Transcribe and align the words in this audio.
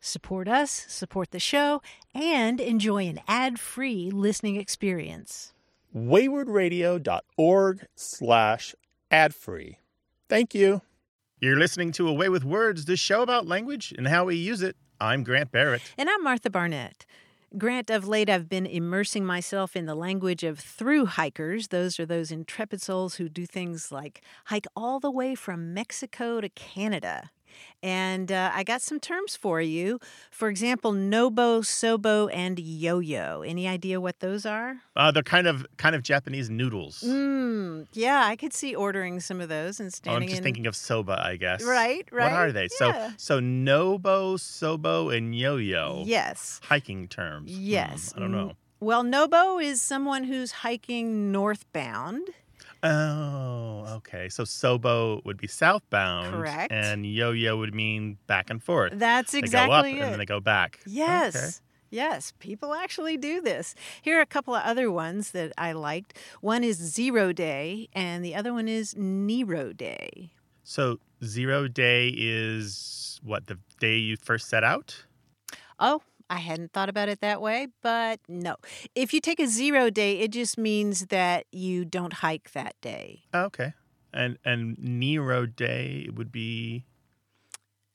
Support 0.00 0.48
us, 0.48 0.70
support 0.88 1.30
the 1.30 1.38
show, 1.38 1.82
and 2.14 2.58
enjoy 2.58 3.06
an 3.06 3.20
ad-free 3.28 4.10
listening 4.10 4.56
experience. 4.56 5.52
waywordradio.org 5.94 7.86
slash 7.94 8.74
ad-free. 9.10 9.78
Thank 10.28 10.54
you. 10.54 10.80
You're 11.38 11.58
listening 11.58 11.92
to 11.92 12.08
A 12.08 12.12
Way 12.12 12.28
with 12.28 12.44
Words, 12.44 12.86
the 12.86 12.96
show 12.96 13.22
about 13.22 13.46
language 13.46 13.94
and 13.96 14.08
how 14.08 14.24
we 14.24 14.36
use 14.36 14.62
it. 14.62 14.76
I'm 15.00 15.22
Grant 15.22 15.52
Barrett. 15.52 15.82
And 15.98 16.08
I'm 16.08 16.24
Martha 16.24 16.50
Barnette. 16.50 17.04
Grant, 17.58 17.90
of 17.90 18.06
late 18.06 18.30
I've 18.30 18.48
been 18.48 18.66
immersing 18.66 19.24
myself 19.24 19.74
in 19.74 19.84
the 19.86 19.94
language 19.94 20.44
of 20.44 20.60
through 20.60 21.06
hikers. 21.06 21.68
Those 21.68 21.98
are 21.98 22.06
those 22.06 22.30
intrepid 22.30 22.80
souls 22.80 23.16
who 23.16 23.28
do 23.28 23.44
things 23.44 23.90
like 23.90 24.22
hike 24.46 24.66
all 24.76 25.00
the 25.00 25.10
way 25.10 25.34
from 25.34 25.74
Mexico 25.74 26.40
to 26.40 26.48
Canada. 26.48 27.30
And 27.82 28.30
uh, 28.30 28.50
I 28.54 28.62
got 28.62 28.82
some 28.82 29.00
terms 29.00 29.36
for 29.36 29.60
you. 29.60 29.98
For 30.30 30.48
example, 30.48 30.92
nobo, 30.92 31.60
sobo, 31.62 32.28
and 32.32 32.58
yo-yo. 32.58 33.42
Any 33.42 33.66
idea 33.66 34.00
what 34.00 34.20
those 34.20 34.44
are? 34.44 34.76
Uh, 34.94 35.10
they're 35.10 35.22
kind 35.22 35.46
of 35.46 35.66
kind 35.78 35.94
of 35.94 36.02
Japanese 36.02 36.50
noodles. 36.50 37.02
Mm, 37.06 37.86
yeah, 37.92 38.24
I 38.26 38.36
could 38.36 38.52
see 38.52 38.74
ordering 38.74 39.20
some 39.20 39.40
of 39.40 39.48
those 39.48 39.80
and 39.80 39.92
standing. 39.92 40.20
Oh, 40.20 40.22
I'm 40.22 40.28
just 40.28 40.38
in. 40.38 40.44
thinking 40.44 40.66
of 40.66 40.76
soba, 40.76 41.20
I 41.24 41.36
guess. 41.36 41.62
Right, 41.64 42.06
right. 42.12 42.30
What 42.30 42.40
are 42.40 42.52
they? 42.52 42.68
Yeah. 42.80 43.08
So 43.08 43.12
so 43.16 43.40
nobo, 43.40 44.36
sobo, 44.36 45.16
and 45.16 45.34
yo-yo. 45.34 46.02
Yes. 46.06 46.60
Hiking 46.64 47.08
terms. 47.08 47.50
Hmm, 47.50 47.56
Yes. 47.60 48.12
I 48.16 48.20
don't 48.20 48.32
know. 48.32 48.48
Mm, 48.48 48.56
Well, 48.80 49.02
Nobo 49.02 49.58
is 49.58 49.82
someone 49.82 50.24
who's 50.24 50.52
hiking 50.64 51.30
northbound. 51.32 52.28
Oh, 52.82 53.84
okay. 53.96 54.28
So 54.28 54.44
sobo 54.44 55.24
would 55.24 55.36
be 55.36 55.46
southbound. 55.46 56.34
Correct. 56.34 56.72
And 56.72 57.04
yo-yo 57.04 57.56
would 57.58 57.74
mean 57.74 58.18
back 58.26 58.50
and 58.50 58.62
forth. 58.62 58.92
That's 58.96 59.34
exactly 59.34 59.92
they 59.92 59.98
go 59.98 59.98
up 59.98 60.02
it. 60.02 60.04
and 60.04 60.12
then 60.12 60.18
they 60.18 60.26
go 60.26 60.40
back. 60.40 60.80
Yes. 60.86 61.36
Okay. 61.36 61.50
Yes, 61.92 62.32
people 62.38 62.72
actually 62.72 63.16
do 63.16 63.40
this. 63.40 63.74
Here 64.00 64.18
are 64.18 64.22
a 64.22 64.26
couple 64.26 64.54
of 64.54 64.62
other 64.62 64.92
ones 64.92 65.32
that 65.32 65.52
I 65.58 65.72
liked. 65.72 66.16
One 66.40 66.62
is 66.62 66.76
Zero 66.76 67.32
Day, 67.32 67.88
and 67.92 68.24
the 68.24 68.36
other 68.36 68.52
one 68.52 68.68
is 68.68 68.94
Nero 68.96 69.72
Day. 69.72 70.30
So 70.62 71.00
zero 71.24 71.66
day 71.66 72.14
is 72.16 73.20
what 73.24 73.48
the 73.48 73.58
day 73.80 73.96
you 73.96 74.16
first 74.22 74.48
set 74.48 74.62
out. 74.62 75.04
Oh, 75.80 76.00
I 76.30 76.36
hadn't 76.38 76.72
thought 76.72 76.88
about 76.88 77.08
it 77.08 77.20
that 77.20 77.42
way, 77.42 77.66
but 77.82 78.20
no. 78.28 78.54
If 78.94 79.12
you 79.12 79.20
take 79.20 79.40
a 79.40 79.46
zero 79.48 79.90
day, 79.90 80.20
it 80.20 80.30
just 80.30 80.56
means 80.56 81.06
that 81.06 81.44
you 81.50 81.84
don't 81.84 82.12
hike 82.14 82.52
that 82.52 82.76
day. 82.80 83.24
Oh, 83.34 83.42
okay. 83.46 83.72
And 84.14 84.38
and 84.44 84.78
Nero 84.78 85.44
day 85.46 86.08
would 86.14 86.30
be 86.32 86.84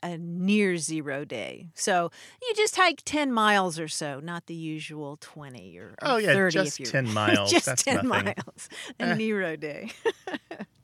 A 0.04 0.18
near 0.18 0.78
zero 0.78 1.24
day. 1.26 1.70
So 1.76 2.12
you 2.42 2.54
just 2.56 2.76
hike 2.76 3.02
10 3.06 3.32
miles 3.32 3.80
or 3.80 3.88
so, 3.88 4.20
not 4.20 4.46
the 4.48 4.54
usual 4.54 5.18
20 5.22 5.78
or, 5.80 5.88
or 5.90 5.96
oh 6.02 6.18
yeah, 6.18 6.34
30 6.34 6.54
just 6.54 6.80
if 6.80 6.80
you're 6.86 6.92
ten 6.92 7.14
miles. 7.14 7.50
just 7.52 7.66
That's 7.66 7.84
10 7.84 7.96
nothing. 8.08 8.10
miles. 8.38 8.70
A 9.00 9.04
Eh. 9.04 9.16
Nero 9.16 9.56
day. 9.56 9.92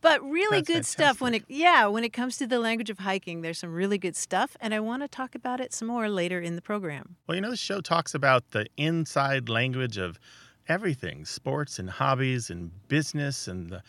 but 0.00 0.22
really 0.22 0.58
That's 0.58 0.68
good 0.68 0.86
stuff 0.86 1.20
when 1.20 1.34
it 1.34 1.44
yeah, 1.48 1.86
when 1.86 2.04
it 2.04 2.12
comes 2.12 2.36
to 2.38 2.46
the 2.46 2.58
language 2.58 2.90
of 2.90 3.00
hiking, 3.00 3.42
there's 3.42 3.58
some 3.58 3.72
really 3.72 3.98
good 3.98 4.16
stuff 4.16 4.56
and 4.60 4.74
I 4.74 4.80
want 4.80 5.02
to 5.02 5.08
talk 5.08 5.34
about 5.34 5.60
it 5.60 5.72
some 5.72 5.88
more 5.88 6.08
later 6.08 6.40
in 6.40 6.56
the 6.56 6.62
program. 6.62 7.16
Well, 7.26 7.34
you 7.34 7.40
know, 7.40 7.50
the 7.50 7.56
show 7.56 7.80
talks 7.80 8.14
about 8.14 8.50
the 8.50 8.66
inside 8.76 9.48
language 9.48 9.98
of 9.98 10.18
everything 10.68 11.24
sports 11.24 11.78
and 11.78 11.88
hobbies 11.88 12.50
and 12.50 12.70
business 12.88 13.48
and 13.48 13.70
the 13.70 13.82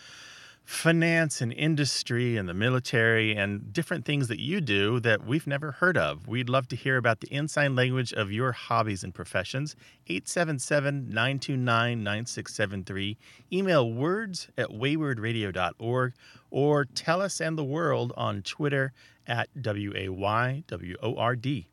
finance 0.69 1.41
and 1.41 1.52
industry 1.52 2.38
and 2.38 2.47
the 2.47 2.53
military 2.53 3.35
and 3.35 3.74
different 3.74 4.06
things 4.06 4.28
that 4.28 4.40
you 4.40 4.62
do 4.62 5.00
that 5.00 5.25
we've 5.25 5.47
never 5.47 5.72
heard 5.72 5.97
of. 5.97 6.28
We'd 6.28 6.47
love 6.47 6.68
to 6.68 6.75
hear 6.75 6.96
about 6.97 7.22
the 7.22 7.34
inside 7.34 7.72
language 7.72 8.13
of 8.13 8.31
your 8.31 8.52
hobbies 8.52 9.03
and 9.03 9.13
professions. 9.13 9.75
877 10.06 11.09
929 11.09 12.03
9673. 12.03 13.18
Email 13.52 13.91
words 13.91 14.47
at 14.59 14.69
waywordradio.org 14.69 16.13
or 16.52 16.85
tell 16.85 17.19
us 17.19 17.41
and 17.41 17.58
the 17.58 17.63
world 17.63 18.13
on 18.16 18.44
Twitter 18.44 18.94
at 19.25 19.50
W 19.59 19.91
A 19.96 20.09
Y 20.09 20.63
W 20.68 20.96
O 21.02 21.16
R 21.16 21.35
D. 21.35 21.68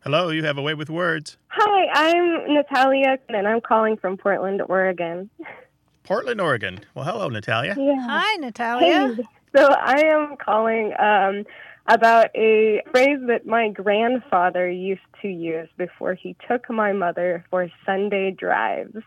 Hello, 0.00 0.30
you 0.30 0.42
have 0.44 0.56
a 0.56 0.62
way 0.62 0.72
with 0.72 0.88
words. 0.88 1.36
Hi, 1.48 1.86
I'm 1.92 2.54
Natalia, 2.54 3.18
and 3.28 3.46
I'm 3.46 3.60
calling 3.60 3.98
from 3.98 4.16
Portland, 4.16 4.62
Oregon. 4.66 5.28
Portland, 6.04 6.40
Oregon. 6.40 6.80
Well, 6.94 7.04
hello, 7.04 7.28
Natalia. 7.28 7.76
Yeah. 7.78 8.00
Hi 8.00 8.36
Natalia. 8.36 9.14
Hey. 9.14 9.22
So 9.54 9.66
I 9.66 10.00
am 10.06 10.36
calling 10.36 10.94
um, 10.98 11.44
about 11.86 12.34
a 12.34 12.82
phrase 12.90 13.18
that 13.28 13.46
my 13.46 13.68
grandfather 13.68 14.68
used 14.70 15.00
to 15.20 15.28
use 15.28 15.68
before 15.76 16.14
he 16.14 16.36
took 16.48 16.68
my 16.70 16.92
mother 16.92 17.44
for 17.50 17.68
Sunday 17.84 18.30
drives. 18.30 19.02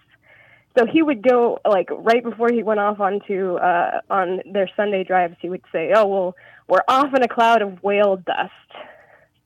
So 0.78 0.85
he 0.85 1.01
would 1.01 1.23
go 1.23 1.59
like 1.67 1.89
right 1.89 2.23
before 2.23 2.50
he 2.51 2.61
went 2.61 2.79
off 2.79 3.00
onto 3.00 3.55
uh, 3.55 4.01
on 4.09 4.41
their 4.51 4.69
Sunday 4.75 5.03
drives. 5.03 5.35
He 5.41 5.50
would 5.50 5.63
say, 5.72 5.94
"Oh 5.95 6.05
well, 6.05 6.35
we're 6.67 6.84
off 6.88 7.13
in 7.16 7.23
a 7.23 7.28
cloud 7.28 7.61
of 7.61 7.81
whale 7.81 8.17
dust." 8.17 8.51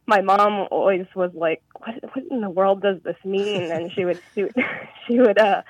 My 0.07 0.21
mom 0.21 0.67
always 0.71 1.05
was 1.15 1.31
like, 1.35 1.61
"What? 1.77 1.95
What 2.13 2.25
in 2.31 2.41
the 2.41 2.49
world 2.49 2.81
does 2.81 2.97
this 3.03 3.17
mean?" 3.23 3.71
And 3.71 3.91
she 3.91 4.05
would 4.05 4.19
she 4.33 4.43
would 4.43 4.55
she 5.07 5.19
would 5.19 5.37
uh, 5.37 5.61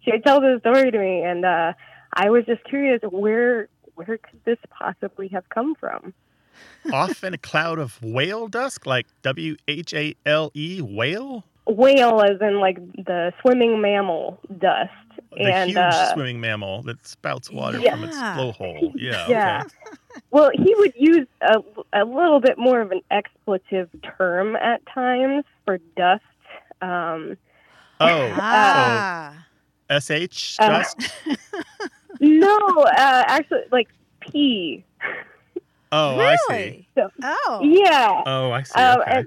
she 0.00 0.12
would 0.12 0.24
tell 0.24 0.40
the 0.40 0.58
story 0.60 0.90
to 0.90 0.98
me, 0.98 1.22
and 1.22 1.44
uh, 1.44 1.72
I 2.14 2.30
was 2.30 2.44
just 2.46 2.64
curious 2.64 3.00
where 3.10 3.68
where 3.94 4.18
could 4.18 4.40
this 4.44 4.58
possibly 4.70 5.28
have 5.28 5.48
come 5.48 5.74
from? 5.74 6.14
Off 6.92 7.22
in 7.24 7.34
a 7.34 7.38
cloud 7.38 7.78
of 7.78 8.00
whale 8.02 8.48
dust, 8.48 8.86
like 8.86 9.06
W 9.22 9.56
H 9.68 9.92
A 9.94 10.14
L 10.26 10.50
E, 10.54 10.80
whale? 10.80 11.44
Whale, 11.66 12.22
as 12.22 12.40
in 12.40 12.60
like 12.60 12.78
the 12.94 13.32
swimming 13.42 13.80
mammal 13.80 14.38
dust, 14.58 14.90
The 15.32 15.42
and 15.44 15.70
huge 15.70 15.76
uh, 15.78 16.14
swimming 16.14 16.40
mammal 16.40 16.82
that 16.84 17.06
spouts 17.06 17.50
water 17.50 17.78
Yeah. 17.78 17.90
from 17.92 18.04
its 18.04 18.16
blowhole. 18.16 18.92
Yeah. 18.96 19.26
Yeah. 19.28 19.62
Okay. 19.64 19.74
well, 20.30 20.50
he 20.54 20.74
would 20.78 20.94
use 20.96 21.26
a, 21.42 21.56
a 21.92 22.04
little 22.04 22.40
bit 22.40 22.56
more 22.58 22.80
of 22.80 22.90
an 22.90 23.02
expletive 23.10 23.90
term 24.16 24.56
at 24.56 24.80
times 24.86 25.44
for 25.64 25.78
dust. 25.96 26.22
Um, 26.80 27.36
Oh, 28.00 28.32
Ah. 28.38 29.44
S 29.90 30.10
H 30.10 30.56
Uh, 30.60 30.84
no, 32.20 32.56
uh, 32.82 33.24
actually, 33.26 33.62
like 33.70 33.88
pee. 34.20 34.84
Oh, 35.90 36.18
I 36.18 36.36
see. 36.50 36.86
So- 36.94 37.10
Oh. 37.22 37.60
Yeah. 37.62 38.22
Oh, 38.26 38.50
I 38.50 38.62
see. 38.62 38.74
Um, 38.80 39.00
Okay. 39.00 39.24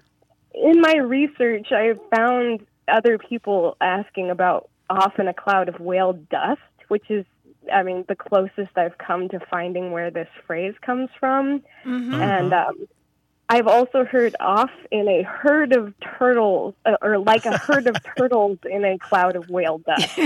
in 0.53 0.81
my 0.81 0.95
research, 0.97 1.71
I 1.71 1.93
found 2.15 2.65
other 2.87 3.17
people 3.17 3.77
asking 3.81 4.29
about 4.29 4.69
off 4.89 5.17
in 5.19 5.27
a 5.27 5.33
cloud 5.33 5.69
of 5.69 5.79
whale 5.79 6.13
dust, 6.13 6.61
which 6.89 7.09
is, 7.09 7.25
I 7.73 7.81
mean, 7.83 8.03
the 8.09 8.15
closest 8.15 8.77
I've 8.77 8.97
come 8.97 9.29
to 9.29 9.39
finding 9.49 9.91
where 9.91 10.11
this 10.11 10.27
phrase 10.45 10.75
comes 10.81 11.09
from. 11.19 11.61
Mhm. 11.85 12.13
Uh-huh. 12.13 12.21
And 12.23 12.53
um, 12.53 12.87
I've 13.51 13.67
also 13.67 14.05
heard 14.05 14.33
off 14.39 14.69
in 14.91 15.09
a 15.09 15.23
herd 15.23 15.75
of 15.75 15.93
turtles, 16.17 16.73
uh, 16.85 16.95
or 17.01 17.17
like 17.19 17.45
a 17.45 17.57
herd 17.57 17.85
of 17.85 17.97
turtles 18.17 18.59
in 18.63 18.85
a 18.85 18.97
cloud 18.97 19.35
of 19.35 19.49
whale 19.49 19.79
dust. 19.79 20.07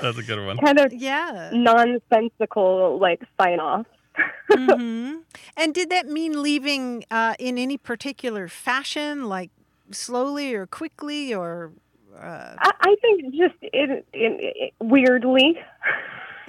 That's 0.00 0.16
a 0.16 0.22
good 0.22 0.46
one. 0.46 0.58
kind 0.58 0.78
of 0.78 0.92
yeah. 0.92 1.50
nonsensical, 1.52 2.98
like 3.00 3.20
sign 3.40 3.58
off. 3.58 3.84
hmm 4.48 5.16
And 5.56 5.74
did 5.74 5.90
that 5.90 6.06
mean 6.06 6.40
leaving 6.40 7.04
uh, 7.10 7.34
in 7.40 7.58
any 7.58 7.76
particular 7.76 8.46
fashion, 8.46 9.28
like 9.28 9.50
slowly 9.90 10.54
or 10.54 10.66
quickly, 10.68 11.34
or 11.34 11.72
Uh, 12.14 12.54
I, 12.58 12.70
I 12.80 12.96
think 13.02 13.34
just 13.34 13.54
in, 13.72 14.04
in, 14.12 14.38
in 14.40 14.70
weirdly. 14.78 15.58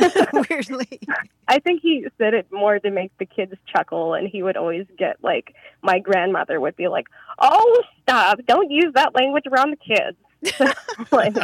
weirdly. 0.50 1.00
I 1.48 1.60
think 1.60 1.82
he 1.82 2.08
said 2.18 2.34
it 2.34 2.48
more 2.52 2.80
to 2.80 2.92
make 2.92 3.12
the 3.18 3.26
kids 3.26 3.54
chuckle, 3.68 4.14
and 4.14 4.28
he 4.28 4.44
would 4.44 4.58
always 4.58 4.86
get 4.98 5.18
like 5.24 5.56
my 5.82 6.00
grandmother 6.00 6.60
would 6.60 6.76
be 6.76 6.88
like, 6.88 7.08
"Oh, 7.40 7.84
stop! 8.04 8.40
Don't 8.48 8.72
use 8.72 8.94
that 8.96 9.14
language 9.16 9.46
around 9.48 9.72
the 9.72 9.96
kids." 9.96 10.18
like, 11.12 11.36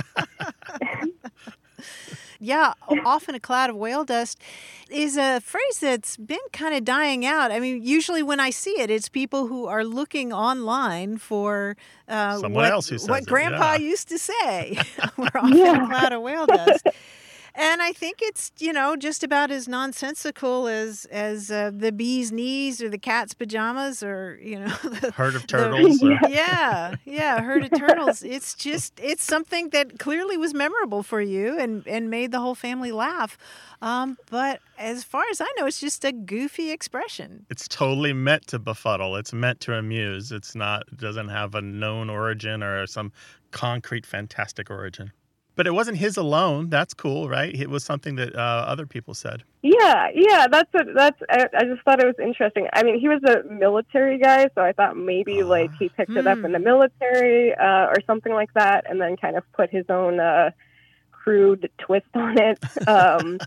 yeah, 2.39 2.73
often 3.05 3.35
a 3.35 3.39
cloud 3.39 3.69
of 3.69 3.75
whale 3.75 4.03
dust 4.03 4.41
is 4.89 5.17
a 5.17 5.39
phrase 5.41 5.79
that's 5.79 6.17
been 6.17 6.37
kind 6.51 6.73
of 6.75 6.83
dying 6.85 7.25
out. 7.25 7.51
I 7.51 7.59
mean, 7.59 7.83
usually 7.83 8.23
when 8.23 8.39
I 8.39 8.49
see 8.51 8.79
it, 8.79 8.89
it's 8.89 9.09
people 9.09 9.47
who 9.47 9.65
are 9.67 9.83
looking 9.83 10.31
online 10.33 11.17
for 11.17 11.75
uh, 12.07 12.37
Someone 12.39 12.63
what, 12.63 12.71
else 12.71 12.89
who 12.89 12.97
says 12.97 13.09
what 13.09 13.23
it, 13.23 13.27
Grandpa 13.27 13.73
yeah. 13.73 13.77
used 13.79 14.09
to 14.09 14.17
say. 14.17 14.79
We're 15.17 15.29
often 15.35 15.57
Yeah. 15.57 15.83
a 15.83 15.87
cloud 15.87 16.13
of 16.13 16.21
whale 16.21 16.45
dust. 16.45 16.87
And 17.59 17.81
I 17.81 17.91
think 17.91 18.19
it's 18.21 18.51
you 18.59 18.71
know 18.71 18.95
just 18.95 19.23
about 19.23 19.49
as 19.49 19.67
nonsensical 19.67 20.67
as 20.67 21.05
as 21.05 21.49
uh, 21.49 21.71
the 21.73 21.91
bee's 21.91 22.31
knees 22.31 22.83
or 22.83 22.87
the 22.89 22.99
cat's 22.99 23.33
pajamas 23.33 24.03
or 24.03 24.37
you 24.41 24.59
know 24.59 24.67
the, 24.83 25.11
Herd 25.15 25.33
of 25.35 25.41
the- 25.41 25.47
turtles. 25.47 26.03
or- 26.03 26.19
yeah, 26.29 26.95
yeah, 27.03 27.41
herd 27.41 27.63
of 27.65 27.71
turtles. 27.79 28.21
It's 28.21 28.53
just 28.53 28.99
it's 29.01 29.23
something 29.23 29.69
that 29.71 29.97
clearly 29.97 30.37
was 30.37 30.53
memorable 30.53 31.01
for 31.01 31.19
you 31.19 31.57
and 31.59 31.85
and 31.87 32.11
made 32.11 32.31
the 32.31 32.39
whole 32.39 32.53
family 32.55 32.91
laugh. 32.91 33.39
Um, 33.81 34.17
but 34.29 34.59
as 34.77 35.03
far 35.03 35.23
as 35.31 35.41
I 35.41 35.47
know, 35.57 35.65
it's 35.65 35.79
just 35.79 36.05
a 36.05 36.11
goofy 36.11 36.69
expression. 36.71 37.45
It's 37.49 37.67
totally 37.67 38.13
meant 38.13 38.45
to 38.47 38.59
befuddle. 38.59 39.15
It's 39.15 39.33
meant 39.33 39.59
to 39.61 39.73
amuse. 39.73 40.31
It's 40.31 40.53
not. 40.53 40.83
It 40.91 40.99
doesn't 40.99 41.29
have 41.29 41.55
a 41.55 41.61
known 41.61 42.09
origin 42.09 42.61
or 42.61 42.85
some 42.85 43.11
concrete, 43.51 44.05
fantastic 44.05 44.69
origin. 44.69 45.11
But 45.57 45.67
it 45.67 45.71
wasn't 45.71 45.97
his 45.97 46.15
alone. 46.15 46.69
That's 46.69 46.93
cool, 46.93 47.27
right? 47.27 47.53
It 47.53 47.69
was 47.69 47.83
something 47.83 48.15
that 48.15 48.35
uh, 48.35 48.39
other 48.39 48.85
people 48.85 49.13
said. 49.13 49.43
yeah, 49.63 50.07
yeah, 50.13 50.47
that's 50.49 50.71
what 50.73 50.85
that's. 50.95 51.21
I, 51.29 51.47
I 51.57 51.63
just 51.65 51.81
thought 51.83 51.99
it 51.99 52.05
was 52.05 52.15
interesting. 52.23 52.67
I 52.71 52.83
mean, 52.83 52.99
he 52.99 53.09
was 53.09 53.21
a 53.23 53.43
military 53.51 54.19
guy, 54.19 54.47
so 54.55 54.61
I 54.61 54.71
thought 54.71 54.95
maybe 54.95 55.43
like 55.43 55.71
he 55.77 55.89
picked 55.89 56.11
it 56.11 56.27
up 56.27 56.37
in 56.45 56.51
the 56.53 56.59
military 56.59 57.53
uh, 57.55 57.87
or 57.87 57.97
something 58.05 58.31
like 58.31 58.53
that, 58.53 58.85
and 58.89 59.01
then 59.01 59.17
kind 59.17 59.35
of 59.35 59.43
put 59.53 59.69
his 59.69 59.85
own 59.89 60.19
uh, 60.19 60.51
crude 61.11 61.69
twist 61.79 62.05
on 62.13 62.37
it. 62.39 62.59
Um, 62.87 63.39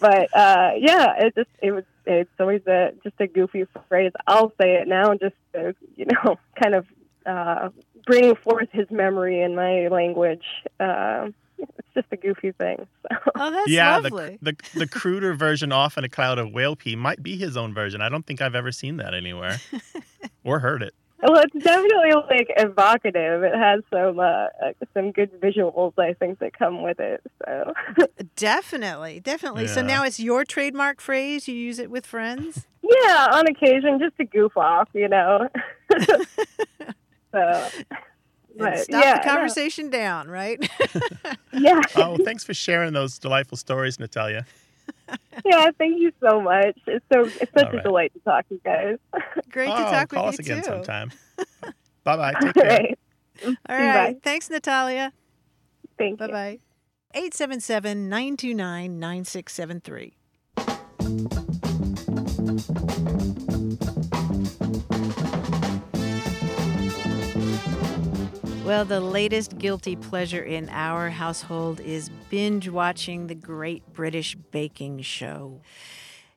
but 0.00 0.28
uh, 0.36 0.72
yeah, 0.76 1.14
it 1.18 1.34
just 1.34 1.48
it 1.62 1.72
was 1.72 1.84
it's 2.04 2.30
always 2.40 2.66
a 2.66 2.92
just 3.02 3.14
a 3.20 3.26
goofy 3.26 3.64
phrase. 3.88 4.12
I'll 4.26 4.52
say 4.60 4.74
it 4.74 4.88
now, 4.88 5.14
just 5.14 5.36
to, 5.54 5.74
you 5.96 6.06
know, 6.06 6.38
kind 6.62 6.74
of 6.74 6.86
uh, 7.26 7.70
bring 8.06 8.34
forth 8.36 8.68
his 8.72 8.90
memory 8.90 9.40
in 9.40 9.54
my 9.54 9.88
language. 9.88 10.44
Uh, 10.80 11.28
it's 11.58 11.88
just 11.94 12.06
a 12.10 12.16
goofy 12.16 12.52
thing. 12.52 12.86
So. 13.02 13.16
Oh, 13.36 13.50
that's 13.50 13.70
yeah, 13.70 13.96
lovely. 13.96 14.38
the, 14.42 14.52
the 14.52 14.80
the 14.80 14.88
cruder 14.88 15.34
version, 15.34 15.72
off 15.72 15.96
in 15.96 16.04
a 16.04 16.08
cloud 16.08 16.38
of 16.38 16.52
whale 16.52 16.76
pee, 16.76 16.96
might 16.96 17.22
be 17.22 17.36
his 17.36 17.56
own 17.56 17.74
version. 17.74 18.00
I 18.00 18.08
don't 18.08 18.26
think 18.26 18.40
I've 18.40 18.54
ever 18.54 18.72
seen 18.72 18.96
that 18.98 19.14
anywhere 19.14 19.58
or 20.44 20.58
heard 20.58 20.82
it. 20.82 20.94
Well, 21.22 21.40
it's 21.40 21.64
definitely 21.64 22.12
like 22.28 22.48
evocative. 22.56 23.44
It 23.44 23.54
has 23.54 23.82
some 23.92 24.18
uh, 24.18 24.22
uh, 24.22 24.72
some 24.92 25.12
good 25.12 25.30
visuals, 25.40 25.92
I 25.96 26.14
think, 26.14 26.40
that 26.40 26.58
come 26.58 26.82
with 26.82 26.98
it. 26.98 27.22
So 27.46 27.72
Definitely, 28.36 29.20
definitely. 29.20 29.68
So 29.68 29.82
now 29.82 30.02
it's 30.04 30.18
your 30.18 30.44
trademark 30.44 31.00
phrase. 31.00 31.46
You 31.46 31.54
use 31.54 31.78
it 31.78 31.90
with 31.92 32.06
friends. 32.06 32.66
yeah, 32.82 33.28
on 33.32 33.46
occasion, 33.46 34.00
just 34.00 34.16
to 34.16 34.24
goof 34.24 34.56
off, 34.56 34.88
you 34.94 35.08
know. 35.08 35.48
so, 37.32 37.68
but, 38.58 38.78
stop 38.78 39.04
yeah, 39.04 39.18
the 39.18 39.24
no. 39.26 39.32
conversation 39.32 39.90
down, 39.90 40.28
right? 40.28 40.58
yeah, 41.52 41.80
Oh, 41.96 42.16
thanks 42.24 42.44
for 42.44 42.54
sharing 42.54 42.92
those 42.92 43.18
delightful 43.18 43.56
stories, 43.58 43.98
Natalia. 43.98 44.46
yeah. 45.44 45.70
Thank 45.78 46.00
you 46.00 46.12
so 46.20 46.40
much. 46.40 46.78
It's 46.86 47.04
so 47.12 47.24
it's 47.24 47.52
such 47.56 47.72
All 47.72 47.78
a 47.78 47.82
delight 47.82 48.12
to 48.14 48.20
talk 48.20 48.48
to 48.48 48.54
you 48.54 48.60
guys. 48.64 48.98
Great 49.50 49.68
oh, 49.70 49.76
to 49.76 49.84
talk 49.90 50.08
call 50.10 50.26
with 50.26 50.38
us 50.40 50.46
you 50.46 50.52
again 50.52 50.62
too. 50.62 50.70
sometime. 50.70 51.12
bye 52.04 52.16
bye. 52.16 52.34
Take 52.40 52.56
All 52.56 52.62
care. 52.62 52.78
right, 52.80 52.98
All 53.68 53.76
right. 53.76 54.14
Bye. 54.14 54.20
Thanks, 54.22 54.50
Natalia. 54.50 55.12
thank 55.98 56.18
Bye 56.18 56.26
you. 56.26 56.32
bye. 56.32 56.58
877 57.14 58.08
929 58.08 58.98
9673. 58.98 60.16
Well, 68.72 68.86
the 68.86 69.02
latest 69.02 69.58
guilty 69.58 69.96
pleasure 69.96 70.42
in 70.42 70.70
our 70.70 71.10
household 71.10 71.78
is 71.78 72.08
binge 72.30 72.70
watching 72.70 73.26
the 73.26 73.34
Great 73.34 73.92
British 73.92 74.34
Baking 74.34 75.02
Show. 75.02 75.60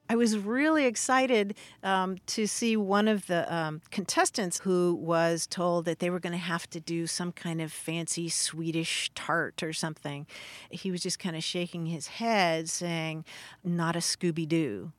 I 0.09 0.17
was 0.17 0.37
really 0.37 0.83
excited 0.83 1.55
um, 1.81 2.17
to 2.25 2.45
see 2.45 2.75
one 2.75 3.07
of 3.07 3.27
the 3.27 3.55
um, 3.55 3.81
contestants 3.89 4.59
who 4.59 4.95
was 4.95 5.47
told 5.47 5.85
that 5.85 5.99
they 5.99 6.09
were 6.09 6.19
going 6.19 6.33
to 6.33 6.37
have 6.37 6.69
to 6.71 6.81
do 6.81 7.07
some 7.07 7.31
kind 7.31 7.61
of 7.61 7.71
fancy 7.71 8.27
Swedish 8.27 9.11
tart 9.15 9.63
or 9.63 9.71
something. 9.71 10.27
He 10.69 10.91
was 10.91 11.01
just 11.01 11.19
kind 11.19 11.37
of 11.37 11.43
shaking 11.43 11.85
his 11.85 12.07
head, 12.07 12.67
saying, 12.67 13.23
Not 13.63 13.95
a 13.95 13.99
Scooby 13.99 14.45
Doo. 14.45 14.91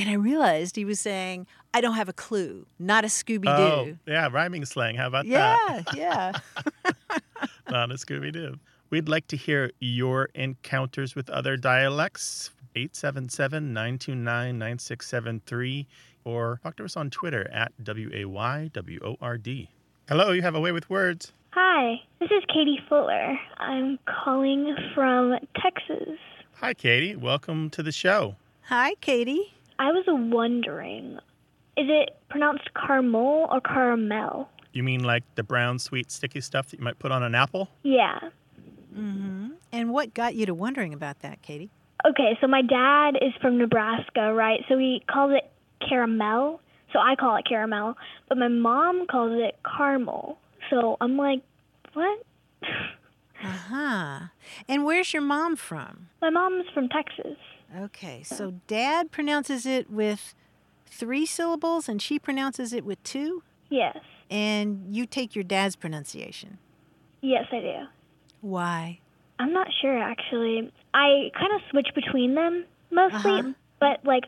And 0.00 0.08
I 0.08 0.14
realized 0.14 0.76
he 0.76 0.86
was 0.86 0.98
saying, 0.98 1.46
I 1.74 1.82
don't 1.82 1.96
have 1.96 2.08
a 2.08 2.14
clue, 2.14 2.64
not 2.78 3.04
a 3.04 3.08
Scooby 3.08 3.42
Doo. 3.42 3.50
Oh, 3.50 3.84
Doo. 3.84 3.98
yeah, 4.06 4.30
rhyming 4.32 4.64
slang. 4.64 4.94
How 4.94 5.08
about 5.08 5.28
that? 5.28 5.84
yeah, 5.94 5.94
yeah. 5.94 6.40
that? 6.84 6.94
Not 7.70 7.90
a 7.90 7.94
Scooby 7.96 8.32
Doo. 8.32 8.56
We'd 8.88 9.10
like 9.10 9.26
to 9.26 9.36
hear 9.36 9.70
your 9.78 10.30
encounters 10.34 11.14
with 11.14 11.28
other 11.28 11.58
dialects. 11.58 12.50
877 12.74 13.74
929 13.74 14.58
9673 14.58 15.86
or 16.24 16.60
talk 16.62 16.76
to 16.76 16.84
us 16.84 16.96
on 16.96 17.10
Twitter 17.10 17.50
at 17.50 17.72
W 17.84 18.10
A 18.14 18.24
Y 18.24 18.70
W 18.72 19.00
O 19.04 19.16
R 19.20 19.36
D. 19.36 19.68
Hello, 20.08 20.30
you 20.30 20.40
have 20.40 20.54
a 20.54 20.60
way 20.60 20.72
with 20.72 20.88
words. 20.88 21.34
Hi, 21.50 22.00
this 22.20 22.30
is 22.30 22.42
Katie 22.48 22.80
Fuller. 22.88 23.38
I'm 23.58 23.98
calling 24.06 24.74
from 24.94 25.34
Texas. 25.60 26.16
Hi, 26.54 26.72
Katie. 26.72 27.16
Welcome 27.16 27.68
to 27.70 27.82
the 27.82 27.92
show. 27.92 28.36
Hi, 28.62 28.94
Katie. 29.02 29.52
I 29.80 29.92
was 29.92 30.04
wondering, 30.06 31.14
is 31.78 31.86
it 31.88 32.10
pronounced 32.28 32.68
caramel 32.74 33.48
or 33.50 33.62
caramel? 33.62 34.50
You 34.74 34.82
mean 34.82 35.02
like 35.02 35.24
the 35.36 35.42
brown, 35.42 35.78
sweet, 35.78 36.10
sticky 36.10 36.42
stuff 36.42 36.68
that 36.68 36.78
you 36.78 36.84
might 36.84 36.98
put 36.98 37.10
on 37.10 37.22
an 37.22 37.34
apple? 37.34 37.70
Yeah. 37.82 38.18
Mm-hmm. 38.94 39.52
And 39.72 39.90
what 39.90 40.12
got 40.12 40.34
you 40.34 40.44
to 40.44 40.52
wondering 40.52 40.92
about 40.92 41.20
that, 41.20 41.40
Katie? 41.40 41.70
Okay, 42.06 42.36
so 42.42 42.46
my 42.46 42.60
dad 42.60 43.16
is 43.22 43.32
from 43.40 43.56
Nebraska, 43.56 44.34
right? 44.34 44.60
So 44.68 44.76
he 44.76 45.02
calls 45.10 45.32
it 45.32 45.50
caramel. 45.88 46.60
So 46.92 46.98
I 46.98 47.16
call 47.16 47.36
it 47.36 47.46
caramel, 47.48 47.96
but 48.28 48.36
my 48.36 48.48
mom 48.48 49.06
calls 49.06 49.32
it 49.34 49.58
caramel. 49.64 50.38
So 50.68 50.98
I'm 51.00 51.16
like, 51.16 51.40
what? 51.94 52.22
Uh 53.42 53.46
huh. 53.46 54.18
And 54.68 54.84
where's 54.84 55.14
your 55.14 55.22
mom 55.22 55.56
from? 55.56 56.08
my 56.20 56.28
mom's 56.28 56.66
from 56.74 56.90
Texas. 56.90 57.38
Okay, 57.76 58.22
so 58.24 58.54
dad 58.66 59.10
pronounces 59.12 59.64
it 59.66 59.90
with 59.90 60.34
three 60.86 61.24
syllables 61.24 61.88
and 61.88 62.02
she 62.02 62.18
pronounces 62.18 62.72
it 62.72 62.84
with 62.84 63.02
two, 63.04 63.42
Yes. 63.68 63.96
and 64.30 64.94
you 64.94 65.06
take 65.06 65.34
your 65.36 65.44
dad's 65.44 65.76
pronunciation. 65.76 66.58
Yes, 67.20 67.46
I 67.52 67.60
do. 67.60 67.74
Why? 68.40 68.98
I'm 69.38 69.52
not 69.52 69.68
sure 69.80 69.96
actually. 69.98 70.70
I 70.94 71.30
kind 71.38 71.52
of 71.54 71.60
switch 71.70 71.88
between 71.94 72.34
them 72.34 72.64
mostly, 72.90 73.30
Uh-huh. 73.40 73.52
but 73.78 74.04
like 74.04 74.24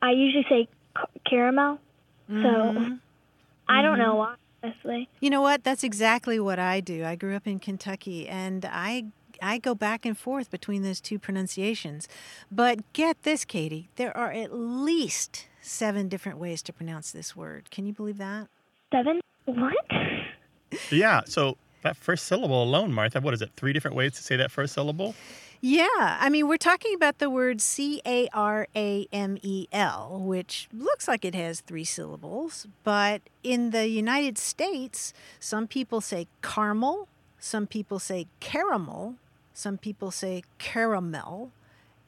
I 0.00 0.12
usually 0.12 0.46
say 0.48 0.68
ca- 0.94 1.06
caramel. 1.28 1.78
Mhm. 2.30 3.00
I 3.68 3.82
don't 3.82 3.98
know 3.98 4.14
why, 4.14 4.34
honestly. 4.62 5.08
You 5.20 5.28
know 5.30 5.42
what? 5.42 5.62
That's 5.64 5.84
exactly 5.84 6.40
what 6.40 6.58
I 6.58 6.80
do. 6.80 7.04
I 7.04 7.16
grew 7.16 7.36
up 7.36 7.46
in 7.46 7.58
Kentucky 7.58 8.26
and 8.28 8.64
I 8.64 9.06
I 9.42 9.58
go 9.58 9.74
back 9.74 10.04
and 10.04 10.16
forth 10.16 10.50
between 10.50 10.82
those 10.82 11.00
two 11.00 11.18
pronunciations. 11.18 12.08
But 12.50 12.92
get 12.92 13.22
this, 13.22 13.44
Katie, 13.44 13.88
there 13.96 14.16
are 14.16 14.32
at 14.32 14.52
least 14.52 15.46
7 15.62 16.08
different 16.08 16.38
ways 16.38 16.62
to 16.62 16.72
pronounce 16.72 17.12
this 17.12 17.36
word. 17.36 17.70
Can 17.70 17.86
you 17.86 17.92
believe 17.92 18.18
that? 18.18 18.48
Seven? 18.92 19.20
What? 19.44 19.74
Yeah, 20.90 21.22
so 21.26 21.56
that 21.82 21.96
first 21.96 22.26
syllable 22.26 22.62
alone, 22.62 22.92
Martha, 22.92 23.20
what 23.20 23.34
is 23.34 23.42
it? 23.42 23.50
Three 23.56 23.72
different 23.72 23.96
ways 23.96 24.12
to 24.12 24.22
say 24.22 24.36
that 24.36 24.50
first 24.50 24.74
syllable? 24.74 25.14
Yeah, 25.60 25.88
I 25.98 26.28
mean, 26.28 26.46
we're 26.46 26.56
talking 26.56 26.94
about 26.94 27.18
the 27.18 27.28
word 27.28 27.60
C 27.60 28.00
A 28.06 28.28
R 28.32 28.68
A 28.76 29.08
M 29.12 29.38
E 29.42 29.66
L, 29.72 30.20
which 30.22 30.68
looks 30.72 31.08
like 31.08 31.24
it 31.24 31.34
has 31.34 31.60
three 31.60 31.84
syllables, 31.84 32.68
but 32.84 33.22
in 33.42 33.70
the 33.70 33.88
United 33.88 34.38
States, 34.38 35.12
some 35.40 35.66
people 35.66 36.00
say 36.00 36.28
caramel, 36.42 37.08
some 37.40 37.66
people 37.66 37.98
say 37.98 38.26
caramel, 38.38 39.16
some 39.58 39.76
people 39.76 40.12
say 40.12 40.44
caramel, 40.58 41.50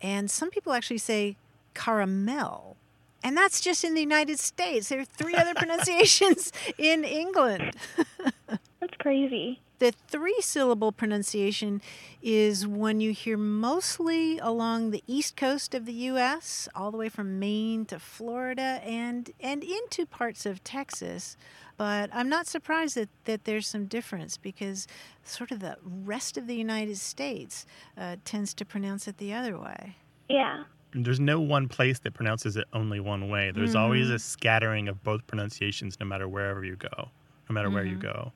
and 0.00 0.30
some 0.30 0.50
people 0.50 0.73
actually 0.73 0.99
say 0.99 1.37
caramel. 1.75 2.76
And 3.25 3.37
that's 3.37 3.61
just 3.61 3.83
in 3.83 3.95
the 3.95 4.00
United 4.00 4.38
States. 4.38 4.88
There 4.88 5.00
are 5.00 5.04
three 5.04 5.35
other 5.35 5.52
pronunciations 5.57 6.52
in 6.78 7.02
England. 7.02 7.75
That's 8.80 8.97
crazy. 8.99 9.61
The 9.80 9.92
three 10.09 10.40
syllable 10.40 10.92
pronunciation 10.92 11.83
is 12.23 12.66
one 12.66 13.00
you 13.00 13.12
hear 13.12 13.37
mostly 13.37 14.38
along 14.38 14.90
the 14.90 15.02
east 15.07 15.37
coast 15.37 15.75
of 15.75 15.87
the 15.87 15.92
U.S., 15.92 16.69
all 16.75 16.90
the 16.90 16.99
way 16.99 17.09
from 17.09 17.38
Maine 17.38 17.85
to 17.87 17.99
Florida 17.99 18.80
and, 18.85 19.30
and 19.40 19.64
into 19.64 20.07
parts 20.07 20.47
of 20.47 20.62
Texas. 20.62 21.37
But 21.81 22.11
I'm 22.13 22.29
not 22.29 22.47
surprised 22.47 22.95
that, 22.97 23.09
that 23.25 23.45
there's 23.45 23.67
some 23.67 23.87
difference 23.87 24.37
because 24.37 24.87
sort 25.25 25.51
of 25.51 25.61
the 25.61 25.79
rest 25.83 26.37
of 26.37 26.47
the 26.47 26.55
United 26.55 26.99
States 26.99 27.65
uh, 27.97 28.17
tends 28.23 28.53
to 28.53 28.67
pronounce 28.67 29.09
it 29.09 29.17
the 29.17 29.33
other 29.33 29.59
way. 29.59 29.97
Yeah. 30.29 30.65
There's 30.93 31.21
no 31.21 31.41
one 31.41 31.69
place 31.69 31.99
that 32.01 32.13
pronounces 32.13 32.59
it 32.59 32.67
only 32.75 33.01
one 33.01 33.31
way. 33.31 33.51
There's 33.51 33.75
always 33.75 34.11
a 34.11 34.19
scattering 34.19 34.89
of 34.89 35.03
both 35.03 35.27
pronunciations 35.27 35.99
no 35.99 36.05
matter 36.05 36.29
wherever 36.29 36.63
you 36.63 36.77
go, 36.77 37.09
no 37.49 37.55
matter 37.55 37.71
where 37.71 37.87
you 37.87 37.97
go. 37.97 38.31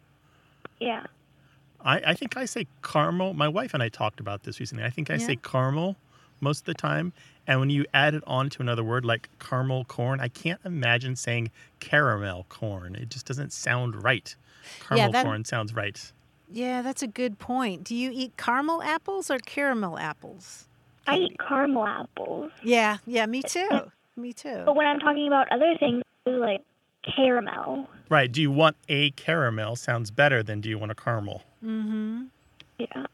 Yeah. 0.81 1.05
I, 1.83 1.97
I 1.99 2.15
think 2.15 2.39
I 2.39 2.47
say 2.47 2.67
caramel. 2.83 3.35
My 3.35 3.49
wife 3.49 3.75
and 3.75 3.83
I 3.83 3.91
talked 3.91 4.21
about 4.21 4.45
this 4.45 4.59
recently. 4.59 4.85
I 4.85 4.91
think 4.91 5.11
I 5.11 5.17
Yeah. 5.17 5.27
say 5.27 5.37
caramel 5.37 5.97
most 6.41 6.61
of 6.61 6.65
the 6.67 6.75
time. 6.75 7.13
And 7.47 7.61
when 7.61 7.71
you 7.71 7.85
add 7.93 8.15
it 8.15 8.23
on 8.27 8.49
to 8.51 8.63
another 8.63 8.83
word 8.83 9.05
like 9.05 9.29
caramel 9.39 9.85
corn, 9.85 10.21
I 10.21 10.29
can't 10.29 10.61
imagine 10.65 11.17
saying 11.17 11.51
caramel 11.81 12.47
corn. 12.49 12.95
It 12.95 13.11
just 13.11 13.27
doesn't 13.27 13.53
sound 13.53 14.03
right. 14.03 14.35
Caramel 14.81 15.13
that- 15.13 15.25
corn 15.25 15.45
sounds 15.45 15.75
right. 15.75 16.13
Yeah, 16.51 16.83
that's 16.83 17.03
a 17.03 17.07
good 17.07 17.39
point. 17.39 17.85
Do 17.85 17.95
you 17.97 18.11
eat 18.13 18.37
caramel 18.37 18.83
apples 18.83 19.31
or 19.31 19.39
caramel 19.39 19.99
apples? 19.99 20.67
I 21.07 21.17
eat 21.17 21.37
caramel 21.39 21.87
apples. 21.87 22.53
Yeah, 22.63 22.99
yeah, 23.07 23.27
me 23.27 23.43
too. 23.43 23.69
Me 24.17 24.33
too. 24.33 24.63
But 24.65 24.77
when 24.77 24.87
I'm 24.87 25.01
talking 25.01 25.27
about 25.27 25.51
other 25.51 25.75
things, 25.79 26.03
like 26.27 26.63
caramel. 27.03 27.89
Right. 28.09 28.31
Do 28.31 28.41
you 28.41 28.51
want 28.51 28.77
a 28.89 29.11
caramel? 29.11 29.77
Sounds 29.77 30.11
better 30.11 30.43
than 30.43 30.61
do 30.61 30.69
you 30.69 30.79
want 30.79 30.93
a 30.93 30.95
caramel? 30.95 31.43
Mm-hmm. 31.65 32.25
Yeah. 32.79 33.07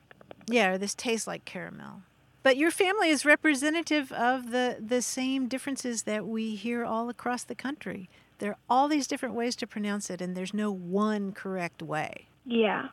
Yeah, 0.46 0.68
or 0.72 0.78
this 0.78 0.94
tastes 0.94 1.26
like 1.26 1.44
caramel. 1.44 2.02
But 2.42 2.56
your 2.56 2.70
family 2.70 3.10
is 3.10 3.24
representative 3.24 4.12
of 4.12 4.50
the, 4.50 4.78
the 4.80 5.02
same 5.02 5.46
differences 5.46 6.04
that 6.04 6.26
we 6.26 6.54
hear 6.54 6.84
all 6.84 7.08
across 7.08 7.44
the 7.44 7.54
country. 7.54 8.08
There 8.38 8.52
are 8.52 8.58
all 8.68 8.88
these 8.88 9.06
different 9.06 9.34
ways 9.34 9.54
to 9.56 9.66
pronounce 9.66 10.08
it, 10.08 10.22
and 10.22 10.34
there's 10.34 10.54
no 10.54 10.70
one 10.70 11.32
correct 11.32 11.82
way. 11.82 12.28
Yeah. 12.46 12.88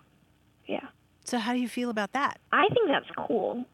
Yeah. 0.65 0.87
So, 1.23 1.37
how 1.39 1.53
do 1.53 1.59
you 1.59 1.69
feel 1.69 1.89
about 1.89 2.11
that? 2.11 2.39
I 2.51 2.67
think 2.67 2.89
that's 2.89 3.09
cool. 3.27 3.65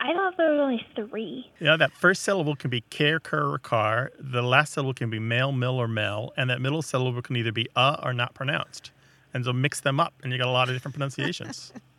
I 0.00 0.14
thought 0.14 0.36
there 0.36 0.50
was 0.50 0.60
only 0.60 0.86
three. 0.96 1.50
Yeah, 1.60 1.76
that 1.76 1.92
first 1.92 2.22
syllable 2.22 2.56
can 2.56 2.70
be 2.70 2.80
care, 2.80 3.20
cur, 3.20 3.52
or 3.52 3.58
car. 3.58 4.10
The 4.18 4.42
last 4.42 4.72
syllable 4.72 4.94
can 4.94 5.10
be 5.10 5.18
male, 5.18 5.52
mill, 5.52 5.76
or 5.76 5.86
mel. 5.86 6.32
And 6.36 6.50
that 6.50 6.60
middle 6.60 6.82
syllable 6.82 7.22
can 7.22 7.36
either 7.36 7.52
be 7.52 7.68
uh 7.76 7.98
or 8.02 8.12
not 8.12 8.34
pronounced. 8.34 8.90
And 9.34 9.44
so 9.44 9.52
mix 9.52 9.80
them 9.80 10.00
up, 10.00 10.14
and 10.22 10.32
you 10.32 10.38
got 10.38 10.48
a 10.48 10.50
lot 10.50 10.68
of 10.68 10.74
different 10.74 10.94
pronunciations. 10.94 11.72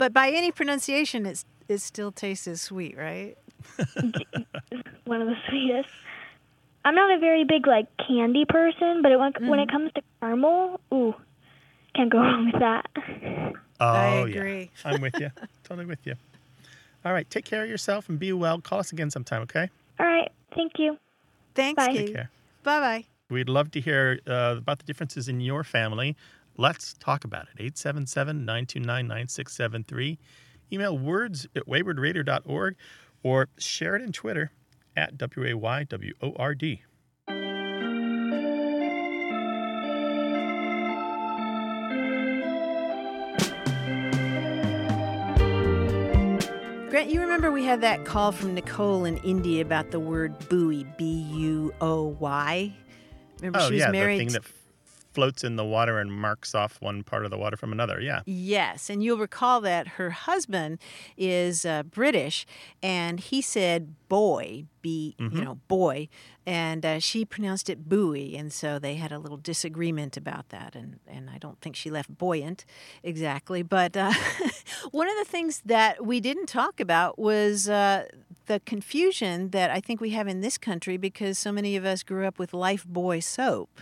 yeah. 0.00 0.06
But 0.06 0.12
by 0.12 0.30
any 0.30 0.50
pronunciation, 0.50 1.26
it's, 1.26 1.44
it 1.68 1.78
still 1.78 2.12
tastes 2.12 2.46
as 2.46 2.60
sweet, 2.60 2.96
right? 2.96 3.36
One 5.04 5.22
of 5.22 5.28
the 5.28 5.36
sweetest. 5.48 5.88
I'm 6.84 6.94
not 6.94 7.14
a 7.14 7.18
very 7.18 7.44
big 7.44 7.66
like 7.66 7.86
candy 8.06 8.44
person, 8.48 9.02
but 9.02 9.12
it, 9.12 9.18
when, 9.18 9.32
when 9.48 9.58
it 9.58 9.70
comes 9.70 9.92
to 9.94 10.02
caramel, 10.20 10.80
ooh, 10.92 11.14
can't 11.94 12.10
go 12.10 12.18
wrong 12.22 12.50
with 12.52 12.60
that. 12.60 12.86
Oh, 13.80 13.86
I 13.86 14.26
yeah. 14.26 14.36
agree. 14.36 14.70
I'm 14.84 15.00
with 15.00 15.18
you. 15.18 15.30
Totally 15.64 15.86
with 15.86 16.06
you. 16.06 16.14
All 17.04 17.12
right. 17.12 17.28
Take 17.28 17.44
care 17.44 17.62
of 17.62 17.68
yourself 17.68 18.08
and 18.08 18.18
be 18.18 18.32
well. 18.32 18.60
Call 18.60 18.78
us 18.78 18.92
again 18.92 19.10
sometime, 19.10 19.42
okay? 19.42 19.70
All 19.98 20.06
right. 20.06 20.30
Thank 20.54 20.72
you. 20.78 20.98
Thanks, 21.54 21.86
Bye. 21.86 21.92
Take 21.92 22.12
care. 22.12 22.30
Bye 22.62 22.80
bye. 22.80 23.04
We'd 23.30 23.48
love 23.48 23.70
to 23.72 23.80
hear 23.80 24.20
uh, 24.26 24.56
about 24.58 24.80
the 24.80 24.84
differences 24.84 25.28
in 25.28 25.40
your 25.40 25.64
family. 25.64 26.16
Let's 26.60 26.92
talk 26.92 27.24
about 27.24 27.44
it. 27.44 27.54
877 27.58 28.44
929 28.44 29.06
9673. 29.06 30.18
Email 30.70 30.98
words 30.98 31.46
at 31.56 31.66
waywordradio.org 31.66 32.76
or 33.22 33.48
share 33.56 33.96
it 33.96 34.02
in 34.02 34.12
Twitter 34.12 34.52
at 34.94 35.16
W-A-Y-W-O-R-D. 35.16 36.82
Grant, 46.90 47.08
you 47.08 47.22
remember 47.22 47.50
we 47.50 47.64
had 47.64 47.80
that 47.80 48.04
call 48.04 48.32
from 48.32 48.54
Nicole 48.54 49.06
in 49.06 49.16
India 49.18 49.62
about 49.62 49.92
the 49.92 50.00
word 50.00 50.38
buoy, 50.50 50.84
B 50.98 51.04
U 51.32 51.72
O 51.80 52.08
Y? 52.18 52.76
Remember 53.38 53.60
Oh, 53.60 53.68
she 53.68 53.74
was 53.74 53.80
yeah, 53.80 53.90
married 53.90 54.20
the 54.20 54.24
thing 54.24 54.32
that 54.34 54.44
floats 55.12 55.42
in 55.44 55.56
the 55.56 55.64
water 55.64 55.98
and 55.98 56.12
marks 56.12 56.54
off 56.54 56.80
one 56.80 57.02
part 57.02 57.24
of 57.24 57.30
the 57.30 57.38
water 57.38 57.56
from 57.56 57.72
another. 57.72 58.00
Yeah. 58.00 58.20
Yes, 58.26 58.88
and 58.88 59.02
you'll 59.02 59.18
recall 59.18 59.60
that 59.62 59.88
her 59.88 60.10
husband 60.10 60.78
is 61.16 61.64
uh, 61.64 61.82
British, 61.82 62.46
and 62.82 63.20
he 63.20 63.40
said 63.42 63.94
boy, 64.08 64.64
be, 64.82 65.14
Mm-hmm. 65.20 65.36
you 65.38 65.44
know 65.44 65.54
boy, 65.68 66.08
and 66.46 66.84
uh, 66.86 66.98
she 66.98 67.24
pronounced 67.24 67.68
it 67.70 67.88
buoy, 67.88 68.36
and 68.36 68.52
so 68.52 68.78
they 68.78 68.94
had 68.96 69.12
a 69.12 69.18
little 69.18 69.36
disagreement 69.36 70.16
about 70.16 70.48
that, 70.50 70.74
and 70.74 70.98
and 71.06 71.28
I 71.30 71.38
don't 71.38 71.60
think 71.60 71.76
she 71.76 71.90
left 71.90 72.16
buoyant 72.16 72.64
exactly, 73.02 73.62
but 73.62 73.96
uh, 73.96 74.12
one 74.90 75.08
of 75.08 75.14
the 75.18 75.24
things 75.24 75.62
that 75.64 76.04
we 76.04 76.20
didn't 76.20 76.46
talk 76.46 76.80
about 76.80 77.18
was. 77.18 77.68
Uh, 77.68 78.06
the 78.46 78.58
confusion 78.66 79.50
that 79.50 79.70
I 79.70 79.78
think 79.80 80.00
we 80.00 80.10
have 80.10 80.26
in 80.26 80.40
this 80.40 80.58
country 80.58 80.96
because 80.96 81.38
so 81.38 81.52
many 81.52 81.76
of 81.76 81.84
us 81.84 82.02
grew 82.02 82.26
up 82.26 82.36
with 82.36 82.50
Lifebuoy 82.50 83.22
soap. 83.22 83.80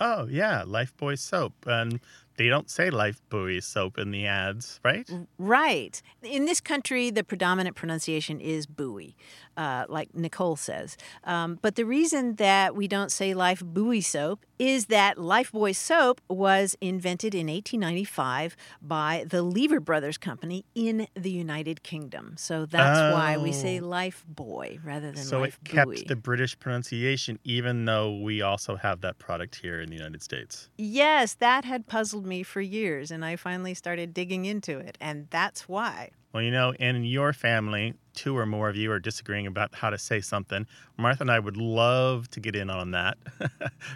Oh, 0.00 0.26
yeah. 0.26 0.62
Lifebuoy 0.66 1.18
soap. 1.18 1.54
And 1.66 2.00
they 2.36 2.48
don't 2.48 2.70
say 2.70 2.90
Lifebuoy 2.90 3.62
soap 3.62 3.98
in 3.98 4.10
the 4.10 4.26
ads, 4.26 4.80
right? 4.84 5.08
Right. 5.38 6.00
In 6.22 6.44
this 6.46 6.60
country, 6.60 7.10
the 7.10 7.24
predominant 7.24 7.76
pronunciation 7.76 8.40
is 8.40 8.66
buoy, 8.66 9.16
uh, 9.56 9.84
like 9.88 10.14
Nicole 10.14 10.56
says. 10.56 10.96
Um, 11.24 11.58
but 11.62 11.76
the 11.76 11.84
reason 11.84 12.36
that 12.36 12.74
we 12.74 12.88
don't 12.88 13.12
say 13.12 13.34
life 13.34 13.62
buoy 13.64 14.00
soap 14.00 14.44
is 14.58 14.86
that 14.86 15.16
Lifebuoy 15.16 15.74
soap 15.74 16.20
was 16.28 16.76
invented 16.80 17.34
in 17.34 17.48
1895 17.48 18.56
by 18.80 19.24
the 19.28 19.42
Lever 19.42 19.80
Brothers 19.80 20.16
Company 20.18 20.64
in 20.74 21.06
the 21.14 21.30
United 21.30 21.82
Kingdom. 21.82 22.34
So 22.36 22.66
that's 22.66 23.12
why 23.14 23.36
we 23.36 23.52
say 23.52 23.80
Oh. 23.80 23.84
Lifebuoy 23.84 24.78
rather 24.84 25.10
than 25.12 25.22
Lifebuoy. 25.22 25.28
So 25.28 25.40
Life 25.40 25.58
it 25.64 25.68
kept 25.68 25.86
buoy. 25.86 26.04
the 26.06 26.16
British 26.16 26.58
pronunciation, 26.58 27.38
even 27.44 27.84
though 27.84 28.16
we 28.18 28.42
also 28.42 28.76
have 28.76 29.00
that 29.02 29.18
product 29.18 29.56
here 29.56 29.80
in 29.80 29.88
the 29.88 29.96
United 29.96 30.22
States. 30.22 30.70
Yes, 30.78 31.34
that 31.34 31.64
had 31.64 31.86
puzzled 31.86 32.23
me 32.24 32.42
for 32.42 32.60
years, 32.60 33.10
and 33.10 33.24
I 33.24 33.36
finally 33.36 33.74
started 33.74 34.14
digging 34.14 34.44
into 34.44 34.78
it, 34.78 34.96
and 35.00 35.26
that's 35.30 35.68
why. 35.68 36.10
Well, 36.32 36.42
you 36.42 36.50
know, 36.50 36.72
in 36.72 37.04
your 37.04 37.32
family, 37.32 37.94
two 38.14 38.36
or 38.36 38.44
more 38.44 38.68
of 38.68 38.74
you 38.74 38.90
are 38.90 38.98
disagreeing 38.98 39.46
about 39.46 39.74
how 39.74 39.90
to 39.90 39.98
say 39.98 40.20
something. 40.20 40.66
Martha 40.96 41.22
and 41.22 41.30
I 41.30 41.38
would 41.38 41.56
love 41.56 42.28
to 42.30 42.40
get 42.40 42.56
in 42.56 42.70
on 42.70 42.90
that. 42.90 43.18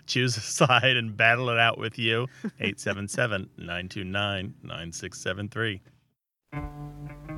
Choose 0.06 0.37
a 0.37 0.40
side 0.40 0.97
and 0.97 1.16
battle 1.16 1.50
it 1.50 1.58
out 1.58 1.78
with 1.78 1.99
you. 1.99 2.28
877 2.61 3.50
929 3.58 4.54
9673. 4.62 7.38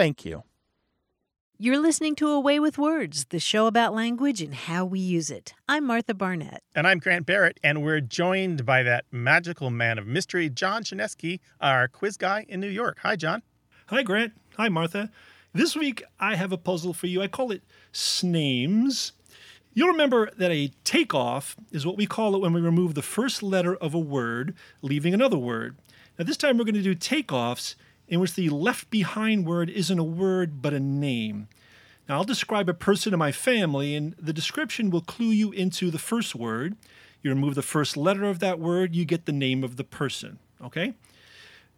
Thank 0.00 0.24
you. 0.24 0.44
You're 1.58 1.78
listening 1.78 2.14
to 2.14 2.28
A 2.28 2.40
Way 2.40 2.58
with 2.58 2.78
Words, 2.78 3.26
the 3.26 3.38
show 3.38 3.66
about 3.66 3.94
language 3.94 4.40
and 4.40 4.54
how 4.54 4.86
we 4.86 4.98
use 4.98 5.30
it. 5.30 5.52
I'm 5.68 5.86
Martha 5.86 6.14
Barnette. 6.14 6.62
And 6.74 6.86
I'm 6.86 7.00
Grant 7.00 7.26
Barrett, 7.26 7.60
and 7.62 7.82
we're 7.82 8.00
joined 8.00 8.64
by 8.64 8.82
that 8.82 9.04
magical 9.12 9.68
man 9.68 9.98
of 9.98 10.06
mystery, 10.06 10.48
John 10.48 10.84
Chaneski, 10.84 11.40
our 11.60 11.86
quiz 11.86 12.16
guy 12.16 12.46
in 12.48 12.60
New 12.60 12.70
York. 12.70 13.00
Hi, 13.02 13.14
John. 13.14 13.42
Hi, 13.88 14.02
Grant. 14.02 14.32
Hi, 14.56 14.70
Martha. 14.70 15.10
This 15.52 15.76
week 15.76 16.02
I 16.18 16.34
have 16.34 16.50
a 16.50 16.56
puzzle 16.56 16.94
for 16.94 17.06
you. 17.06 17.20
I 17.20 17.28
call 17.28 17.52
it 17.52 17.62
Snames. 17.92 19.12
You'll 19.74 19.88
remember 19.88 20.30
that 20.38 20.50
a 20.50 20.72
takeoff 20.82 21.56
is 21.72 21.84
what 21.84 21.98
we 21.98 22.06
call 22.06 22.34
it 22.34 22.40
when 22.40 22.54
we 22.54 22.62
remove 22.62 22.94
the 22.94 23.02
first 23.02 23.42
letter 23.42 23.76
of 23.76 23.92
a 23.92 23.98
word, 23.98 24.54
leaving 24.80 25.12
another 25.12 25.36
word. 25.36 25.76
Now, 26.18 26.24
this 26.24 26.38
time 26.38 26.56
we're 26.56 26.64
going 26.64 26.74
to 26.74 26.82
do 26.82 26.94
takeoffs 26.94 27.74
in 28.10 28.20
which 28.20 28.34
the 28.34 28.50
left 28.50 28.90
behind 28.90 29.46
word 29.46 29.70
isn't 29.70 29.98
a 29.98 30.04
word 30.04 30.60
but 30.60 30.74
a 30.74 30.80
name. 30.80 31.48
Now, 32.08 32.16
I'll 32.18 32.24
describe 32.24 32.68
a 32.68 32.74
person 32.74 33.12
in 33.12 33.18
my 33.20 33.30
family, 33.30 33.94
and 33.94 34.14
the 34.18 34.32
description 34.32 34.90
will 34.90 35.00
clue 35.00 35.30
you 35.30 35.52
into 35.52 35.90
the 35.92 35.98
first 35.98 36.34
word. 36.34 36.76
You 37.22 37.30
remove 37.30 37.54
the 37.54 37.62
first 37.62 37.96
letter 37.96 38.24
of 38.24 38.40
that 38.40 38.58
word, 38.58 38.94
you 38.96 39.04
get 39.04 39.26
the 39.26 39.32
name 39.32 39.62
of 39.62 39.76
the 39.76 39.84
person. 39.84 40.40
Okay? 40.60 40.94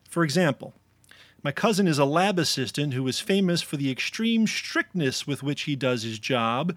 For 0.09 0.25
example, 0.25 0.73
my 1.43 1.53
cousin 1.53 1.87
is 1.87 1.99
a 1.99 2.05
lab 2.07 2.39
assistant 2.39 2.95
who 2.95 3.07
is 3.09 3.21
famous 3.21 3.61
for 3.61 3.77
the 3.77 3.91
extreme 3.91 4.47
strictness 4.47 5.27
with 5.27 5.43
which 5.43 5.63
he 5.63 5.77
does 5.77 6.03
his 6.03 6.19
job. 6.19 6.77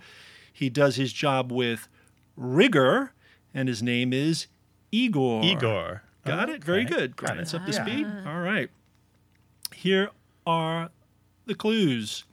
He 0.51 0.69
does 0.69 0.97
his 0.97 1.13
job 1.13 1.49
with 1.51 1.87
rigor, 2.35 3.13
and 3.53 3.69
his 3.69 3.81
name 3.81 4.11
is 4.11 4.47
Igor. 4.91 5.45
Igor. 5.45 6.01
Got 6.25 6.49
it? 6.49 6.63
Very 6.63 6.83
good. 6.83 7.15
Got 7.15 7.33
Grant's 7.33 7.53
it. 7.53 7.57
up 7.57 7.65
to 7.67 7.71
Yeah. 7.71 7.85
speed. 7.85 8.07
All 8.25 8.39
right. 8.41 8.69
Here 9.85 10.09
are 10.47 10.89
the 11.45 11.53
clues. 11.53 12.23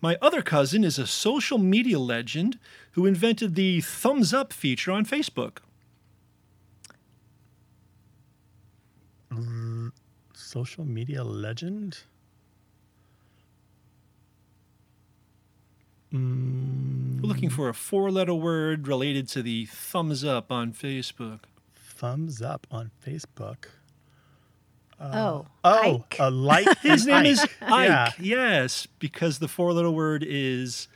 My 0.00 0.18
other 0.20 0.42
cousin 0.42 0.82
is 0.82 0.98
a 0.98 1.06
social 1.06 1.58
media 1.58 2.00
legend 2.00 2.58
who 2.94 3.06
invented 3.06 3.54
the 3.54 3.80
thumbs 3.80 4.34
up 4.34 4.52
feature 4.52 4.90
on 4.90 5.06
Facebook. 5.06 5.58
Social 10.34 10.84
media 10.84 11.22
legend? 11.22 12.00
Mm, 16.12 17.20
We're 17.20 17.28
looking 17.28 17.50
for 17.50 17.68
a 17.68 17.74
four 17.74 18.10
letter 18.10 18.34
word 18.34 18.88
related 18.88 19.28
to 19.28 19.42
the 19.42 19.66
thumbs 19.66 20.24
up 20.24 20.50
on 20.50 20.72
Facebook. 20.72 21.40
thumbs 21.76 22.42
up 22.42 22.66
on 22.72 22.90
Facebook. 23.06 23.66
Oh, 25.00 25.46
Oh, 25.64 26.04
Ike. 26.04 26.16
a 26.18 26.30
like. 26.30 26.78
His 26.82 27.06
name 27.06 27.26
is 27.26 27.40
Ike. 27.60 27.86
Yeah. 27.88 28.10
Yes, 28.18 28.86
because 28.98 29.38
the 29.38 29.48
four 29.48 29.72
letter 29.72 29.90
word 29.90 30.24
is 30.26 30.88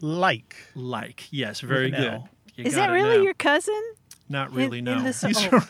like. 0.00 0.56
like. 0.74 1.28
Yes, 1.30 1.60
very 1.60 1.90
good. 1.90 2.22
You 2.56 2.64
Is 2.64 2.74
that 2.74 2.90
really 2.90 3.18
now. 3.18 3.22
your 3.24 3.34
cousin? 3.34 3.80
Not 4.28 4.52
really, 4.52 4.78
in 4.78 4.84
no. 4.84 5.02
this- 5.02 5.20
These 5.22 5.48
oh. 5.52 5.66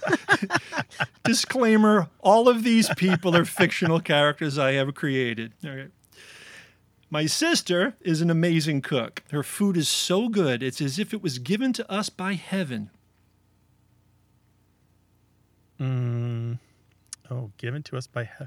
Disclaimer 1.25 2.09
all 2.21 2.49
of 2.49 2.63
these 2.65 2.89
people 2.97 3.37
are 3.37 3.45
fictional 3.45 4.01
characters 4.01 4.59
I 4.59 4.73
have 4.73 4.95
created. 4.95 5.53
All 5.65 5.71
right. 5.75 5.91
My 7.11 7.27
sister 7.27 7.95
is 8.01 8.21
an 8.23 8.31
amazing 8.31 8.81
cook. 8.83 9.23
Her 9.31 9.43
food 9.43 9.77
is 9.77 9.89
so 9.89 10.29
good, 10.29 10.63
it's 10.63 10.81
as 10.81 10.99
if 10.99 11.13
it 11.13 11.23
was 11.23 11.39
given 11.39 11.73
to 11.75 11.91
us 11.91 12.09
by 12.09 12.35
heaven. 12.35 12.91
Mm, 15.81 16.59
oh, 17.33 17.51
given 17.59 17.83
to 17.85 17.97
us 17.97 18.07
by. 18.07 18.25
he- 18.25 18.45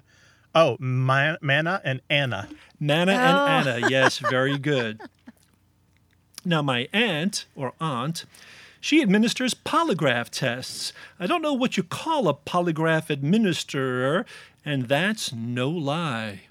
Oh, 0.53 0.77
Ma- 0.79 1.35
Manna 1.41 1.81
and 1.83 2.01
Anna. 2.09 2.47
Nana 2.79 3.11
Oh. 3.11 3.15
and 3.15 3.67
Anna, 3.67 3.89
yes, 3.89 4.19
very 4.19 4.57
good. 4.71 5.01
Now, 6.45 6.61
my 6.61 6.87
aunt, 6.93 7.45
or 7.55 7.73
aunt, 7.81 8.23
she 8.79 9.01
administers 9.01 9.53
polygraph 9.53 10.29
tests. 10.29 10.93
I 11.19 11.27
don't 11.27 11.41
know 11.41 11.53
what 11.53 11.75
you 11.75 11.83
call 11.83 12.29
a 12.29 12.33
polygraph 12.33 13.09
administrator, 13.09 14.25
and 14.63 14.87
that's 14.87 15.33
no 15.33 15.69
lie. 15.69 16.41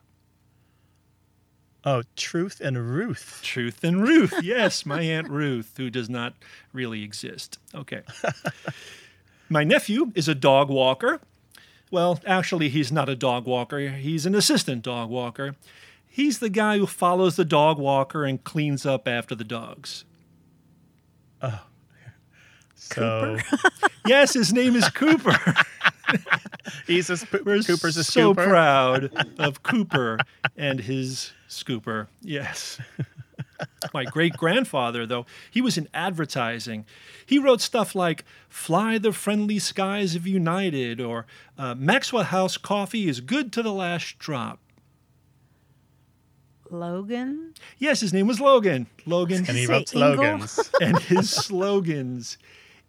Oh, 1.86 2.02
Truth 2.16 2.60
and 2.60 2.90
Ruth. 2.90 3.40
Truth 3.42 3.84
and 3.84 4.02
Ruth. 4.02 4.34
Yes, 4.42 4.84
my 4.86 5.02
Aunt 5.02 5.28
Ruth, 5.28 5.74
who 5.76 5.90
does 5.90 6.08
not 6.10 6.34
really 6.72 7.02
exist. 7.02 7.58
Okay. 7.74 8.02
my 9.48 9.64
nephew 9.64 10.10
is 10.14 10.26
a 10.28 10.34
dog 10.34 10.68
walker. 10.70 11.20
Well, 11.94 12.18
actually, 12.26 12.70
he's 12.70 12.90
not 12.90 13.08
a 13.08 13.14
dog 13.14 13.46
walker, 13.46 13.78
he's 13.90 14.26
an 14.26 14.34
assistant 14.34 14.82
dog 14.82 15.10
walker. 15.10 15.54
He's 16.08 16.40
the 16.40 16.48
guy 16.50 16.76
who 16.78 16.86
follows 16.86 17.36
the 17.36 17.44
dog 17.44 17.78
walker 17.78 18.24
and 18.24 18.42
cleans 18.42 18.84
up 18.84 19.06
after 19.06 19.36
the 19.36 19.44
dogs. 19.44 20.04
Oh. 21.40 21.62
So 22.76 23.38
Yes, 24.06 24.34
his 24.34 24.52
name 24.52 24.74
is 24.76 24.86
Cooper. 24.90 25.38
he's 26.86 27.08
a 27.08 27.16
sp- 27.16 27.40
We're 27.46 27.62
Cooper's 27.62 27.96
a 27.96 28.04
so 28.04 28.34
scooper. 28.34 28.48
proud 28.48 29.10
of 29.38 29.62
Cooper 29.62 30.18
and 30.56 30.80
his 30.80 31.32
scooper. 31.48 32.08
Yes. 32.20 32.78
My 33.94 34.04
great 34.04 34.36
grandfather, 34.36 35.06
though, 35.06 35.26
he 35.50 35.60
was 35.60 35.76
in 35.78 35.88
advertising. 35.94 36.86
He 37.24 37.38
wrote 37.38 37.60
stuff 37.60 37.94
like 37.94 38.24
Fly 38.48 38.98
the 38.98 39.12
Friendly 39.12 39.58
Skies 39.58 40.14
of 40.14 40.26
United 40.26 41.00
or 41.00 41.26
uh, 41.58 41.74
Maxwell 41.74 42.24
House 42.24 42.56
Coffee 42.56 43.08
is 43.08 43.20
good 43.20 43.52
to 43.52 43.62
the 43.62 43.72
last 43.72 44.18
drop. 44.18 44.60
Logan? 46.70 47.54
Yes, 47.78 48.00
his 48.00 48.12
name 48.12 48.26
was 48.26 48.40
Logan. 48.40 48.86
Logan 49.06 49.44
And 49.48 49.56
he 49.56 49.66
wrote 49.66 49.88
slogans. 49.88 50.70
and 50.80 50.98
his 50.98 51.30
slogans. 51.30 52.38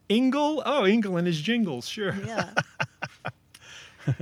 Ingle? 0.10 0.64
Oh, 0.66 0.86
Ingle 0.86 1.18
and 1.18 1.28
his 1.28 1.40
jingles, 1.42 1.88
sure. 1.88 2.16
Yeah. 2.26 2.52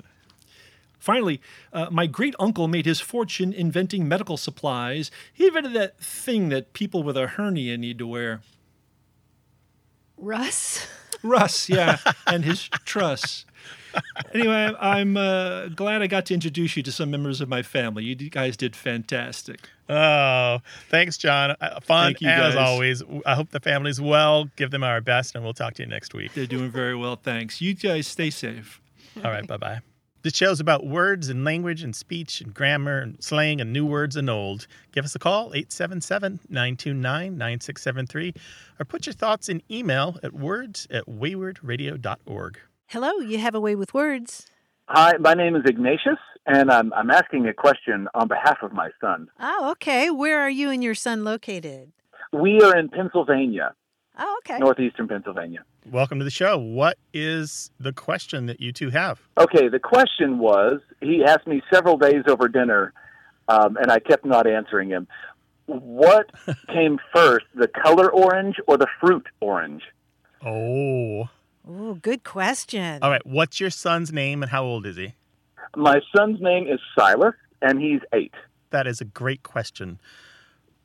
Finally, 1.03 1.41
uh, 1.73 1.87
my 1.91 2.07
great 2.07 2.33
uncle 2.39 2.69
made 2.69 2.85
his 2.85 3.01
fortune 3.01 3.51
inventing 3.51 4.07
medical 4.07 4.37
supplies. 4.37 5.11
He 5.33 5.47
invented 5.47 5.73
that 5.73 5.99
thing 5.99 6.47
that 6.47 6.71
people 6.71 7.03
with 7.03 7.17
a 7.17 7.27
hernia 7.27 7.77
need 7.77 7.99
to 7.99 8.07
wear. 8.07 8.39
Russ? 10.15 10.87
Russ, 11.21 11.67
yeah, 11.77 11.97
and 12.25 12.45
his 12.45 12.69
truss. 12.85 13.45
Anyway, 14.33 14.71
I'm 14.79 15.17
uh, 15.17 15.67
glad 15.67 16.01
I 16.01 16.07
got 16.07 16.25
to 16.27 16.33
introduce 16.33 16.77
you 16.77 16.83
to 16.83 16.91
some 16.93 17.11
members 17.11 17.41
of 17.41 17.49
my 17.49 17.63
family. 17.63 18.05
You 18.05 18.15
guys 18.15 18.55
did 18.55 18.73
fantastic. 18.73 19.59
Oh, 19.89 20.59
thanks, 20.89 21.17
John. 21.17 21.57
Uh, 21.59 21.81
Fun 21.81 22.13
Thank 22.13 22.21
you, 22.21 22.29
as 22.29 22.55
guys. 22.55 22.65
always. 22.69 23.03
I 23.25 23.35
hope 23.35 23.49
the 23.49 23.59
family's 23.59 23.99
well. 23.99 24.45
Give 24.55 24.71
them 24.71 24.85
our 24.85 25.01
best, 25.01 25.35
and 25.35 25.43
we'll 25.43 25.53
talk 25.53 25.73
to 25.73 25.83
you 25.83 25.89
next 25.89 26.13
week. 26.13 26.33
They're 26.33 26.45
doing 26.45 26.71
very 26.71 26.95
well, 26.95 27.17
thanks. 27.17 27.59
You 27.59 27.73
guys 27.73 28.07
stay 28.07 28.29
safe. 28.29 28.79
All 29.17 29.29
right, 29.29 29.45
bye 29.45 29.57
bye. 29.57 29.81
This 30.23 30.35
show's 30.35 30.61
about 30.61 30.85
words 30.85 31.27
and 31.27 31.43
language 31.43 31.83
and 31.83 31.93
speech 31.93 32.39
and 32.39 32.53
grammar 32.53 32.99
and 32.99 33.21
slang 33.21 33.59
and 33.59 33.73
new 33.73 33.85
words 33.85 34.15
and 34.15 34.29
old. 34.29 34.67
Give 34.93 35.03
us 35.03 35.13
a 35.15 35.19
call, 35.19 35.47
877 35.53 36.39
929 36.47 37.37
9673, 37.37 38.33
or 38.79 38.85
put 38.85 39.05
your 39.05 39.11
thoughts 39.11 39.49
in 39.49 39.61
email 39.69 40.17
at 40.23 40.31
words 40.31 40.87
at 40.89 41.07
waywordradio.org. 41.07 42.57
Hello, 42.87 43.11
you 43.17 43.37
have 43.37 43.53
a 43.53 43.59
way 43.59 43.75
with 43.75 43.93
words. 43.93 44.47
Hi, 44.87 45.17
my 45.19 45.33
name 45.33 45.57
is 45.57 45.63
Ignatius, 45.65 46.19
and 46.45 46.71
I'm, 46.71 46.93
I'm 46.93 47.11
asking 47.11 47.45
a 47.47 47.53
question 47.53 48.07
on 48.13 48.29
behalf 48.29 48.59
of 48.61 48.71
my 48.71 48.91
son. 49.01 49.27
Oh, 49.41 49.71
okay. 49.71 50.09
Where 50.09 50.39
are 50.39 50.49
you 50.49 50.69
and 50.69 50.81
your 50.81 50.95
son 50.95 51.25
located? 51.25 51.91
We 52.31 52.61
are 52.61 52.77
in 52.77 52.87
Pennsylvania, 52.87 53.73
Oh, 54.17 54.39
okay. 54.39 54.59
northeastern 54.59 55.07
Pennsylvania. 55.07 55.63
Welcome 55.89 56.19
to 56.19 56.25
the 56.25 56.31
show. 56.31 56.57
What 56.57 56.97
is 57.13 57.71
the 57.79 57.91
question 57.91 58.45
that 58.45 58.59
you 58.61 58.71
two 58.71 58.89
have? 58.91 59.19
Okay, 59.39 59.67
the 59.69 59.79
question 59.79 60.37
was 60.37 60.81
he 61.01 61.23
asked 61.23 61.47
me 61.47 61.61
several 61.73 61.97
days 61.97 62.23
over 62.27 62.47
dinner, 62.47 62.93
um, 63.47 63.75
and 63.77 63.91
I 63.91 63.99
kept 63.99 64.23
not 64.23 64.45
answering 64.47 64.89
him. 64.89 65.07
What 65.65 66.29
came 66.67 66.99
first, 67.13 67.45
the 67.55 67.67
color 67.67 68.11
orange 68.11 68.57
or 68.67 68.77
the 68.77 68.87
fruit 68.99 69.25
orange? 69.39 69.81
Oh. 70.45 71.29
Oh, 71.67 71.95
good 71.95 72.23
question. 72.23 72.99
All 73.01 73.09
right. 73.09 73.25
What's 73.25 73.59
your 73.59 73.69
son's 73.69 74.11
name 74.11 74.43
and 74.43 74.51
how 74.51 74.63
old 74.63 74.85
is 74.85 74.97
he? 74.97 75.15
My 75.75 76.01
son's 76.15 76.39
name 76.41 76.67
is 76.67 76.79
Silas, 76.97 77.33
and 77.61 77.81
he's 77.81 78.01
eight. 78.13 78.33
That 78.69 78.85
is 78.85 79.01
a 79.01 79.05
great 79.05 79.43
question. 79.43 79.99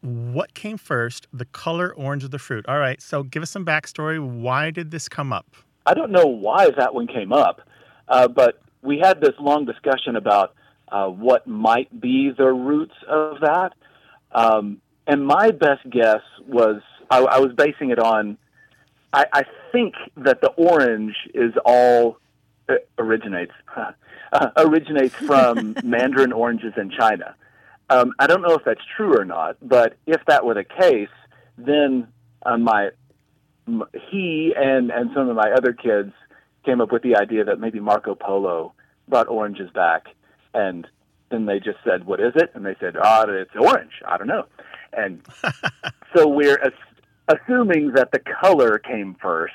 What 0.00 0.54
came 0.54 0.76
first, 0.76 1.26
the 1.32 1.44
color 1.44 1.92
orange 1.94 2.24
of 2.24 2.30
the 2.30 2.38
fruit? 2.38 2.64
All 2.68 2.78
right. 2.78 3.00
So 3.02 3.22
give 3.22 3.42
us 3.42 3.50
some 3.50 3.64
backstory. 3.64 4.20
Why 4.24 4.70
did 4.70 4.90
this 4.90 5.08
come 5.08 5.32
up? 5.32 5.46
I 5.86 5.94
don't 5.94 6.10
know 6.10 6.26
why 6.26 6.70
that 6.70 6.94
one 6.94 7.06
came 7.06 7.32
up, 7.32 7.62
uh, 8.08 8.28
but 8.28 8.60
we 8.82 8.98
had 8.98 9.20
this 9.20 9.34
long 9.40 9.64
discussion 9.64 10.16
about 10.16 10.54
uh, 10.88 11.06
what 11.06 11.46
might 11.46 12.00
be 12.00 12.30
the 12.30 12.52
roots 12.52 12.94
of 13.08 13.40
that. 13.40 13.72
Um, 14.32 14.80
and 15.06 15.26
my 15.26 15.50
best 15.50 15.88
guess 15.88 16.20
was 16.46 16.82
I, 17.10 17.20
I 17.20 17.38
was 17.40 17.52
basing 17.54 17.90
it 17.90 17.98
on 17.98 18.38
I, 19.12 19.24
I 19.32 19.42
think 19.72 19.94
that 20.16 20.40
the 20.40 20.50
orange 20.50 21.16
is 21.34 21.52
all 21.64 22.18
uh, 22.68 22.74
originates 22.98 23.52
uh, 23.76 24.50
originates 24.56 25.14
from 25.14 25.76
mandarin 25.84 26.32
oranges 26.32 26.74
in 26.76 26.90
China. 26.90 27.34
Um, 27.90 28.12
I 28.18 28.26
don't 28.26 28.42
know 28.42 28.54
if 28.54 28.64
that's 28.64 28.80
true 28.96 29.18
or 29.18 29.24
not, 29.24 29.56
but 29.62 29.94
if 30.06 30.20
that 30.26 30.44
were 30.44 30.54
the 30.54 30.64
case, 30.64 31.08
then 31.56 32.08
uh, 32.44 32.58
my 32.58 32.90
m- 33.66 33.84
he 34.10 34.52
and 34.56 34.90
and 34.90 35.10
some 35.14 35.28
of 35.28 35.36
my 35.36 35.50
other 35.52 35.72
kids 35.72 36.12
came 36.64 36.80
up 36.80 36.92
with 36.92 37.02
the 37.02 37.16
idea 37.16 37.44
that 37.44 37.60
maybe 37.60 37.80
Marco 37.80 38.14
Polo 38.14 38.74
brought 39.08 39.28
oranges 39.28 39.70
back, 39.70 40.08
and 40.52 40.86
then 41.30 41.46
they 41.46 41.58
just 41.60 41.78
said, 41.82 42.04
"What 42.04 42.20
is 42.20 42.32
it?" 42.36 42.50
And 42.54 42.64
they 42.64 42.76
said, 42.78 42.96
"Ah, 43.02 43.24
oh, 43.26 43.32
it's 43.32 43.56
orange." 43.58 44.02
I 44.06 44.18
don't 44.18 44.28
know, 44.28 44.44
and 44.92 45.22
so 46.14 46.28
we're 46.28 46.58
as- 46.58 46.72
assuming 47.28 47.92
that 47.92 48.12
the 48.12 48.20
color 48.20 48.78
came 48.78 49.16
first 49.20 49.54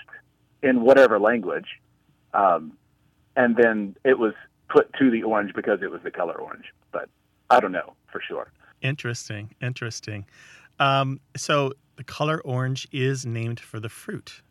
in 0.63 0.81
whatever 0.81 1.19
language, 1.19 1.67
um, 2.33 2.73
and 3.35 3.55
then 3.55 3.95
it 4.03 4.17
was 4.17 4.33
put 4.69 4.91
to 4.93 5.11
the 5.11 5.21
orange 5.23 5.53
because 5.53 5.83
it 5.83 5.91
was 5.91 6.01
the 6.03 6.11
color 6.11 6.33
orange. 6.33 6.65
But 6.91 7.09
I 7.53 7.59
don't 7.59 7.71
know 7.71 7.95
for 8.11 8.21
sure. 8.21 8.51
Interesting, 8.81 9.51
interesting. 9.61 10.25
Um, 10.79 11.19
so 11.37 11.73
the 11.97 12.03
color 12.03 12.41
orange 12.43 12.87
is 12.91 13.25
named 13.25 13.59
for 13.59 13.79
the 13.79 13.89
fruit. 13.89 14.41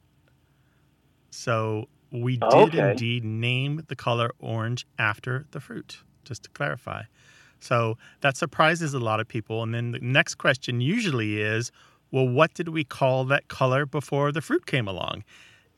So 1.30 1.86
we 2.10 2.36
did 2.36 2.74
Okay. 2.74 2.74
indeed 2.74 3.24
name 3.24 3.82
the 3.88 3.96
color 3.96 4.30
orange 4.38 4.86
after 4.98 5.46
the 5.52 5.60
fruit, 5.60 6.02
just 6.24 6.44
to 6.44 6.50
clarify. 6.50 7.04
So 7.60 7.96
that 8.20 8.36
surprises 8.36 8.94
a 8.94 8.98
lot 9.00 9.20
of 9.20 9.28
people. 9.28 9.62
And 9.62 9.74
then 9.74 9.92
the 9.92 10.00
next 10.00 10.36
question 10.36 10.80
usually 10.80 11.40
is, 11.40 11.70
well, 12.10 12.28
what 12.28 12.54
did 12.54 12.68
we 12.68 12.84
call 12.84 13.24
that 13.26 13.48
color 13.48 13.86
before 13.86 14.32
the 14.32 14.42
fruit 14.42 14.66
came 14.66 14.88
along? 14.88 15.24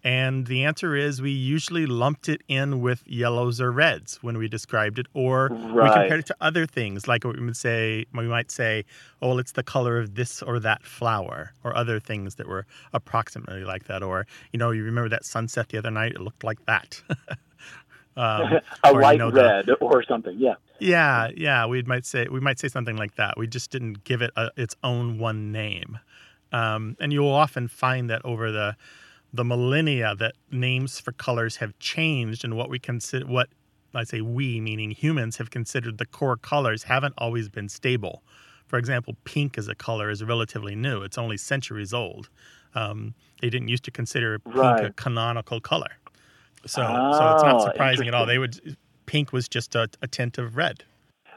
And 0.05 0.47
the 0.47 0.65
answer 0.65 0.95
is 0.95 1.23
we 1.23 1.31
usually 1.31 1.87
lumped 1.87 2.29
it 2.29 2.43
in 2.47 2.83
with 2.83 3.03
yellows 3.07 3.59
or 3.59 3.73
reds 3.73 4.19
when 4.23 4.37
we 4.37 4.49
described 4.49 4.99
it, 4.99 5.07
or 5.15 5.49
we 5.51 5.81
compared 5.81 6.21
it 6.21 6.27
to 6.27 6.37
other 6.43 6.67
things, 6.67 7.09
like 7.09 7.25
we 7.25 7.31
would 7.31 7.57
say, 7.57 8.05
we 8.13 8.29
might 8.29 8.51
say, 8.51 8.85
oh, 9.23 9.39
it's 9.39 9.53
the 9.53 9.63
color 9.63 9.99
of 9.99 10.15
this 10.15 10.43
or 10.43 10.61
that 10.61 10.83
flower, 10.85 11.55
or 11.65 11.75
other 11.75 11.99
things 11.99 12.35
that 12.35 12.47
were 12.47 12.67
approximately 12.93 13.65
like 13.65 13.85
that. 13.85 14.03
Or, 14.03 14.27
you 14.53 14.59
know, 14.59 14.73
you 14.73 14.85
remember 14.85 15.09
that 15.09 15.25
sunset 15.25 15.71
the 15.71 15.79
other 15.79 15.91
night? 15.91 16.13
It 16.13 16.21
looked 16.21 16.45
like 16.45 16.63
that. 16.67 17.01
um, 18.19 18.61
a 18.85 18.91
or, 18.91 18.93
you 18.93 19.01
light 19.01 19.19
know, 19.19 19.31
the- 19.31 19.43
red 19.43 19.71
or 19.81 20.05
something. 20.05 20.37
Yeah. 20.39 20.57
yeah, 20.81 21.31
yeah, 21.35 21.65
we 21.65 21.83
might 21.83 22.05
say 22.05 22.27
we 22.31 22.41
might 22.41 22.59
say 22.59 22.69
something 22.69 22.97
like 22.99 23.17
that. 23.17 23.39
We 23.39 23.47
just 23.47 23.71
didn't 23.71 24.05
give 24.05 24.21
it 24.21 24.33
a, 24.37 24.51
its 24.55 24.77
own 24.85 25.19
one 25.19 25.51
name, 25.51 25.99
um, 26.53 26.95
and 27.01 27.11
you'll 27.11 27.29
often 27.29 27.69
find 27.69 28.11
that 28.11 28.23
over 28.23 28.53
the 28.53 28.77
the 29.35 29.45
millennia 29.45 30.15
that 30.15 30.35
names 30.53 31.01
for 31.01 31.11
colors 31.11 31.57
have 31.57 31.77
changed, 31.81 32.45
and 32.45 32.57
what 32.57 32.71
we 32.71 32.79
consider 32.79 33.27
what 33.27 33.49
I 33.93 34.05
say 34.05 34.21
we 34.21 34.61
meaning 34.61 34.93
humans 34.93 35.39
have 35.39 35.51
considered 35.51 35.99
the 35.99 36.07
core 36.07 36.37
colors 36.37 36.85
haven't 36.85 37.15
always 37.19 37.49
been 37.49 37.69
stable. 37.69 38.23
For 38.67 38.79
example, 38.79 39.17
pink 39.25 39.59
as 39.59 39.69
a 39.69 39.75
color 39.75 40.09
is 40.09 40.23
relatively 40.23 40.77
new; 40.77 41.03
it's 41.03 41.19
only 41.19 41.37
centuries 41.37 41.93
old. 41.93 42.29
Um, 42.77 43.15
they 43.41 43.51
didn't 43.51 43.69
used 43.69 43.85
to 43.85 43.91
consider 43.91 44.39
pink 44.39 44.57
a 44.57 44.93
canonical 44.97 45.61
color, 45.61 45.99
so 46.65 46.83
so 47.11 47.31
it's 47.33 47.43
not 47.43 47.61
Oh, 47.61 47.67
surprising 47.73 48.07
at 48.07 48.15
all. 48.15 48.27
They 48.27 48.39
would 48.39 48.77
pink 49.07 49.33
was 49.33 49.49
just 49.49 49.75
a, 49.75 49.89
a 50.01 50.07
tint 50.07 50.39
of 50.39 50.57
red. 50.57 50.85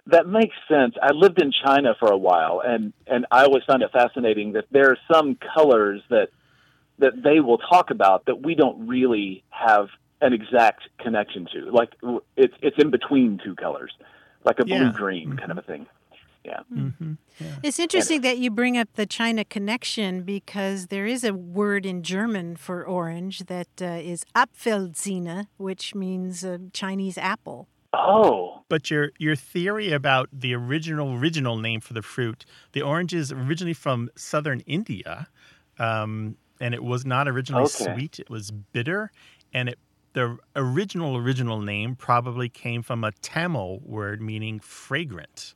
That 0.05 0.27
makes 0.27 0.55
sense. 0.69 0.95
I 1.01 1.11
lived 1.13 1.41
in 1.41 1.51
China 1.51 1.95
for 1.99 2.11
a 2.11 2.17
while, 2.17 2.61
and 2.63 2.93
and 3.07 3.25
I 3.31 3.43
always 3.43 3.63
find 3.65 3.81
it 3.81 3.91
fascinating 3.91 4.53
that 4.53 4.65
there 4.71 4.91
are 4.91 4.97
some 5.11 5.37
colors 5.55 6.01
that 6.09 6.29
that 6.99 7.23
they 7.23 7.39
will 7.39 7.57
talk 7.57 7.91
about 7.91 8.25
that 8.25 8.43
we 8.43 8.55
don't 8.55 8.87
really 8.87 9.43
have 9.49 9.89
an 10.21 10.33
exact 10.33 10.83
connection 10.99 11.47
to. 11.53 11.69
Like 11.71 11.93
it's 12.35 12.55
it's 12.61 12.77
in 12.81 12.89
between 12.89 13.39
two 13.43 13.55
colors, 13.55 13.91
like 14.43 14.59
a 14.59 14.63
Yeah. 14.67 14.79
blue 14.79 14.91
green 14.93 15.37
kind 15.37 15.51
of 15.51 15.57
a 15.57 15.61
thing. 15.61 15.85
Yeah. 16.43 16.61
Mm-hmm. 16.73 17.13
It's 17.61 17.77
interesting 17.77 18.21
that 18.21 18.37
you 18.37 18.49
bring 18.49 18.77
up 18.77 18.87
the 18.93 19.05
China 19.05 19.43
connection 19.43 20.23
because 20.23 20.87
there 20.87 21.05
is 21.05 21.25
a 21.25 21.33
word 21.33 21.85
in 21.85 22.03
German 22.03 22.55
for 22.55 22.85
orange 22.85 23.39
that 23.47 23.67
uh, 23.81 23.85
is 23.85 24.23
Apfelsine, 24.33 25.47
which 25.57 25.93
means 25.93 26.45
uh, 26.45 26.57
Chinese 26.71 27.17
apple. 27.17 27.67
Oh, 27.93 28.63
But 28.69 28.89
your 28.89 29.11
your 29.17 29.35
theory 29.35 29.91
about 29.91 30.29
the 30.31 30.53
original 30.53 31.15
original 31.17 31.57
name 31.57 31.81
for 31.81 31.93
the 31.93 32.01
fruit, 32.01 32.45
the 32.71 32.81
orange 32.81 33.13
is 33.13 33.31
originally 33.31 33.73
from 33.73 34.09
southern 34.15 34.61
India, 34.61 35.27
um, 35.79 36.37
and 36.59 36.73
it 36.73 36.83
was 36.83 37.05
not 37.05 37.27
originally 37.27 37.65
Okay. 37.65 37.93
sweet. 37.93 38.19
It 38.19 38.29
was 38.29 38.51
bitter, 38.51 39.11
and 39.53 39.69
it 39.69 39.79
the 40.13 40.37
original 40.55 41.15
original 41.17 41.61
name 41.61 41.95
probably 41.95 42.49
came 42.49 42.81
from 42.81 43.03
a 43.03 43.11
Tamil 43.21 43.79
word 43.83 44.21
meaning 44.21 44.59
fragrant. 44.59 45.53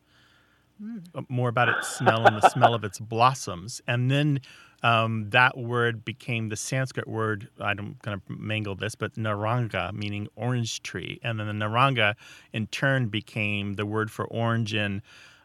Uh, 1.15 1.21
More 1.29 1.49
about 1.49 1.69
its 1.69 1.87
smell 1.87 2.25
and 2.25 2.35
the 2.37 2.41
smell 2.41 2.73
of 2.73 2.83
its 2.83 2.99
blossoms, 2.99 3.81
and 3.87 4.09
then 4.09 4.39
um, 4.83 5.29
that 5.29 5.57
word 5.57 6.03
became 6.03 6.49
the 6.49 6.55
Sanskrit 6.55 7.07
word. 7.07 7.49
I'm 7.59 7.97
going 8.01 8.19
to 8.19 8.21
mangle 8.29 8.75
this, 8.75 8.95
but 8.95 9.13
naranga, 9.13 9.93
meaning 9.93 10.27
orange 10.35 10.81
tree, 10.81 11.19
and 11.23 11.39
then 11.39 11.47
the 11.47 11.53
naranga, 11.65 12.15
in 12.53 12.67
turn, 12.67 13.09
became 13.09 13.73
the 13.73 13.85
word 13.85 14.09
for 14.11 14.25
orange 14.25 14.73
in 14.73 15.01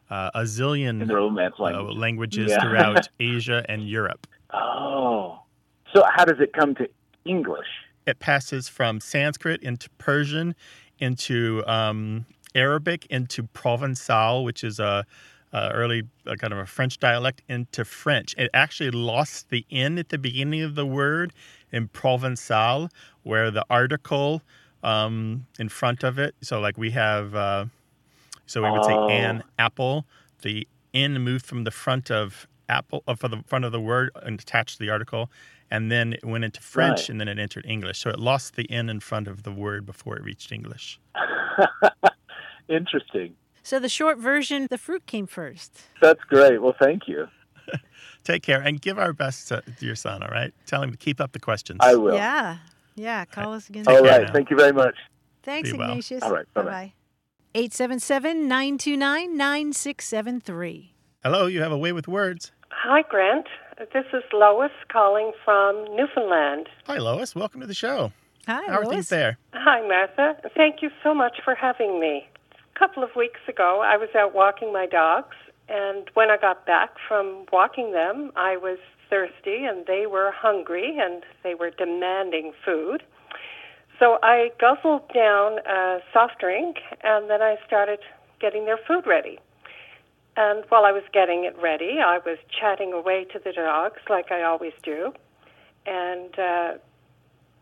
uh, 0.09 0.31
a 0.33 0.41
zillion 0.41 1.01
in 1.01 1.07
the 1.07 1.13
uh, 1.63 1.83
languages 1.83 2.51
Yeah. 2.51 2.59
throughout 2.61 3.09
Asia 3.19 3.63
and 3.69 3.87
Europe. 3.87 4.25
Oh, 4.53 5.39
so 5.93 6.03
how 6.13 6.25
does 6.25 6.39
it 6.39 6.53
come 6.53 6.75
to 6.75 6.87
English? 7.25 7.67
It 8.05 8.19
passes 8.19 8.69
from 8.69 8.99
Sanskrit 9.01 9.61
into 9.63 9.89
Persian, 9.97 10.55
into 10.99 11.63
um, 11.67 12.25
Arabic, 12.55 13.05
into 13.09 13.43
Provençal, 13.43 14.43
which 14.45 14.63
is 14.63 14.79
a, 14.79 15.05
a 15.51 15.69
early 15.71 16.03
a 16.25 16.35
kind 16.37 16.53
of 16.53 16.59
a 16.59 16.65
French 16.65 16.99
dialect, 16.99 17.41
into 17.49 17.83
French. 17.83 18.33
It 18.37 18.49
actually 18.53 18.91
lost 18.91 19.49
the 19.49 19.65
n 19.69 19.97
at 19.97 20.09
the 20.09 20.17
beginning 20.17 20.61
of 20.61 20.75
the 20.75 20.85
word 20.85 21.33
in 21.71 21.89
Provençal, 21.89 22.89
where 23.23 23.51
the 23.51 23.65
article 23.69 24.41
um, 24.83 25.45
in 25.59 25.67
front 25.69 26.03
of 26.03 26.17
it. 26.17 26.35
So, 26.41 26.59
like 26.59 26.77
we 26.77 26.91
have, 26.91 27.35
uh, 27.35 27.65
so 28.45 28.63
we 28.63 28.71
would 28.71 28.85
say 28.85 28.93
Oh. 28.93 29.09
an 29.09 29.43
apple. 29.59 30.05
The 30.43 30.67
n 30.93 31.19
moved 31.21 31.45
from 31.45 31.63
the 31.65 31.71
front 31.71 32.09
of 32.09 32.47
apple, 32.69 33.03
uh, 33.07 33.15
for 33.15 33.27
the 33.27 33.43
front 33.47 33.65
of 33.65 33.71
the 33.73 33.81
word, 33.81 34.11
and 34.23 34.39
attached 34.39 34.77
to 34.77 34.79
the 34.85 34.89
article, 34.89 35.29
and 35.69 35.91
then 35.91 36.13
it 36.13 36.23
went 36.25 36.43
into 36.45 36.61
French, 36.61 36.99
Right. 37.01 37.09
and 37.09 37.19
then 37.21 37.27
it 37.27 37.39
entered 37.39 37.65
English. 37.65 37.99
So 37.99 38.09
it 38.09 38.19
lost 38.19 38.55
the 38.55 38.69
n 38.71 38.89
in 38.89 38.99
front 38.99 39.27
of 39.27 39.43
the 39.43 39.51
word 39.51 39.85
before 39.85 40.15
it 40.17 40.23
reached 40.23 40.51
English. 40.51 40.99
Interesting. 42.69 43.35
So 43.63 43.79
the 43.79 43.89
short 43.89 44.17
version, 44.17 44.67
the 44.69 44.77
fruit 44.77 45.05
came 45.05 45.27
first. 45.27 45.81
That's 46.01 46.21
great. 46.23 46.61
Well, 46.61 46.75
thank 46.79 47.07
you. 47.07 47.27
Take 48.23 48.43
care 48.43 48.61
and 48.61 48.81
give 48.81 48.97
our 48.97 49.13
best 49.13 49.47
to, 49.49 49.61
to 49.79 49.85
your 49.85 49.95
son. 49.95 50.23
All 50.23 50.29
right, 50.29 50.53
tell 50.65 50.81
him 50.81 50.91
to 50.91 50.97
keep 50.97 51.19
up 51.21 51.31
the 51.33 51.39
questions. 51.39 51.79
I 51.81 51.95
will. 51.95 52.15
Yeah. 52.15 52.57
Yeah. 52.95 53.25
Call 53.25 53.53
us 53.53 53.69
again. 53.69 53.85
All 53.87 54.01
right. 54.03 54.23
now. 54.23 54.33
Thank 54.33 54.49
you 54.49 54.57
very 54.57 54.73
much. 54.73 54.95
Thanks, 55.43 55.71
Be 55.71 55.77
well. 55.77 55.89
Ignatius. 55.89 56.23
All 56.23 56.31
right, 56.33 56.45
bye-bye. 56.53 56.69
bye. 56.69 56.93
877 57.55 58.47
929 58.47 59.37
9673. 59.37 60.93
Hello, 61.23 61.45
you 61.47 61.61
have 61.61 61.71
a 61.71 61.77
way 61.77 61.91
with 61.91 62.07
words. 62.07 62.51
Hi, 62.69 63.01
Grant. 63.09 63.47
This 63.77 64.05
is 64.11 64.23
Lois 64.33 64.71
calling 64.91 65.31
from 65.45 65.85
Newfoundland. 65.95 66.67
Hi, 66.87 66.97
Lois. 66.97 67.35
Welcome 67.35 67.61
to 67.61 67.67
the 67.67 67.75
show. 67.75 68.11
Hi, 68.47 68.63
How 68.65 68.79
are 68.79 68.83
Lois. 68.83 68.89
things 68.89 69.09
there? 69.09 69.37
Hi, 69.53 69.87
Martha. 69.87 70.35
Thank 70.55 70.81
you 70.81 70.89
so 71.03 71.13
much 71.13 71.37
for 71.43 71.53
having 71.53 71.99
me. 71.99 72.27
A 72.75 72.79
couple 72.79 73.03
of 73.03 73.09
weeks 73.15 73.39
ago, 73.47 73.81
I 73.85 73.95
was 73.97 74.09
out 74.17 74.33
walking 74.33 74.73
my 74.73 74.87
dogs, 74.87 75.35
and 75.69 76.09
when 76.15 76.31
I 76.31 76.37
got 76.37 76.65
back 76.65 76.95
from 77.07 77.45
walking 77.53 77.91
them, 77.91 78.31
I 78.35 78.57
was 78.57 78.79
thirsty 79.09 79.63
and 79.63 79.85
they 79.85 80.05
were 80.07 80.31
hungry 80.35 80.97
and 80.99 81.23
they 81.43 81.53
were 81.53 81.69
demanding 81.69 82.53
food. 82.65 83.03
So 83.99 84.17
I 84.23 84.49
guzzled 84.59 85.07
down 85.13 85.59
a 85.67 85.99
soft 86.13 86.39
drink 86.39 86.77
and 87.03 87.29
then 87.29 87.41
I 87.41 87.55
started 87.65 87.99
getting 88.41 88.65
their 88.65 88.77
food 88.87 89.05
ready. 89.07 89.39
And 90.37 90.63
while 90.69 90.85
I 90.85 90.91
was 90.91 91.01
getting 91.11 91.45
it 91.45 91.55
ready, 91.59 91.97
I 91.99 92.19
was 92.19 92.37
chatting 92.47 92.93
away 92.93 93.25
to 93.33 93.39
the 93.43 93.51
dogs 93.51 94.01
like 94.07 94.31
I 94.31 94.43
always 94.43 94.73
do. 94.83 95.11
And 95.87 96.31
uh, 96.37 96.73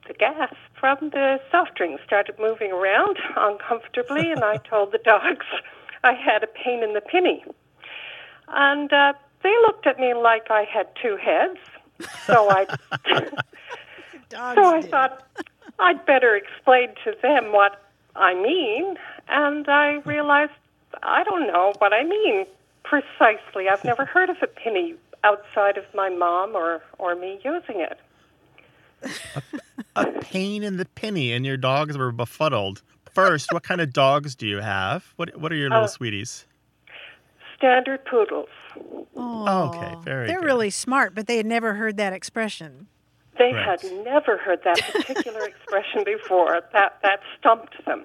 the 0.06 0.14
gas 0.20 0.54
from 0.78 0.98
the 1.12 1.40
soft 1.50 1.76
drink 1.76 2.02
started 2.06 2.36
moving 2.38 2.74
around 2.74 3.18
uncomfortably, 3.38 4.30
and 4.30 4.44
I 4.44 4.58
told 4.70 4.92
the 4.92 4.98
dogs 4.98 5.46
I 6.04 6.12
had 6.12 6.44
a 6.44 6.48
pain 6.48 6.84
in 6.84 6.94
the 6.94 7.00
pinny. 7.00 7.46
And 8.50 8.92
uh, 8.92 9.14
they 9.42 9.56
looked 9.66 9.88
at 9.88 9.98
me 9.98 10.14
like 10.14 10.52
I 10.52 10.66
had 10.66 10.88
two 11.02 11.16
heads. 11.16 11.60
So 12.28 12.50
I, 12.50 12.66
so 14.32 14.66
I 14.66 14.82
did. 14.82 14.92
thought 14.92 15.26
I'd 15.80 16.06
better 16.06 16.36
explain 16.36 16.90
to 17.06 17.16
them 17.22 17.54
what 17.54 17.90
I 18.18 18.34
mean. 18.34 18.98
And 19.30 19.66
I 19.70 20.02
realized 20.06 20.52
I 21.02 21.24
don't 21.24 21.48
know 21.48 21.74
what 21.80 21.94
I 21.94 22.04
mean 22.04 22.46
precisely. 22.88 23.68
I've 23.70 23.84
never 23.84 24.06
heard 24.06 24.30
of 24.30 24.38
a 24.42 24.48
pinny 24.48 24.96
outside 25.24 25.78
of 25.78 25.86
my 25.94 26.10
mom 26.10 26.56
or, 26.56 26.82
or 27.00 27.16
me 27.16 27.40
using 27.44 27.82
it. 27.82 28.00
a 29.96 30.06
pain 30.22 30.64
in 30.64 30.78
the 30.78 30.86
pinny, 30.86 31.32
and 31.34 31.46
your 31.46 31.58
dogs 31.58 31.98
were 31.98 32.12
befuddled. 32.12 32.82
First, 33.14 33.52
what 33.52 33.64
kind 33.64 33.82
of 33.82 33.94
dogs 33.94 34.36
do 34.36 34.46
you 34.48 34.58
have? 34.62 35.14
What 35.16 35.36
What 35.40 35.52
are 35.52 35.56
your 35.56 35.70
little 35.70 35.86
Oh. 35.86 35.88
sweeties? 35.88 36.46
Standard 37.58 38.04
poodles. 38.06 38.50
Oh, 39.16 39.72
Okay, 39.74 39.96
very 40.04 40.28
They're 40.28 40.40
good. 40.42 40.46
really 40.46 40.70
smart, 40.70 41.16
but 41.16 41.26
they 41.28 41.38
had 41.38 41.46
never 41.46 41.76
heard 41.76 41.96
that 41.98 42.12
expression. 42.14 42.88
They 43.38 43.54
Right. 43.54 43.66
had 43.66 43.84
never 44.04 44.38
heard 44.38 44.60
that 44.66 44.80
particular 44.86 45.46
expression 45.46 46.04
before. 46.04 46.62
That 46.74 46.98
that 47.04 47.22
stumped 47.40 47.84
them. 47.86 48.04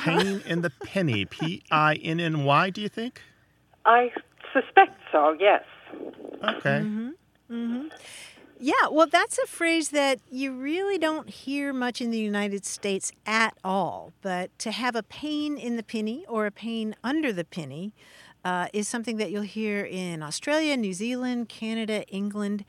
Pain 0.00 0.40
in 0.46 0.62
the 0.62 0.70
pinny. 0.70 1.24
P 1.24 1.62
I 1.70 1.94
N 1.96 2.20
N 2.20 2.44
Y. 2.44 2.70
Do 2.70 2.80
you 2.80 2.88
think? 2.88 3.22
I 3.88 4.12
suspect 4.52 5.00
so. 5.10 5.34
Yes. 5.40 5.64
Okay. 6.44 6.82
Yeah, 8.60 8.88
well, 8.90 9.06
that's 9.06 9.38
a 9.38 9.46
phrase 9.46 9.90
that 9.90 10.18
you 10.30 10.52
really 10.52 10.98
don't 10.98 11.30
hear 11.30 11.72
much 11.72 12.00
in 12.00 12.10
the 12.10 12.18
United 12.18 12.66
States 12.66 13.12
at 13.24 13.56
all. 13.64 14.12
But 14.20 14.56
to 14.58 14.72
have 14.72 14.94
a 14.94 15.02
pain 15.02 15.56
in 15.56 15.76
the 15.76 15.82
pinny 15.82 16.26
or 16.28 16.44
a 16.44 16.50
pain 16.50 16.94
under 17.02 17.32
the 17.32 17.44
pinny 17.44 17.94
uh, 18.44 18.66
is 18.72 18.88
something 18.88 19.16
that 19.16 19.30
you'll 19.30 19.42
hear 19.42 19.84
in 19.84 20.22
Australia, 20.22 20.76
New 20.76 20.92
Zealand, 20.92 21.48
Canada, 21.48 22.04
England. 22.08 22.64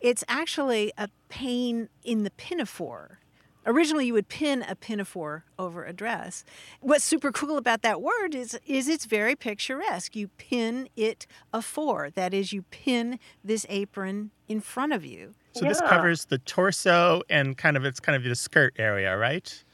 It's 0.00 0.24
actually 0.26 0.92
a 0.98 1.08
pain 1.28 1.90
in 2.02 2.24
the 2.24 2.30
pinafore. 2.30 3.20
Originally, 3.66 4.06
you 4.06 4.12
would 4.12 4.28
pin 4.28 4.62
a 4.68 4.76
pinafore 4.76 5.44
over 5.58 5.84
a 5.84 5.92
dress. 5.92 6.44
What's 6.80 7.04
super 7.04 7.32
cool 7.32 7.56
about 7.58 7.82
that 7.82 8.00
word 8.00 8.34
is, 8.34 8.58
is 8.66 8.86
it's 8.88 9.04
very 9.06 9.34
picturesque. 9.34 10.14
You 10.14 10.28
pin 10.38 10.88
it 10.96 11.26
afore. 11.52 12.10
That 12.10 12.32
is, 12.32 12.52
you 12.52 12.62
pin 12.70 13.18
this 13.44 13.66
apron 13.68 14.30
in 14.48 14.60
front 14.60 14.92
of 14.92 15.04
you. 15.04 15.34
So 15.52 15.64
this 15.64 15.80
covers 15.80 16.26
the 16.26 16.38
torso 16.38 17.22
and 17.30 17.56
kind 17.56 17.76
of 17.76 17.84
it's 17.84 17.98
kind 17.98 18.14
of 18.14 18.22
the 18.22 18.34
skirt 18.36 18.74
area, 18.78 19.16
right? 19.16 19.64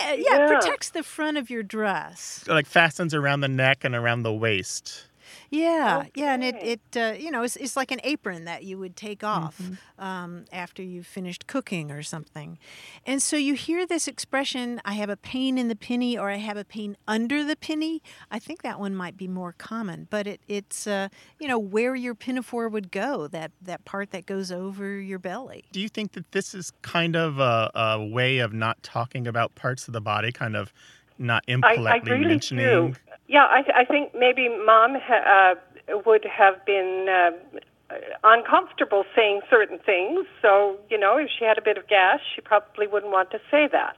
Yeah, 0.00 0.08
yeah, 0.12 0.14
it 0.14 0.24
Yeah. 0.24 0.46
protects 0.58 0.90
the 0.90 1.02
front 1.02 1.36
of 1.38 1.48
your 1.50 1.62
dress. 1.62 2.44
Like 2.48 2.66
fastens 2.66 3.14
around 3.14 3.40
the 3.42 3.48
neck 3.48 3.84
and 3.84 3.94
around 3.94 4.22
the 4.22 4.32
waist. 4.32 5.06
Yeah, 5.50 6.06
yeah, 6.14 6.34
and 6.34 6.44
it, 6.44 6.56
it 6.56 6.96
uh, 6.96 7.14
you 7.18 7.30
know, 7.30 7.42
it's, 7.42 7.56
it's 7.56 7.76
like 7.76 7.90
an 7.90 8.00
apron 8.04 8.44
that 8.44 8.64
you 8.64 8.78
would 8.78 8.96
take 8.96 9.22
off 9.24 9.56
Mm-hmm. 9.56 10.04
um, 10.04 10.44
after 10.52 10.82
you've 10.82 11.06
finished 11.06 11.46
cooking 11.46 11.90
or 11.90 12.02
something. 12.02 12.58
And 13.06 13.22
so 13.22 13.36
you 13.36 13.54
hear 13.54 13.86
this 13.86 14.08
expression, 14.08 14.80
I 14.84 14.94
have 14.94 15.08
a 15.08 15.16
pain 15.16 15.56
in 15.56 15.68
the 15.68 15.76
pinny 15.76 16.18
or 16.18 16.30
I 16.30 16.36
have 16.36 16.56
a 16.56 16.64
pain 16.64 16.96
under 17.06 17.44
the 17.44 17.56
pinny. 17.56 18.02
I 18.30 18.38
think 18.38 18.62
that 18.62 18.80
one 18.80 18.94
might 18.94 19.16
be 19.16 19.28
more 19.28 19.54
common, 19.56 20.08
but 20.10 20.26
it, 20.26 20.40
it's, 20.48 20.86
uh, 20.86 21.08
you 21.38 21.48
know, 21.48 21.58
where 21.58 21.94
your 21.94 22.14
pinafore 22.14 22.68
would 22.68 22.90
go, 22.90 23.28
that, 23.28 23.52
that 23.62 23.84
part 23.84 24.10
that 24.10 24.26
goes 24.26 24.50
over 24.50 24.98
your 24.98 25.18
belly. 25.18 25.64
Do 25.72 25.80
you 25.80 25.88
think 25.88 26.12
that 26.12 26.32
this 26.32 26.54
is 26.54 26.72
kind 26.82 27.16
of 27.16 27.38
a, 27.38 27.70
a 27.74 28.04
way 28.04 28.38
of 28.38 28.52
not 28.52 28.82
talking 28.82 29.26
about 29.26 29.54
parts 29.54 29.86
of 29.86 29.92
the 29.92 30.00
body, 30.00 30.32
kind 30.32 30.56
of 30.56 30.72
not 31.18 31.44
I, 31.48 31.52
I 31.52 31.54
impolitely 31.54 32.10
really 32.10 32.26
mentioning? 32.26 32.64
do. 32.64 32.94
Yeah, 33.28 33.44
I, 33.44 33.64
I 33.74 33.84
think 33.84 34.14
maybe 34.14 34.48
mom 34.48 34.94
ha- 35.02 35.54
uh, 35.92 35.98
would 36.06 36.24
have 36.24 36.64
been 36.64 37.06
uh, 37.08 37.94
uncomfortable 38.24 39.04
saying 39.14 39.40
certain 39.50 39.78
things. 39.78 40.26
So, 40.40 40.76
you 40.90 40.98
know, 40.98 41.16
if 41.16 41.28
she 41.36 41.44
had 41.44 41.58
a 41.58 41.62
bit 41.62 41.76
of 41.76 41.86
gas, 41.88 42.20
she 42.34 42.40
probably 42.40 42.86
wouldn't 42.86 43.12
want 43.12 43.30
to 43.32 43.40
say 43.50 43.68
that. 43.72 43.96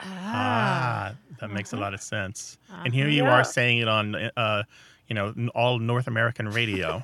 Ah, 0.00 1.14
that 1.40 1.50
makes 1.50 1.72
a 1.72 1.76
lot 1.76 1.94
of 1.94 2.00
sense. 2.00 2.58
And 2.84 2.92
here 2.92 3.06
Uh-huh. 3.06 3.14
you 3.14 3.24
Yeah. 3.24 3.30
are 3.30 3.44
saying 3.44 3.78
it 3.78 3.88
on, 3.88 4.14
uh, 4.36 4.62
you 5.08 5.14
know, 5.14 5.34
all 5.54 5.78
North 5.78 6.06
American 6.06 6.48
radio. 6.48 7.02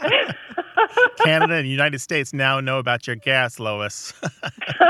Canada 1.16 1.54
and 1.54 1.68
United 1.68 2.00
States 2.00 2.32
now 2.32 2.60
know 2.60 2.78
about 2.78 3.06
your 3.06 3.16
gas, 3.16 3.58
Lois. 3.58 4.12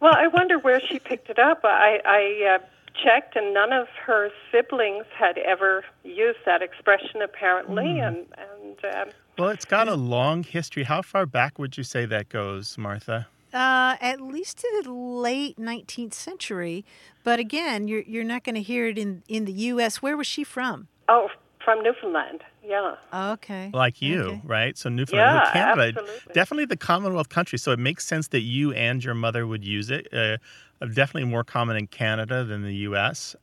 well, 0.00 0.14
I 0.14 0.28
wonder 0.28 0.58
where 0.58 0.80
she 0.80 0.98
picked 0.98 1.28
it 1.30 1.38
up. 1.38 1.60
I, 1.64 2.00
I 2.04 2.54
uh, 2.54 2.58
checked, 3.02 3.36
and 3.36 3.52
none 3.54 3.72
of 3.72 3.88
her 4.06 4.30
siblings 4.50 5.04
had 5.16 5.38
ever 5.38 5.84
used 6.04 6.38
that 6.46 6.62
expression, 6.62 7.22
apparently. 7.22 7.98
And 7.98 8.26
and 8.36 8.94
um, 8.94 9.08
well, 9.38 9.48
it's 9.50 9.64
got 9.64 9.88
a 9.88 9.94
long 9.94 10.42
history. 10.42 10.84
How 10.84 11.02
far 11.02 11.26
back 11.26 11.58
would 11.58 11.76
you 11.76 11.84
say 11.84 12.06
that 12.06 12.28
goes, 12.28 12.78
Martha? 12.78 13.26
Uh, 13.52 13.96
at 14.00 14.20
least 14.20 14.58
to 14.58 14.82
the 14.82 14.92
late 14.92 15.56
19th 15.58 16.12
century. 16.12 16.84
But 17.22 17.38
again, 17.38 17.86
you're, 17.86 18.02
you're 18.02 18.24
not 18.24 18.42
going 18.42 18.56
to 18.56 18.62
hear 18.62 18.88
it 18.88 18.98
in, 18.98 19.22
in 19.28 19.44
the 19.44 19.52
U.S. 19.52 20.02
Where 20.02 20.16
was 20.16 20.26
she 20.26 20.42
from? 20.42 20.88
oh, 21.08 21.28
from 21.64 21.82
Newfoundland. 21.82 22.42
Yeah. 22.66 22.94
Okay. 23.32 23.70
Like 23.74 24.00
you, 24.00 24.22
Okay. 24.22 24.40
right? 24.44 24.76
So 24.78 24.88
Newfoundland, 24.88 25.42
Yeah, 25.44 25.52
Canada, 25.52 25.82
absolutely. 26.00 26.32
definitely 26.32 26.64
the 26.64 26.76
Commonwealth 26.76 27.28
country. 27.28 27.58
So 27.58 27.72
it 27.72 27.78
makes 27.78 28.06
sense 28.06 28.28
that 28.28 28.40
you 28.40 28.72
and 28.72 29.04
your 29.04 29.14
mother 29.14 29.46
would 29.46 29.64
use 29.64 29.90
it. 29.90 30.08
Uh, 30.12 30.38
definitely 30.86 31.24
more 31.24 31.44
common 31.44 31.76
in 31.76 31.86
Canada 31.86 32.42
than 32.44 32.62
the 32.62 32.74
U.S. 32.88 33.36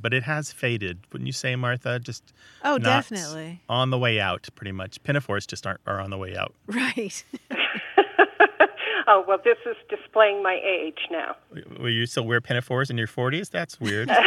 But 0.00 0.14
it 0.14 0.22
has 0.22 0.52
faded, 0.52 1.00
wouldn't 1.12 1.26
you 1.26 1.32
say, 1.32 1.54
Martha? 1.56 1.98
Just 1.98 2.32
Oh, 2.64 2.72
not 2.76 3.08
definitely. 3.08 3.60
on 3.68 3.90
the 3.90 3.98
way 3.98 4.20
out, 4.20 4.48
pretty 4.54 4.72
much. 4.72 5.02
Pinafores 5.02 5.46
just 5.46 5.66
aren't 5.66 5.80
are 5.86 6.00
on 6.00 6.10
the 6.10 6.18
way 6.18 6.36
out. 6.36 6.54
Right. 6.66 7.24
oh 9.06 9.24
well, 9.26 9.38
this 9.44 9.58
is 9.66 9.76
displaying 9.90 10.42
my 10.42 10.58
age 10.64 10.98
now. 11.10 11.36
Will 11.78 11.90
you 11.90 12.06
still 12.06 12.24
wear 12.24 12.40
pinafores 12.40 12.88
in 12.90 12.96
your 12.98 13.06
40s? 13.08 13.50
That's 13.50 13.78
weird. 13.80 14.10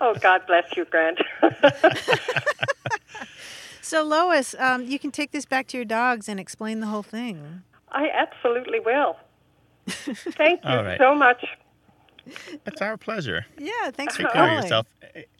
oh, 0.00 0.14
God 0.20 0.42
bless 0.46 0.64
you, 0.76 0.84
Grant. 0.86 1.18
So, 3.80 4.02
Lois, 4.02 4.54
um, 4.58 4.84
you 4.86 4.98
can 4.98 5.10
take 5.10 5.30
this 5.30 5.44
back 5.44 5.66
to 5.68 5.76
your 5.76 5.84
dogs 5.84 6.26
and 6.26 6.40
explain 6.40 6.80
the 6.80 6.86
whole 6.86 7.02
thing. 7.02 7.62
I 7.92 8.08
absolutely 8.08 8.80
will. 8.80 9.16
Thank 9.86 10.64
you 10.64 10.70
All 10.70 10.82
right. 10.82 10.98
so 10.98 11.14
much. 11.14 11.44
it's 12.64 12.80
our 12.80 12.96
pleasure. 12.96 13.44
Yeah, 13.58 13.90
thanks 13.92 14.16
for 14.16 14.22
Take 14.22 14.32
care 14.32 14.42
of 14.44 14.48
calling. 14.48 14.62
yourself 14.62 14.86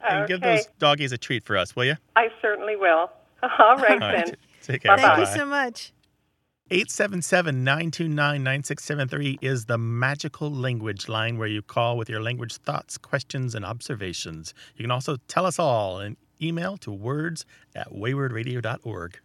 and 0.06 0.28
give 0.28 0.42
those 0.42 0.66
doggies 0.78 1.12
a 1.12 1.18
treat 1.18 1.42
for 1.44 1.56
us, 1.56 1.74
will 1.74 1.86
you? 1.86 1.94
I 2.16 2.28
certainly 2.42 2.76
will. 2.76 3.10
All 3.58 3.76
right, 3.78 3.92
All 3.92 3.98
right. 3.98 4.26
then. 4.26 4.26
t- 4.26 4.34
Take 4.62 4.82
care. 4.82 4.94
Thank 4.98 5.18
you 5.20 5.26
so 5.26 5.46
much. 5.46 5.92
877-929-9673 6.70 9.36
is 9.42 9.66
the 9.66 9.76
magical 9.76 10.50
language 10.50 11.10
line 11.10 11.36
where 11.36 11.46
you 11.46 11.60
call 11.60 11.98
with 11.98 12.08
your 12.08 12.22
language 12.22 12.56
thoughts, 12.56 12.96
questions, 12.96 13.54
and 13.54 13.66
observations. 13.66 14.54
You 14.74 14.82
can 14.82 14.90
also 14.90 15.18
tell 15.28 15.44
us 15.44 15.58
all 15.58 16.00
in 16.00 16.16
email 16.40 16.78
to 16.78 16.90
words 16.90 17.44
at 17.74 17.92
waywordradio.org. 17.92 19.18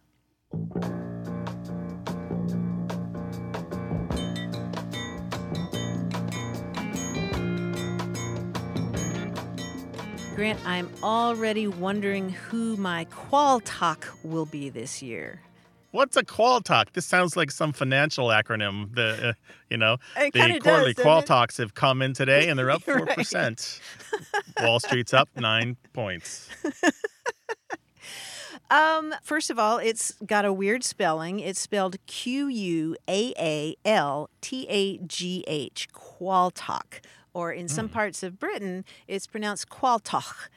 Grant, 10.36 10.60
I'm 10.66 10.90
already 11.02 11.68
wondering 11.68 12.28
who 12.28 12.76
my 12.76 13.06
qualtagh 13.06 14.04
will 14.22 14.44
be 14.44 14.68
this 14.68 15.00
year. 15.00 15.40
What's 15.90 16.16
a 16.16 16.22
qualtagh? 16.22 16.92
This 16.92 17.06
sounds 17.06 17.36
like 17.36 17.50
some 17.50 17.72
financial 17.72 18.28
acronym. 18.28 18.94
The 18.94 19.30
uh, 19.30 19.32
you 19.68 19.76
know 19.76 19.96
It 20.16 20.32
the 20.32 20.60
quarterly 20.60 20.92
does, 20.92 21.04
doesn't 21.04 21.28
qualtaghs 21.28 21.58
have 21.58 21.74
come 21.74 22.02
in 22.02 22.12
today, 22.12 22.48
and 22.48 22.58
they're 22.58 22.70
up 22.70 22.82
four 22.84 23.06
percent. 23.06 23.80
Wall 24.60 24.78
Street's 24.78 25.12
up 25.12 25.28
nine 25.36 25.76
points. 25.92 26.48
Um, 28.70 29.12
first 29.22 29.50
of 29.50 29.58
all, 29.58 29.78
it's 29.78 30.14
got 30.24 30.44
a 30.44 30.52
weird 30.52 30.84
spelling. 30.84 31.40
It's 31.40 31.58
spelled 31.58 31.96
Q 32.06 32.46
U 32.46 32.96
A 33.08 33.34
A 33.36 33.76
L 33.84 34.30
T 34.40 34.66
A 34.68 34.98
G 34.98 35.44
H, 35.48 35.88
Qualtagh. 35.92 37.00
Or 37.34 37.52
in 37.52 37.68
some 37.68 37.88
parts 37.88 38.22
of 38.22 38.38
Britain, 38.38 38.84
it's 39.08 39.26
pronounced 39.26 39.68
Qualtach. 39.68 40.48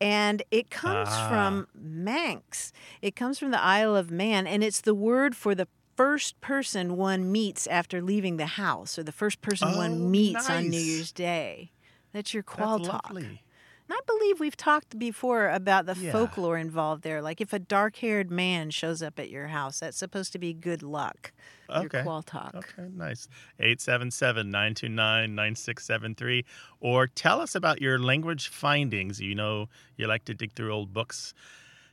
And 0.00 0.42
it 0.50 0.70
comes 0.70 1.08
Ah. 1.10 1.28
from 1.28 1.68
Manx. 1.74 2.72
It 3.02 3.14
comes 3.16 3.38
from 3.38 3.50
the 3.50 3.60
Isle 3.62 3.94
of 3.96 4.10
Man, 4.10 4.46
and 4.46 4.64
it's 4.64 4.80
the 4.80 4.94
word 4.94 5.36
for 5.36 5.54
the 5.54 5.68
first 5.96 6.40
person 6.40 6.96
one 6.96 7.30
meets 7.30 7.66
after 7.66 8.00
leaving 8.00 8.38
the 8.38 8.46
house, 8.46 8.98
or 8.98 9.02
the 9.02 9.12
first 9.12 9.42
person 9.42 9.68
Oh, 9.72 9.76
one 9.76 10.10
meets 10.10 10.48
on 10.48 10.70
New. 10.70 10.78
Year's 10.78 11.12
Day. 11.12 11.72
That's 12.12 12.32
your 12.32 12.42
That's 12.42 12.58
Qualtagh. 12.60 13.10
lovely. 13.10 13.42
And 13.90 13.98
I 13.98 14.02
believe 14.06 14.38
we've 14.38 14.56
talked 14.56 14.96
before 15.00 15.48
about 15.48 15.86
the 15.86 15.96
Yeah. 15.96 16.12
folklore 16.12 16.56
involved 16.56 17.02
there. 17.02 17.20
Like 17.20 17.40
if 17.40 17.52
a 17.52 17.58
dark 17.58 17.96
haired 17.96 18.30
man 18.30 18.70
shows 18.70 19.02
up 19.02 19.18
at 19.18 19.30
your 19.30 19.48
house, 19.48 19.80
that's 19.80 19.96
supposed 19.96 20.30
to 20.34 20.38
be 20.38 20.52
good 20.52 20.84
luck. 20.84 21.32
Okay. 21.68 21.98
Your 21.98 22.04
qualtagh. 22.04 22.54
Okay, 22.54 22.86
nice. 22.94 23.26
877-929-9673 23.58 26.44
or 26.78 27.08
tell 27.08 27.40
us 27.40 27.56
about 27.56 27.82
your 27.82 27.98
language 27.98 28.46
findings. 28.46 29.20
You 29.20 29.34
know, 29.34 29.68
you 29.96 30.06
like 30.06 30.24
to 30.26 30.34
dig 30.34 30.52
through 30.52 30.72
old 30.72 30.92
books. 30.92 31.34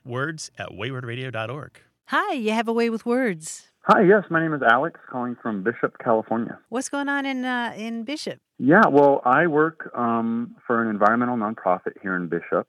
Words 0.06 0.52
at 0.60 0.70
waywordradio.org. 0.70 1.82
Hi, 2.06 2.34
you 2.34 2.52
have 2.52 2.68
a 2.68 2.74
way 2.74 2.92
with 2.92 3.08
words. 3.08 3.70
Hi, 3.90 4.02
yes, 4.02 4.26
my 4.30 4.42
name 4.42 4.54
is 4.54 4.62
Alex, 4.70 5.00
calling 5.10 5.38
from 5.42 5.64
Bishop, 5.64 5.98
California. 6.04 6.60
What's 6.68 6.90
going 6.90 7.08
on 7.08 7.26
in 7.26 7.46
uh, 7.46 7.74
in 7.78 8.04
Bishop? 8.04 8.38
Yeah, 8.60 8.86
well, 8.92 9.22
I 9.24 9.48
work 9.48 9.90
um, 9.96 10.58
for 10.68 10.84
an 10.84 10.90
environmental 10.90 11.38
nonprofit 11.38 11.94
here 12.02 12.18
in 12.18 12.28
Bishop. 12.28 12.68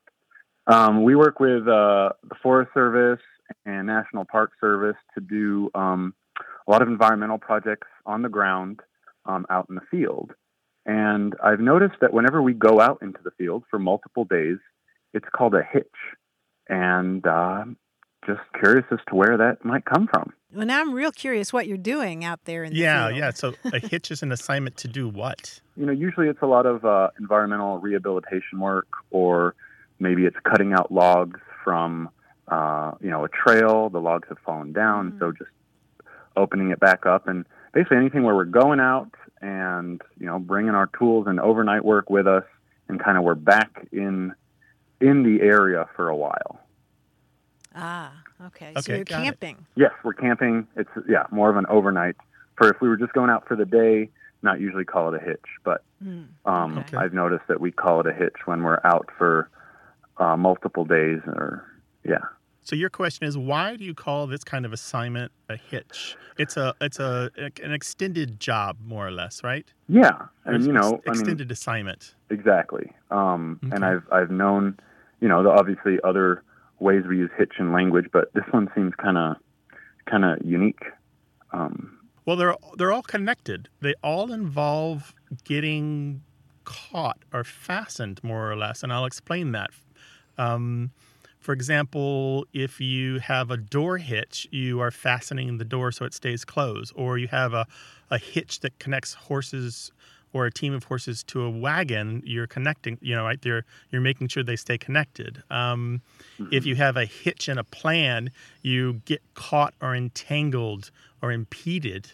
Um, 0.69 1.03
we 1.03 1.17
work 1.17 1.41
with 1.41 1.67
uh, 1.67 2.11
the 2.23 2.37
Forest 2.41 2.71
Service 2.73 3.19
and 3.67 3.89
National 3.89 4.27
Park 4.27 4.53
Service 4.61 4.95
to 5.15 5.21
do 5.21 5.73
um, 5.75 6.15
a 6.69 6.71
lot 6.71 6.83
of 6.83 6.89
environmental 6.89 7.39
projects 7.39 7.89
on 8.07 8.23
the 8.23 8.29
ground, 8.29 8.79
um, 9.27 9.45
out 9.51 9.67
in 9.69 9.75
the 9.75 9.81
field. 9.91 10.31
And 10.87 11.35
I've 11.43 11.59
noticed 11.59 11.97
that 12.01 12.13
whenever 12.13 12.41
we 12.41 12.53
go 12.55 12.81
out 12.81 12.99
into 13.03 13.19
the 13.25 13.33
field 13.33 13.65
for 13.69 13.81
multiple 13.81 14.25
days, 14.25 14.59
it's 15.13 15.27
called 15.35 15.55
a 15.55 15.65
hitch. 15.69 15.87
And 16.69 17.27
uh, 17.27 17.65
just 18.27 18.41
curious 18.59 18.85
as 18.91 18.99
to 19.09 19.15
where 19.15 19.37
that 19.37 19.65
might 19.65 19.85
come 19.85 20.07
from. 20.07 20.33
Well, 20.55 20.67
now 20.67 20.81
I'm 20.81 20.93
real 20.95 21.13
curious 21.13 21.53
what 21.53 21.67
you're 21.67 21.77
doing 21.77 22.25
out 22.25 22.45
there 22.45 22.65
in 22.65 22.73
the 22.73 22.79
Yeah, 22.79 23.09
field. 23.09 23.19
yeah. 23.19 23.31
So 23.31 23.53
a 23.73 23.79
hitch 23.79 24.11
is 24.11 24.23
an 24.23 24.33
assignment 24.33 24.77
to 24.79 24.89
do 24.89 25.09
what? 25.09 25.61
You 25.77 25.87
know, 25.87 25.93
usually 25.93 26.29
it's 26.29 26.43
a 26.43 26.47
lot 26.47 26.67
of 26.67 26.85
uh, 26.85 27.11
environmental 27.21 27.79
rehabilitation 27.79 28.59
work, 28.61 28.89
or 29.11 29.55
maybe 29.99 30.25
it's 30.25 30.37
cutting 30.45 30.73
out 30.73 30.91
logs 30.93 31.41
from, 31.65 32.09
uh, 32.49 32.93
you 33.01 33.11
know, 33.11 33.25
a 33.25 33.29
trail. 33.29 33.89
The 33.91 34.01
logs 34.01 34.29
have 34.29 34.39
fallen 34.39 34.73
down, 34.73 35.17
so 35.19 35.33
just 35.33 35.51
opening 36.37 36.71
it 36.71 36.81
back 36.81 37.05
up, 37.05 37.29
and 37.29 37.45
basically 37.73 37.97
anything 37.99 38.23
where 38.23 38.35
we're 38.35 38.45
going 38.45 38.81
out 38.81 39.11
and 39.41 40.01
you 40.19 40.27
know 40.27 40.39
bringing 40.39 40.71
our 40.75 40.89
tools 40.99 41.27
and 41.29 41.39
overnight 41.41 41.85
work 41.85 42.11
with 42.11 42.27
us, 42.27 42.45
and 42.89 43.03
kind 43.03 43.19
of 43.19 43.25
we're 43.25 43.35
back 43.35 43.87
in 43.93 44.33
in 45.01 45.23
the 45.23 45.43
area 45.45 45.89
for 45.95 46.09
a 46.09 46.17
while. 46.17 46.59
Ah, 47.81 48.13
okay. 48.47 48.73
so 48.81 48.93
you're 48.93 49.05
got 49.05 49.21
it. 49.21 49.25
camping. 49.25 49.67
Yes, 49.77 49.93
we're 50.05 50.13
camping. 50.15 50.67
It's 50.77 50.91
yeah, 51.09 51.25
more 51.31 51.49
of 51.51 51.57
an 51.57 51.67
overnight. 51.69 52.17
For 52.57 52.69
if 52.69 52.81
we 52.81 52.89
were 52.89 52.97
just 52.97 53.13
going 53.13 53.31
out 53.31 53.47
for 53.47 53.57
the 53.57 53.65
day, 53.65 54.11
not 54.43 54.61
usually 54.61 54.85
call 54.85 55.15
it 55.15 55.21
a 55.23 55.25
hitch, 55.25 55.45
but 55.65 55.83
Hmm. 56.03 56.23
um, 56.45 56.79
Okay. 56.79 56.97
I've 56.97 57.13
noticed 57.13 57.47
that 57.49 57.61
we 57.61 57.71
call 57.73 58.01
it 58.01 58.07
a 58.07 58.13
hitch 58.13 58.47
when 58.47 58.63
we're 58.63 58.81
out 58.85 59.09
for 59.17 59.49
uh, 60.19 60.37
multiple 60.37 60.85
days 60.85 61.21
or 61.27 61.65
yeah. 62.05 62.19
So 62.63 62.77
your 62.77 62.91
question 62.91 63.27
is, 63.27 63.39
why 63.39 63.77
do 63.77 63.85
you 63.85 63.95
call 63.95 64.27
this 64.27 64.45
kind 64.45 64.67
of 64.67 64.73
assignment 64.75 65.33
a 65.49 65.57
hitch? 65.57 66.17
It's 66.37 66.57
a 66.57 66.75
it's 66.81 66.99
a 67.01 67.31
an 67.63 67.73
extended 67.73 68.39
job, 68.41 68.77
more 68.85 69.07
or 69.07 69.11
less, 69.11 69.43
right? 69.43 69.67
Yeah, 69.89 70.27
and 70.45 70.63
you 70.65 70.75
ex- 70.77 70.81
know, 70.81 71.01
I 71.07 71.11
mean, 71.13 71.21
extended 71.21 71.51
assignment. 71.51 72.15
exactly. 72.31 72.93
Um, 73.11 73.59
And 73.73 73.85
I've 73.85 74.03
I've 74.13 74.31
known, 74.31 74.79
you 75.21 75.29
know, 75.29 75.43
the 75.43 75.51
obviously 75.51 75.99
other 76.05 76.43
ways 76.81 77.05
we 77.09 77.19
use 77.19 77.31
hitch 77.37 77.55
in 77.59 77.73
language, 77.73 78.07
but 78.13 78.33
this 78.35 78.45
one 78.51 78.69
seems 78.75 78.93
kind 78.97 79.19
of 79.19 79.37
kind 80.07 80.25
of 80.25 80.39
unique. 80.45 80.83
Um, 81.53 81.99
Well, 82.27 82.37
they're 82.37 82.57
they're 82.77 82.93
all 82.93 83.03
connected. 83.03 83.69
They 83.81 83.95
all 84.03 84.33
involve 84.33 85.15
getting 85.45 86.23
caught 86.65 87.19
or 87.33 87.45
fastened, 87.45 88.23
more 88.23 88.51
or 88.51 88.57
less, 88.57 88.83
and 88.83 88.93
I'll 88.93 89.07
explain 89.07 89.53
that. 89.53 89.71
Um, 90.37 90.91
for 91.41 91.53
example, 91.53 92.47
if 92.53 92.81
you 92.81 93.21
have 93.21 93.51
a 93.51 93.57
door 93.57 93.97
hitch, 93.99 94.47
you 94.51 94.81
are 94.81 94.91
fastening 94.91 95.59
the 95.59 95.65
door 95.65 95.93
so 95.93 96.05
it 96.05 96.13
stays 96.13 96.45
closed, 96.45 96.93
or 96.95 97.17
you 97.17 97.29
have 97.29 97.55
a, 97.55 97.67
a 98.11 98.19
hitch 98.19 98.61
that 98.61 98.79
connects 98.79 99.15
horses 99.15 99.91
or 100.33 100.47
a 100.47 100.51
team 100.51 100.75
of 100.75 100.85
horses 100.85 101.23
to 101.25 101.43
a 101.43 101.51
wagon. 101.51 102.23
You're 102.25 102.47
connecting, 102.47 102.99
you 103.01 103.15
know, 103.15 103.25
right 103.25 103.41
there. 103.43 103.65
You're 103.91 104.03
making 104.03 104.29
sure 104.29 104.43
they 104.43 104.57
stay 104.57 104.79
connected. 104.79 105.43
Um, 105.51 106.03
If 106.53 106.67
you 106.67 106.77
have 106.77 106.97
a 106.97 107.05
hitch 107.05 107.49
in 107.49 107.59
a 107.59 107.65
plan, 107.65 108.31
you 108.63 109.01
get 109.05 109.23
caught 109.35 109.75
or 109.81 109.95
entangled 109.95 110.91
or 111.23 111.33
impeded 111.33 112.13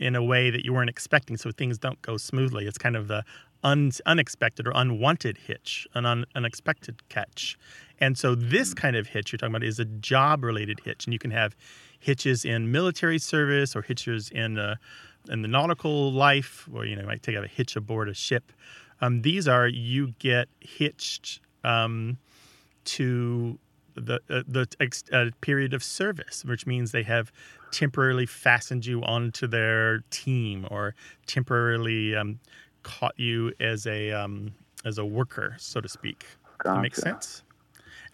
in 0.00 0.14
a 0.14 0.22
way 0.22 0.50
that 0.50 0.64
you 0.64 0.72
weren't 0.72 0.90
expecting, 0.90 1.36
so 1.36 1.50
things 1.50 1.78
don't 1.78 2.00
go 2.02 2.16
smoothly. 2.16 2.66
It's 2.66 2.78
kind 2.78 2.96
of 2.96 3.08
the 3.08 3.24
un- 3.62 3.92
unexpected 4.04 4.66
or 4.66 4.72
unwanted 4.74 5.38
hitch, 5.38 5.86
an 5.94 6.06
un- 6.06 6.26
unexpected 6.34 7.08
catch. 7.08 7.58
And 7.98 8.18
so 8.18 8.34
this 8.34 8.74
kind 8.74 8.94
of 8.94 9.08
hitch 9.08 9.32
you're 9.32 9.38
talking 9.38 9.54
about 9.54 9.64
is 9.64 9.78
a 9.78 9.86
job-related 9.86 10.80
hitch, 10.80 11.06
and 11.06 11.12
you 11.12 11.18
can 11.18 11.30
have 11.30 11.56
hitches 11.98 12.44
in 12.44 12.70
military 12.70 13.18
service 13.18 13.74
or 13.74 13.82
hitches 13.82 14.30
in 14.30 14.58
uh, 14.58 14.76
in 15.28 15.42
the 15.42 15.48
nautical 15.48 16.12
life, 16.12 16.68
or 16.72 16.84
you 16.84 16.94
know, 16.94 17.02
you 17.02 17.06
might 17.06 17.22
take 17.22 17.36
out 17.36 17.44
a 17.44 17.48
hitch 17.48 17.76
aboard 17.76 18.08
a 18.08 18.14
ship. 18.14 18.52
Um, 19.00 19.22
these 19.22 19.46
are 19.46 19.66
you 19.68 20.14
get 20.18 20.48
hitched 20.60 21.40
um, 21.64 22.18
to 22.84 23.58
the 23.94 24.20
uh, 24.30 24.42
the 24.46 24.66
ex- 24.80 25.04
uh, 25.12 25.30
period 25.40 25.74
of 25.74 25.82
service, 25.82 26.44
which 26.44 26.66
means 26.66 26.92
they 26.92 27.02
have 27.02 27.32
temporarily 27.72 28.26
fastened 28.26 28.86
you 28.86 29.02
onto 29.02 29.46
their 29.46 30.00
team 30.10 30.66
or 30.70 30.94
temporarily 31.26 32.14
um, 32.14 32.38
caught 32.82 33.18
you 33.18 33.52
as 33.60 33.86
a 33.86 34.12
um, 34.12 34.52
as 34.84 34.98
a 34.98 35.04
worker, 35.04 35.56
so 35.58 35.80
to 35.80 35.88
speak. 35.88 36.20
Does 36.64 36.74
that 36.74 36.82
make 36.82 36.94
Gotcha. 36.94 37.00
sense? 37.02 37.42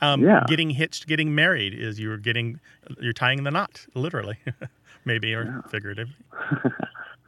Um, 0.01 0.23
Yeah. 0.23 0.43
Getting 0.49 0.71
hitched, 0.71 1.07
getting 1.07 1.35
married 1.35 1.75
is 1.75 2.01
you're 2.01 2.17
getting 2.17 2.59
you're 3.01 3.13
tying 3.13 3.45
the 3.45 3.51
knot, 3.51 3.87
literally, 3.95 4.39
maybe 5.05 5.35
or 5.35 5.63
figuratively. 5.69 6.15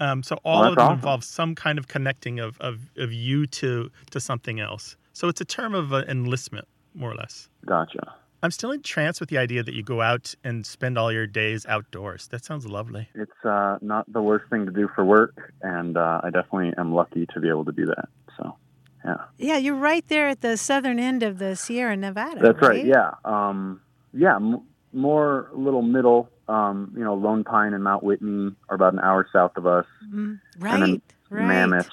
Um, 0.01 0.23
so 0.23 0.37
all 0.45 0.61
Well, 0.61 0.71
of 0.71 0.77
that's 0.77 0.85
them 0.85 0.87
awesome. 0.87 0.99
involve 0.99 1.25
some 1.25 1.55
kind 1.55 1.79
of 1.79 1.89
connecting 1.89 2.41
of, 2.41 2.61
of, 2.61 2.81
of 2.97 3.13
you 3.13 3.47
to 3.47 3.91
to 4.11 4.21
something 4.21 4.61
else. 4.61 4.97
So 5.13 5.29
it's 5.29 5.41
a 5.41 5.45
term 5.45 5.75
of 5.75 5.93
uh, 5.93 6.03
enlistment, 6.09 6.67
more 6.95 7.11
or 7.13 7.15
less. 7.15 7.49
gotcha. 7.65 8.15
I'm 8.43 8.51
still 8.51 8.73
entranced 8.73 9.21
with 9.21 9.31
the 9.31 9.39
idea 9.39 9.63
that 9.63 9.73
you 9.75 9.83
go 9.83 10.03
out 10.03 10.35
and 10.45 10.67
spend 10.67 10.99
all 10.99 11.11
your 11.11 11.27
days 11.27 11.65
outdoors. 11.65 12.27
That 12.29 12.45
sounds 12.45 12.67
lovely. 12.67 13.09
It's 13.15 13.43
uh, 13.43 13.79
not 13.81 14.05
the 14.13 14.21
worst 14.21 14.51
thing 14.51 14.67
to 14.67 14.73
do 14.73 14.87
for 14.95 15.03
work, 15.03 15.55
and 15.63 15.97
uh, 15.97 16.21
I 16.23 16.29
definitely 16.29 16.75
am 16.77 16.93
lucky 16.93 17.25
to 17.33 17.41
be 17.41 17.49
able 17.49 17.65
to 17.65 17.73
do 17.73 17.87
that. 17.87 18.09
So, 18.37 18.55
yeah, 19.03 19.17
Yeah, 19.39 19.57
you're 19.57 19.77
right 19.77 20.07
there 20.09 20.29
at 20.29 20.43
the 20.43 20.59
southern 20.59 20.99
end 20.99 21.23
of 21.23 21.39
the 21.39 21.57
Sierra 21.57 21.97
Nevada. 21.97 22.41
that's 22.43 22.61
right. 22.61 22.85
Yeah, 22.85 23.13
um, 23.25 23.81
yeah, 24.13 24.37
m- 24.37 24.61
more 24.93 25.49
little 25.55 25.81
middle. 25.83 26.29
Um, 26.49 26.93
you 26.97 27.03
know, 27.05 27.15
Lone 27.15 27.45
Pine 27.45 27.73
and 27.75 27.83
Mount 27.83 28.03
Whitney 28.03 28.53
are 28.69 28.75
about 28.75 28.93
an 28.93 29.01
hour 29.01 29.27
south 29.33 29.57
of 29.57 29.67
us. 29.67 29.87
Mm, 30.13 30.41
And 30.61 30.63
right. 30.63 30.81
then 30.81 31.03
right. 31.31 31.47
Mammoth, 31.47 31.89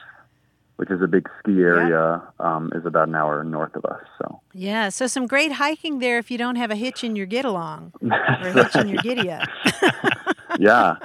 which 0.76 0.90
is 0.92 1.02
a 1.02 1.08
big 1.08 1.30
ski 1.40 1.62
area, 1.62 2.22
um, 2.40 2.72
is 2.76 2.86
about 2.86 3.08
an 3.08 3.16
hour 3.16 3.44
north 3.44 3.76
of 3.76 3.86
us. 3.86 4.02
So, 4.18 4.42
Yeah, 4.54 4.90
so 4.90 5.08
some 5.08 5.26
great 5.28 5.54
hiking 5.54 6.00
there 6.00 6.18
if 6.18 6.30
you 6.32 6.38
don't 6.38 6.56
have 6.58 6.70
a 6.72 6.76
hitch 6.76 7.04
in 7.04 7.16
your 7.16 7.26
get 7.28 7.46
along 7.46 7.94
or 8.02 8.12
a 8.12 8.52
hitch 8.64 8.76
in 8.76 8.88
your 8.90 9.02
giddy 9.02 9.30
up. 9.30 9.48
yeah, 10.60 10.96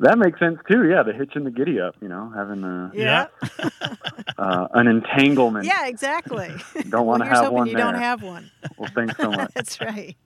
that 0.00 0.16
makes 0.18 0.38
sense 0.38 0.58
too. 0.70 0.88
Yeah, 0.88 1.02
the 1.02 1.12
hitch 1.12 1.32
and 1.34 1.44
the 1.44 1.50
giddy 1.50 1.80
up. 1.80 1.96
You 2.00 2.08
know, 2.08 2.32
having 2.34 2.64
a, 2.64 2.90
Yeah. 2.94 3.26
uh, 4.38 4.68
an 4.72 4.86
entanglement. 4.86 5.66
Yeah, 5.66 5.86
exactly. 5.88 6.50
Don't 6.88 7.06
want 7.06 7.22
to 7.22 7.26
here's 7.26 7.38
have 7.38 7.44
hoping 7.46 7.56
one 7.58 7.66
you 7.68 7.74
there. 7.74 7.84
don't 7.84 8.00
have 8.00 8.22
one. 8.22 8.50
well, 8.78 8.90
thanks 8.94 9.16
so 9.18 9.30
much. 9.30 9.52
That's 9.54 9.80
right. 9.80 10.16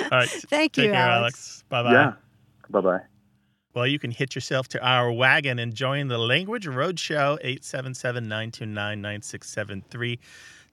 All 0.04 0.18
right. 0.18 0.28
Thank 0.28 0.72
Take 0.72 0.86
you, 0.86 0.92
care, 0.92 1.00
Alex. 1.00 1.62
Alex. 1.62 1.64
Bye 1.68 1.82
bye. 1.82 1.92
Yeah. 1.92 2.12
Bye 2.70 2.80
bye. 2.80 3.00
Well, 3.74 3.86
you 3.88 3.98
can 3.98 4.12
hitch 4.12 4.36
yourself 4.36 4.68
to 4.68 4.86
our 4.86 5.10
wagon 5.10 5.58
and 5.58 5.74
join 5.74 6.06
the 6.06 6.18
Language 6.18 6.66
Roadshow, 6.66 7.38
877 7.40 8.22
929 8.24 9.00
9673. 9.02 10.18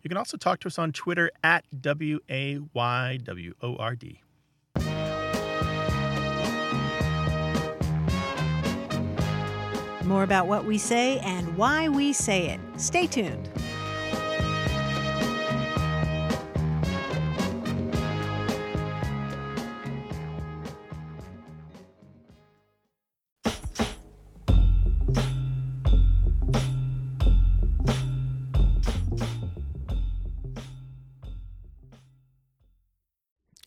You 0.03 0.07
can 0.07 0.17
also 0.17 0.38
talk 0.38 0.60
to 0.62 0.67
us 0.67 0.77
on 0.77 0.91
Twitter 0.91 1.31
at 1.43 1.65
W 1.81 2.19
A 2.29 2.60
Y 2.73 3.17
W 3.23 3.53
O 3.62 3.75
R 3.77 3.95
D. 3.95 4.21
More 10.05 10.23
about 10.23 10.47
what 10.47 10.65
we 10.65 10.77
say 10.77 11.19
and 11.19 11.55
why 11.55 11.88
we 11.88 12.13
say 12.13 12.49
it. 12.49 12.60
Stay 12.77 13.07
tuned. 13.07 13.50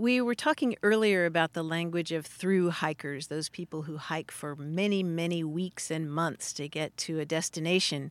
We 0.00 0.22
were 0.22 0.34
talking 0.34 0.76
earlier 0.82 1.26
about 1.26 1.52
the 1.52 1.62
language 1.62 2.10
of 2.10 2.24
through 2.24 2.70
hikers, 2.70 3.26
those 3.26 3.50
people 3.50 3.82
who 3.82 3.98
hike 3.98 4.30
for 4.30 4.56
many, 4.56 5.02
many 5.02 5.44
weeks 5.44 5.90
and 5.90 6.10
months 6.10 6.54
to 6.54 6.70
get 6.70 6.96
to 6.96 7.18
a 7.18 7.26
destination. 7.26 8.10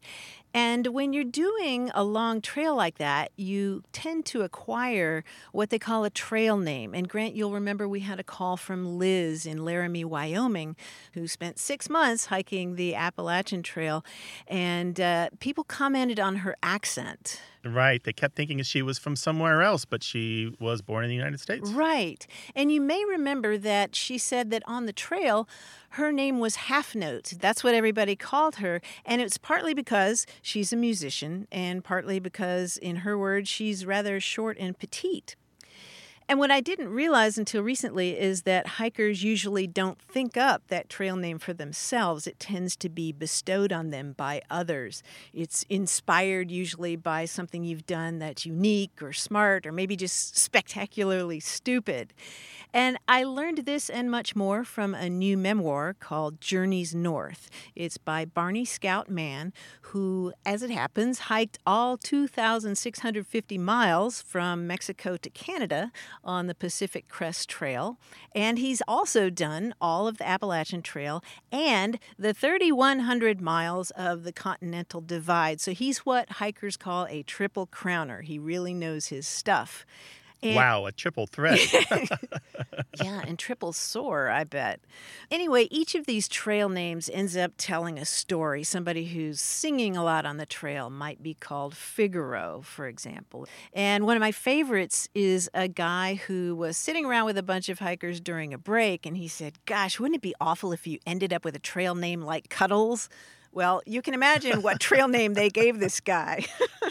And 0.54 0.88
when 0.88 1.14
you're 1.14 1.24
doing 1.24 1.91
a 1.93 2.04
long 2.04 2.41
trail 2.41 2.76
like 2.76 2.97
that, 2.97 3.32
you 3.36 3.84
tend 3.91 4.26
to 4.28 4.41
acquire 4.41 5.24
what 5.52 5.70
they 5.70 5.80
call 5.80 6.04
a 6.06 6.10
trail 6.10 6.58
name. 6.58 6.95
And 6.95 7.08
Grant, 7.08 7.36
you'll 7.36 7.52
remember 7.52 7.88
we 7.88 8.00
had 8.00 8.20
a 8.20 8.24
call 8.24 8.58
from 8.58 8.97
Liz 8.97 9.45
in 9.45 9.64
Laramie, 9.64 10.06
Wyoming, 10.06 10.76
who 11.14 11.28
spent 11.28 11.60
six 11.60 11.89
months 11.89 12.28
hiking 12.28 12.76
the 12.76 12.95
Appalachian 12.95 13.62
Trail. 13.62 14.04
And 14.47 15.00
uh, 15.00 15.30
people 15.39 15.64
commented 15.64 16.20
on 16.20 16.38
her 16.38 16.56
accent. 16.64 17.41
Right. 17.66 18.02
They 18.04 18.14
kept 18.14 18.36
thinking 18.36 18.62
she 18.64 18.82
was 18.82 18.97
from 18.97 19.16
somewhere 19.16 19.62
else, 19.62 19.84
but 19.86 20.02
she 20.02 20.56
was 20.60 20.82
born 20.82 21.04
in 21.04 21.10
the 21.10 21.16
United 21.16 21.39
States. 21.39 21.70
Right. 21.70 22.26
And 22.56 22.72
you 22.72 22.80
may 22.80 23.04
remember 23.06 23.58
that 23.58 23.95
she 23.95 24.18
said 24.18 24.50
that 24.52 24.64
on 24.66 24.86
the 24.86 24.93
trail, 24.93 25.47
her 25.93 26.12
name 26.12 26.39
was 26.39 26.56
Half 26.56 26.95
Note. 26.95 27.34
That's 27.39 27.64
what 27.64 27.74
everybody 27.74 28.16
called 28.16 28.58
her. 28.58 28.80
And 29.06 29.22
it's 29.22 29.38
partly 29.38 29.74
because 29.74 30.26
she's 30.42 30.74
a 30.74 30.78
musician, 30.78 31.48
and 31.52 31.84
partly 31.84 32.20
because, 32.20 32.78
in 32.78 32.98
her 32.98 33.18
words, 33.18 33.50
she's 33.50 33.86
rather 33.86 34.20
short 34.20 34.58
and 34.60 34.78
petite. 34.78 35.36
And 36.30 36.38
what 36.38 36.51
I 36.51 36.61
didn't 36.61 36.89
realize 36.89 37.39
until 37.39 37.63
recently 37.63 38.15
is 38.15 38.43
that 38.43 38.67
hikers 38.67 39.23
usually 39.23 39.65
don't 39.65 39.99
think 39.99 40.38
up 40.38 40.61
that 40.67 40.88
trail 40.88 41.15
name 41.15 41.39
for 41.39 41.53
themselves. 41.53 42.27
It 42.27 42.39
tends 42.39 42.75
to 42.75 42.88
be 42.88 43.11
bestowed 43.11 43.73
on 43.73 43.89
them 43.89 44.13
by 44.15 44.43
others. 44.47 45.01
It's 45.34 45.65
inspired 45.69 46.51
usually 46.51 46.95
by 46.95 47.25
something 47.25 47.63
you've 47.63 47.88
done 47.88 48.19
that's 48.19 48.45
unique 48.45 49.01
or 49.01 49.11
smart 49.11 49.65
or 49.65 49.71
maybe 49.71 49.95
just 49.95 50.38
spectacularly 50.38 51.39
stupid. 51.39 52.13
And 52.71 52.99
I 53.07 53.23
learned 53.23 53.65
this 53.65 53.89
and 53.89 54.11
much 54.11 54.36
more 54.36 54.63
from 54.63 54.93
a 54.93 55.09
new 55.09 55.36
memoir 55.36 55.95
called 55.99 56.39
Journeys 56.39 56.93
North. 56.93 57.49
It's 57.73 57.97
by 57.97 58.25
Barney 58.25 58.65
Scout 58.65 59.09
Mann, 59.09 59.51
who, 59.82 60.34
as 60.45 60.61
it 60.61 60.69
happens, 60.69 61.17
hiked 61.21 61.57
all 61.65 61.97
2,650 61.97 63.57
miles 63.57 64.21
from 64.21 64.67
Mexico 64.67 65.17
to 65.17 65.30
Canada 65.32 65.91
on 66.24 66.47
the 66.47 66.55
Pacific 66.55 67.07
Crest 67.07 67.49
Trail. 67.49 67.97
And 68.36 68.57
he's 68.57 68.82
also 68.88 69.30
done 69.30 69.74
all 69.80 70.07
of 70.07 70.17
the 70.17 70.28
Appalachian 70.28 70.82
Trail 70.82 71.24
and 71.51 71.99
the 72.17 72.34
3,100 72.34 73.41
miles 73.41 73.91
of 73.91 74.24
the 74.24 74.34
Continental 74.34 75.01
Divide. 75.01 75.61
So 75.61 75.72
he's 75.72 75.99
what 75.99 76.30
hikers 76.34 76.78
call 76.78 77.07
a 77.09 77.24
triple 77.24 77.67
crowner. 77.67 78.24
He 78.24 78.39
really 78.39 78.74
knows 78.74 79.07
his 79.07 79.28
stuff. 79.28 79.86
And, 80.42 80.56
wow, 80.56 80.86
a 80.86 80.92
triple 80.92 81.28
threat. 81.28 81.60
yeah, 83.04 83.22
and 83.26 83.38
triple 83.38 83.74
sore, 83.74 84.30
I 84.30 84.46
bet. 84.46 84.80
Anyway, 85.30 85.68
each 85.70 85.96
of 85.96 86.06
these 86.06 86.28
trail 86.28 86.70
names 86.70 87.10
ends 87.12 87.36
up 87.36 87.54
telling 87.58 87.98
a 88.00 88.06
story. 88.06 88.64
Somebody 88.64 89.06
who's 89.06 89.42
singing 89.42 89.98
a 89.98 90.04
lot 90.04 90.26
on 90.26 90.38
the 90.38 90.46
trail 90.46 90.90
might 90.90 91.22
be 91.22 91.34
called 91.34 91.76
Figaro, 91.76 92.62
for 92.64 92.88
example. 92.88 93.48
And 93.74 94.06
one 94.06 94.16
of 94.16 94.22
my 94.22 94.32
favorites 94.32 95.10
is 95.14 95.50
a 95.54 95.68
guy 95.68 96.16
who 96.16 96.56
was 96.56 96.78
sitting 96.78 97.06
around 97.06 97.26
with 97.26 97.38
a 97.38 97.44
bunch 97.44 97.68
of 97.68 97.80
hikers 97.80 98.22
during 98.22 98.54
a 98.54 98.58
break, 98.58 99.06
and 99.06 99.18
he 99.18 99.28
said, 99.28 99.58
Gosh, 99.66 100.00
wouldn't 100.00 100.18
it 100.18 100.22
be 100.22 100.36
awful 100.40 100.72
if 100.72 100.88
you 100.88 101.00
ended 101.06 101.34
up 101.34 101.44
with 101.44 101.56
a 101.56 101.60
trail 101.60 101.96
name 101.96 102.22
like 102.22 102.50
Cuddles? 102.50 103.10
Well, 103.52 103.82
you 103.86 104.02
can 104.02 104.14
imagine 104.14 104.62
what 104.62 104.80
trail 104.80 105.08
name 105.08 105.34
they 105.34 105.50
gave 105.50 105.80
this 105.80 106.00
guy. 106.00 106.45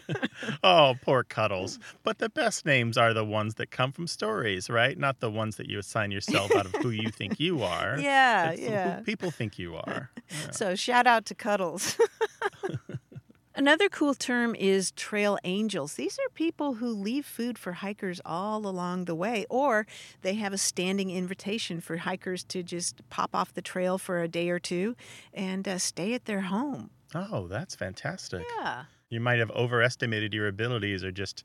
oh, 0.62 0.96
poor 1.02 1.22
Cuddles. 1.22 1.78
But 2.02 2.18
the 2.18 2.28
best 2.28 2.66
names 2.66 2.98
are 2.98 3.14
the 3.14 3.24
ones 3.24 3.54
that 3.54 3.70
come 3.70 3.92
from 3.92 4.06
stories, 4.06 4.68
right? 4.68 4.98
Not 4.98 5.20
the 5.20 5.30
ones 5.30 5.56
that 5.56 5.68
you 5.68 5.78
assign 5.78 6.10
yourself 6.10 6.54
out 6.54 6.66
of 6.66 6.74
who 6.76 6.90
you 6.90 7.10
think 7.10 7.38
you 7.38 7.62
are. 7.62 7.96
Yeah, 8.08 8.50
it's 8.50 8.62
yeah. 8.62 8.96
Who 8.98 9.02
people 9.04 9.30
think 9.30 9.58
you 9.58 9.76
are. 9.76 10.10
Yeah. 10.30 10.50
So 10.50 10.74
shout 10.74 11.06
out 11.06 11.24
to 11.26 11.34
Cuddles. 11.34 11.96
Another 13.58 13.88
cool 13.88 14.14
term 14.14 14.54
is 14.54 14.92
trail 14.92 15.36
angels. 15.42 15.94
These 15.94 16.16
are 16.20 16.28
people 16.32 16.74
who 16.74 16.90
leave 16.90 17.26
food 17.26 17.58
for 17.58 17.72
hikers 17.72 18.20
all 18.24 18.64
along 18.68 19.06
the 19.06 19.16
way, 19.16 19.46
or 19.50 19.84
they 20.22 20.34
have 20.34 20.52
a 20.52 20.58
standing 20.58 21.10
invitation 21.10 21.80
for 21.80 21.96
hikers 21.96 22.44
to 22.44 22.62
just 22.62 23.02
pop 23.10 23.34
off 23.34 23.52
the 23.52 23.60
trail 23.60 23.98
for 23.98 24.22
a 24.22 24.28
day 24.28 24.48
or 24.48 24.60
two 24.60 24.94
and 25.34 25.66
uh, 25.66 25.78
stay 25.78 26.14
at 26.14 26.26
their 26.26 26.42
home. 26.42 26.90
Oh, 27.16 27.48
that's 27.48 27.74
fantastic. 27.74 28.46
Yeah. 28.60 28.84
You 29.10 29.18
might 29.18 29.40
have 29.40 29.50
overestimated 29.50 30.32
your 30.32 30.46
abilities 30.46 31.02
or 31.02 31.10
just 31.10 31.42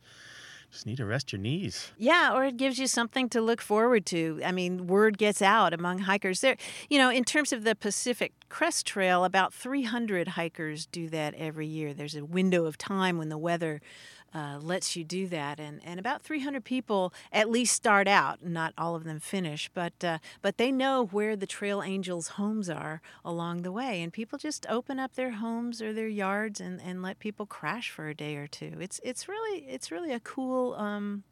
just 0.73 0.87
need 0.87 0.97
to 0.97 1.05
rest 1.05 1.31
your 1.31 1.39
knees. 1.39 1.91
Yeah, 1.99 2.33
or 2.33 2.45
it 2.45 2.57
gives 2.57 2.79
you 2.79 2.87
something 2.87 3.29
to 3.29 3.41
look 3.41 3.61
forward 3.61 4.07
to. 4.07 4.41
I 4.43 4.51
mean, 4.51 4.87
word 4.87 5.19
gets 5.19 5.39
out 5.39 5.71
among 5.71 5.99
hikers. 5.99 6.41
There, 6.41 6.57
you 6.89 6.97
know, 6.97 7.11
in 7.11 7.23
terms 7.23 7.53
of 7.53 7.63
the 7.63 7.75
Pacific 7.75 8.33
Crest 8.49 8.87
Trail, 8.87 9.23
about 9.23 9.53
300 9.53 10.29
hikers 10.29 10.87
do 10.87 11.09
that 11.09 11.35
every 11.35 11.67
year. 11.67 11.93
There's 11.93 12.15
a 12.15 12.25
window 12.25 12.65
of 12.65 12.79
time 12.79 13.19
when 13.19 13.29
the 13.29 13.37
weather 13.37 13.81
uh, 14.33 14.59
lets 14.61 14.95
you 14.95 15.03
do 15.03 15.27
that, 15.27 15.59
and, 15.59 15.81
and 15.85 15.99
about 15.99 16.21
300 16.21 16.63
people 16.63 17.13
at 17.31 17.49
least 17.49 17.75
start 17.75 18.07
out. 18.07 18.43
Not 18.43 18.73
all 18.77 18.95
of 18.95 19.03
them 19.03 19.19
finish, 19.19 19.69
but 19.73 20.03
uh, 20.03 20.17
but 20.41 20.57
they 20.57 20.71
know 20.71 21.05
where 21.05 21.35
the 21.35 21.45
Trail 21.45 21.81
Angels' 21.83 22.29
homes 22.29 22.69
are 22.69 23.01
along 23.23 23.61
the 23.61 23.71
way, 23.71 24.01
and 24.01 24.11
people 24.11 24.39
just 24.39 24.65
open 24.69 24.99
up 24.99 25.15
their 25.15 25.31
homes 25.31 25.81
or 25.81 25.93
their 25.93 26.07
yards 26.07 26.59
and, 26.59 26.81
and 26.81 27.01
let 27.01 27.19
people 27.19 27.45
crash 27.45 27.89
for 27.89 28.07
a 28.07 28.15
day 28.15 28.35
or 28.35 28.47
two. 28.47 28.73
It's 28.79 28.99
it's 29.03 29.27
really 29.27 29.65
it's 29.67 29.91
really 29.91 30.11
a 30.11 30.19
cool 30.19 30.73
um, 30.75 31.23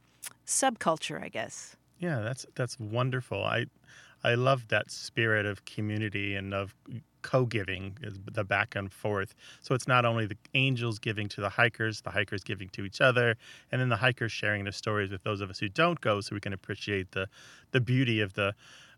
subculture, 0.45 1.21
I 1.21 1.29
guess. 1.29 1.75
Yeah, 1.99 2.21
that's 2.21 2.45
that's 2.55 2.79
wonderful. 2.79 3.43
I 3.43 3.65
I 4.23 4.35
love 4.35 4.67
that 4.69 4.91
spirit 4.91 5.45
of 5.45 5.65
community 5.65 6.35
and 6.35 6.53
of 6.53 6.75
co-giving 7.21 7.97
is 8.01 8.19
the 8.31 8.43
back 8.43 8.75
and 8.75 8.91
forth. 8.91 9.35
So 9.61 9.75
it's 9.75 9.87
not 9.87 10.05
only 10.05 10.25
the 10.25 10.37
angels 10.53 10.99
giving 10.99 11.27
to 11.29 11.41
the 11.41 11.49
hikers 11.49 12.01
the 12.01 12.11
hikers 12.11 12.43
giving 12.43 12.69
to 12.69 12.85
each 12.85 13.01
other 13.01 13.35
and 13.71 13.81
then 13.81 13.89
the 13.89 13.97
hikers 13.97 14.31
sharing 14.31 14.63
their 14.63 14.71
stories 14.71 15.11
with 15.11 15.23
those 15.23 15.41
of 15.41 15.49
us 15.49 15.59
who 15.59 15.69
don't 15.69 16.01
go 16.01 16.21
so 16.21 16.35
we 16.35 16.39
can 16.39 16.53
appreciate 16.53 17.11
the 17.11 17.27
the 17.71 17.81
beauty 17.81 18.19
of 18.21 18.33
the 18.33 18.53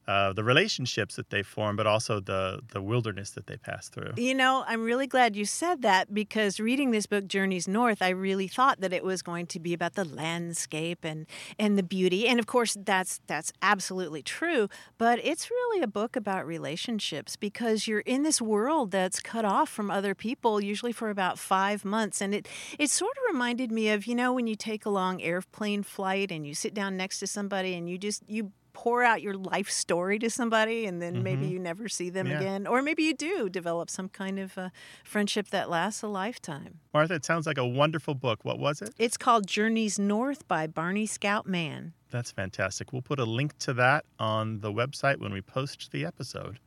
uh, 0.07 0.33
the 0.33 0.43
relationships 0.43 1.15
that 1.15 1.29
they 1.29 1.43
form, 1.43 1.75
but 1.75 1.87
also 1.87 2.19
the 2.19 2.59
the 2.73 2.81
wilderness 2.81 3.31
that 3.31 3.47
they 3.47 3.55
pass 3.57 3.87
through. 3.87 4.11
You 4.17 4.35
know, 4.35 4.65
I'm 4.67 4.83
really 4.83 5.07
glad 5.07 5.35
you 5.35 5.45
said 5.45 5.81
that 5.83 6.13
because 6.13 6.59
reading 6.59 6.91
this 6.91 7.05
book, 7.05 7.27
Journeys 7.27 7.67
North, 7.67 8.01
I 8.01 8.09
really 8.09 8.47
thought 8.47 8.81
that 8.81 8.91
it 8.91 9.03
was 9.03 9.21
going 9.21 9.47
to 9.47 9.59
be 9.59 9.73
about 9.73 9.93
the 9.93 10.03
landscape 10.03 11.05
and 11.05 11.25
and 11.57 11.77
the 11.77 11.83
beauty, 11.83 12.27
and 12.27 12.37
of 12.39 12.47
course 12.47 12.75
that's 12.83 13.21
that's 13.27 13.53
absolutely 13.61 14.21
true. 14.21 14.67
But 14.97 15.19
it's 15.23 15.49
really 15.49 15.81
a 15.81 15.87
book 15.87 16.15
about 16.15 16.45
relationships 16.45 17.37
because 17.37 17.87
you're 17.87 18.01
in 18.01 18.23
this 18.23 18.41
world 18.41 18.91
that's 18.91 19.21
cut 19.21 19.45
off 19.45 19.69
from 19.69 19.89
other 19.89 20.13
people, 20.13 20.61
usually 20.61 20.91
for 20.91 21.09
about 21.09 21.39
five 21.39 21.85
months, 21.85 22.19
and 22.19 22.35
it 22.35 22.47
it 22.77 22.89
sort 22.89 23.15
of 23.17 23.33
reminded 23.33 23.71
me 23.71 23.89
of 23.89 24.05
you 24.05 24.15
know 24.15 24.33
when 24.33 24.47
you 24.47 24.55
take 24.55 24.85
a 24.85 24.89
long 24.89 25.21
airplane 25.21 25.81
flight 25.81 26.29
and 26.29 26.45
you 26.45 26.53
sit 26.53 26.73
down 26.73 26.97
next 26.97 27.19
to 27.19 27.27
somebody 27.27 27.73
and 27.73 27.89
you 27.89 27.97
just 27.97 28.21
you 28.27 28.51
pour 28.73 29.03
out 29.03 29.21
your 29.21 29.35
life 29.35 29.69
story 29.69 30.19
to 30.19 30.29
somebody 30.29 30.85
and 30.85 31.01
then 31.01 31.15
mm-hmm. 31.15 31.23
maybe 31.23 31.45
you 31.45 31.59
never 31.59 31.87
see 31.87 32.09
them 32.09 32.27
yeah. 32.27 32.39
again 32.39 32.67
or 32.67 32.81
maybe 32.81 33.03
you 33.03 33.13
do 33.13 33.49
develop 33.49 33.89
some 33.89 34.09
kind 34.09 34.39
of 34.39 34.57
uh, 34.57 34.69
friendship 35.03 35.49
that 35.49 35.69
lasts 35.69 36.01
a 36.01 36.07
lifetime 36.07 36.79
martha 36.93 37.13
it 37.13 37.25
sounds 37.25 37.45
like 37.45 37.57
a 37.57 37.67
wonderful 37.67 38.15
book 38.15 38.43
what 38.43 38.59
was 38.59 38.81
it 38.81 38.93
it's 38.97 39.17
called 39.17 39.47
journeys 39.47 39.97
north 39.97 40.47
by 40.47 40.67
barney 40.67 41.05
scout 41.05 41.47
mann 41.47 41.93
that's 42.09 42.31
fantastic 42.31 42.91
we'll 42.91 43.01
put 43.01 43.19
a 43.19 43.25
link 43.25 43.57
to 43.57 43.73
that 43.73 44.05
on 44.19 44.59
the 44.59 44.71
website 44.71 45.19
when 45.19 45.31
we 45.31 45.41
post 45.41 45.91
the 45.91 46.05
episode 46.05 46.59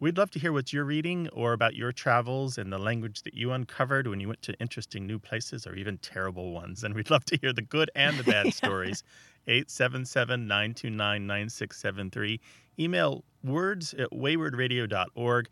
We'd 0.00 0.16
love 0.16 0.30
to 0.30 0.38
hear 0.38 0.52
what 0.52 0.72
you're 0.72 0.84
reading 0.84 1.28
or 1.32 1.52
about 1.52 1.74
your 1.74 1.90
travels 1.90 2.56
and 2.56 2.72
the 2.72 2.78
language 2.78 3.22
that 3.22 3.34
you 3.34 3.50
uncovered 3.50 4.06
when 4.06 4.20
you 4.20 4.28
went 4.28 4.42
to 4.42 4.54
interesting 4.60 5.08
new 5.08 5.18
places 5.18 5.66
or 5.66 5.74
even 5.74 5.98
terrible 5.98 6.52
ones. 6.52 6.84
And 6.84 6.94
we'd 6.94 7.10
love 7.10 7.24
to 7.24 7.36
hear 7.36 7.52
the 7.52 7.62
good 7.62 7.90
and 7.96 8.16
the 8.16 8.22
bad 8.22 8.54
stories. 8.54 9.02
877 9.48 10.46
929 10.46 11.26
9673. 11.26 12.40
Email 12.78 13.24
words 13.42 13.94
at 13.94 14.10
waywordradio.org 14.10 15.48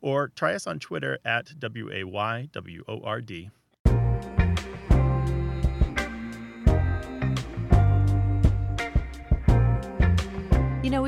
or 0.00 0.28
try 0.28 0.54
us 0.54 0.66
on 0.66 0.78
Twitter 0.78 1.18
at 1.24 1.58
W 1.58 1.90
A 1.92 2.04
Y 2.04 2.48
W 2.52 2.84
O 2.88 3.00
R 3.02 3.20
D. 3.20 3.50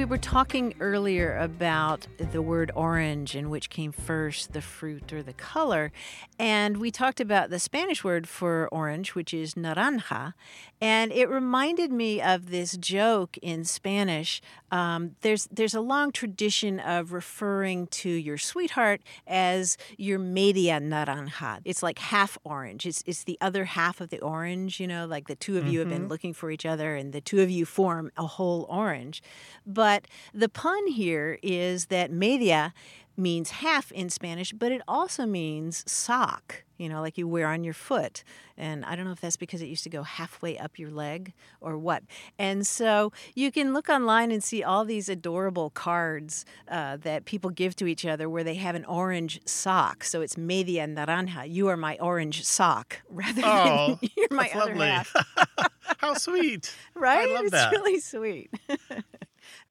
we 0.02 0.06
were 0.06 0.18
talking 0.18 0.74
earlier 0.80 1.36
about 1.38 2.08
the 2.18 2.42
word 2.42 2.72
orange 2.74 3.36
and 3.36 3.48
which 3.48 3.70
came 3.70 3.92
first, 3.92 4.52
the 4.52 4.60
fruit 4.60 5.12
or 5.12 5.22
the 5.22 5.32
color. 5.32 5.92
And 6.40 6.78
we 6.78 6.90
talked 6.90 7.20
about 7.20 7.50
the 7.50 7.60
Spanish 7.60 8.02
word 8.02 8.28
for 8.28 8.68
orange, 8.72 9.14
which 9.14 9.32
is 9.32 9.54
naranja. 9.54 10.34
And 10.80 11.12
it 11.12 11.28
reminded 11.28 11.92
me 11.92 12.20
of 12.20 12.50
this 12.50 12.76
joke 12.76 13.38
in 13.42 13.64
Spanish. 13.64 14.42
Um, 14.72 15.16
there's, 15.20 15.46
there's 15.52 15.74
a 15.74 15.80
long 15.80 16.10
tradition 16.10 16.80
of 16.80 17.12
referring 17.12 17.86
to 17.88 18.08
your 18.08 18.38
sweetheart 18.38 19.02
as 19.26 19.76
your 19.98 20.18
media 20.18 20.80
naranja. 20.80 21.60
It's 21.64 21.82
like 21.82 21.98
half 21.98 22.38
orange, 22.42 22.86
it's, 22.86 23.04
it's 23.06 23.24
the 23.24 23.38
other 23.40 23.66
half 23.66 24.00
of 24.00 24.08
the 24.08 24.20
orange, 24.20 24.80
you 24.80 24.88
know, 24.88 25.06
like 25.06 25.28
the 25.28 25.36
two 25.36 25.58
of 25.58 25.66
you 25.66 25.72
mm-hmm. 25.72 25.78
have 25.78 25.88
been 25.90 25.98
mm-hmm. 26.02 26.10
looking 26.10 26.32
for 26.32 26.50
each 26.50 26.66
other 26.66 26.96
and 26.96 27.12
the 27.12 27.20
two 27.20 27.42
of 27.42 27.50
you 27.50 27.66
form 27.66 28.10
a 28.16 28.26
whole 28.26 28.66
orange. 28.68 29.22
But 29.66 30.06
the 30.32 30.48
pun 30.48 30.86
here 30.88 31.38
is 31.42 31.86
that 31.86 32.10
media 32.10 32.72
means 33.16 33.50
half 33.50 33.92
in 33.92 34.08
Spanish, 34.10 34.52
but 34.52 34.72
it 34.72 34.80
also 34.88 35.26
means 35.26 35.84
sock. 35.90 36.64
You 36.82 36.88
know, 36.88 37.00
like 37.00 37.16
you 37.16 37.28
wear 37.28 37.46
on 37.46 37.62
your 37.64 37.74
foot. 37.74 38.24
And 38.56 38.84
I 38.84 38.96
don't 38.96 39.04
know 39.06 39.12
if 39.12 39.20
that's 39.20 39.36
because 39.36 39.62
it 39.62 39.66
used 39.66 39.84
to 39.84 39.90
go 39.90 40.02
halfway 40.02 40.58
up 40.58 40.78
your 40.78 40.90
leg 40.90 41.32
or 41.60 41.78
what. 41.78 42.02
And 42.38 42.66
so 42.66 43.12
you 43.34 43.52
can 43.52 43.72
look 43.72 43.88
online 43.88 44.30
and 44.32 44.42
see 44.42 44.62
all 44.62 44.84
these 44.84 45.08
adorable 45.08 45.70
cards 45.70 46.44
uh, 46.68 46.96
that 46.98 47.24
people 47.24 47.50
give 47.50 47.76
to 47.76 47.86
each 47.86 48.04
other 48.04 48.28
where 48.28 48.44
they 48.44 48.56
have 48.56 48.74
an 48.74 48.84
orange 48.84 49.40
sock. 49.46 50.04
So 50.04 50.20
it's 50.20 50.36
media 50.36 50.86
naranja. 50.86 51.48
You 51.48 51.68
are 51.68 51.76
my 51.76 51.96
orange 52.00 52.44
sock 52.44 53.00
rather 53.08 53.42
Oh, 53.44 53.98
than 54.00 54.10
you're 54.16 54.28
my 54.32 54.50
other 54.54 54.74
lovely. 54.74 54.86
half. 54.88 55.14
How 55.98 56.14
sweet. 56.14 56.74
Right? 56.94 57.30
love 57.30 57.42
it's 57.44 57.52
that. 57.52 57.70
really 57.72 58.00
sweet. 58.00 58.50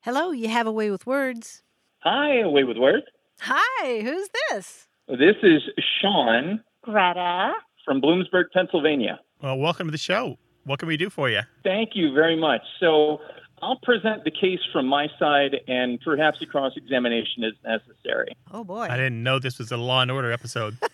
Hello, 0.02 0.32
you 0.32 0.48
have 0.50 0.66
a 0.68 0.72
way 0.72 0.90
with 0.90 1.06
words. 1.06 1.62
Hi, 2.00 2.40
a 2.40 2.50
way 2.50 2.64
with 2.64 2.78
Words. 2.78 3.06
Hi, 3.42 4.02
who's 4.02 4.30
this? 4.50 4.88
This 5.08 5.36
is 5.44 5.62
Sean 6.00 6.64
Greta. 6.84 7.54
from 7.86 8.02
Bloomsburg, 8.02 8.46
Pennsylvania. 8.54 9.20
Well, 9.42 9.58
welcome 9.58 9.88
to 9.88 9.92
the 9.92 9.98
show. 9.98 10.38
What 10.66 10.80
can 10.80 10.88
we 10.88 10.98
do 10.98 11.10
for 11.10 11.30
you? 11.30 11.42
Thank 11.64 11.92
you 11.96 12.14
very 12.14 12.36
much. 12.40 12.62
So 12.80 13.20
I'll 13.62 13.80
present 13.84 14.24
the 14.24 14.32
case 14.32 14.60
from 14.72 14.86
my 14.88 15.08
side, 15.20 15.56
and 15.68 16.00
perhaps 16.02 16.42
a 16.42 16.46
cross 16.46 16.74
examination 16.76 17.44
is 17.44 17.54
necessary. 17.64 18.36
Oh 18.52 18.64
boy. 18.64 18.88
I 18.90 18.98
didn't 18.98 19.24
know 19.24 19.40
this 19.40 19.58
was 19.60 19.72
a 19.72 19.78
Law 19.78 20.02
and 20.02 20.12
Order 20.12 20.32
episode. 20.32 20.78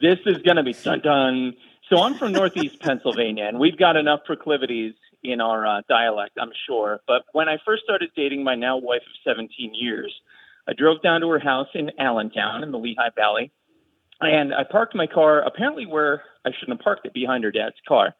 This 0.00 0.18
is 0.26 0.36
going 0.42 0.58
to 0.58 0.62
be 0.62 0.74
dun 0.74 1.00
dun. 1.00 1.54
So 1.90 2.00
I'm 2.00 2.14
from 2.14 2.30
Northeast 2.30 2.78
Pennsylvania, 2.80 3.46
and 3.46 3.58
we've 3.58 3.76
got 3.76 3.96
enough 3.96 4.20
proclivities 4.24 4.94
in 5.24 5.40
our 5.40 5.66
uh, 5.66 5.80
dialect, 5.88 6.38
I'm 6.40 6.52
sure. 6.68 7.00
But 7.08 7.22
when 7.32 7.48
I 7.48 7.56
first 7.66 7.82
started 7.82 8.10
dating 8.14 8.44
my 8.44 8.54
now 8.54 8.76
wife 8.76 9.02
of 9.02 9.12
17 9.24 9.72
years, 9.74 10.14
I 10.68 10.72
drove 10.74 11.02
down 11.02 11.22
to 11.22 11.28
her 11.30 11.40
house 11.40 11.66
in 11.74 11.90
Allentown 11.98 12.62
in 12.62 12.70
the 12.70 12.78
Lehigh 12.78 13.10
Valley, 13.16 13.50
and 14.20 14.54
I 14.54 14.64
parked 14.64 14.94
my 14.94 15.06
car 15.06 15.40
apparently 15.40 15.86
where 15.86 16.22
I 16.44 16.50
shouldn't 16.50 16.78
have 16.78 16.84
parked 16.84 17.06
it 17.06 17.14
behind 17.14 17.44
her 17.44 17.50
dad's 17.50 17.76
car. 17.86 18.14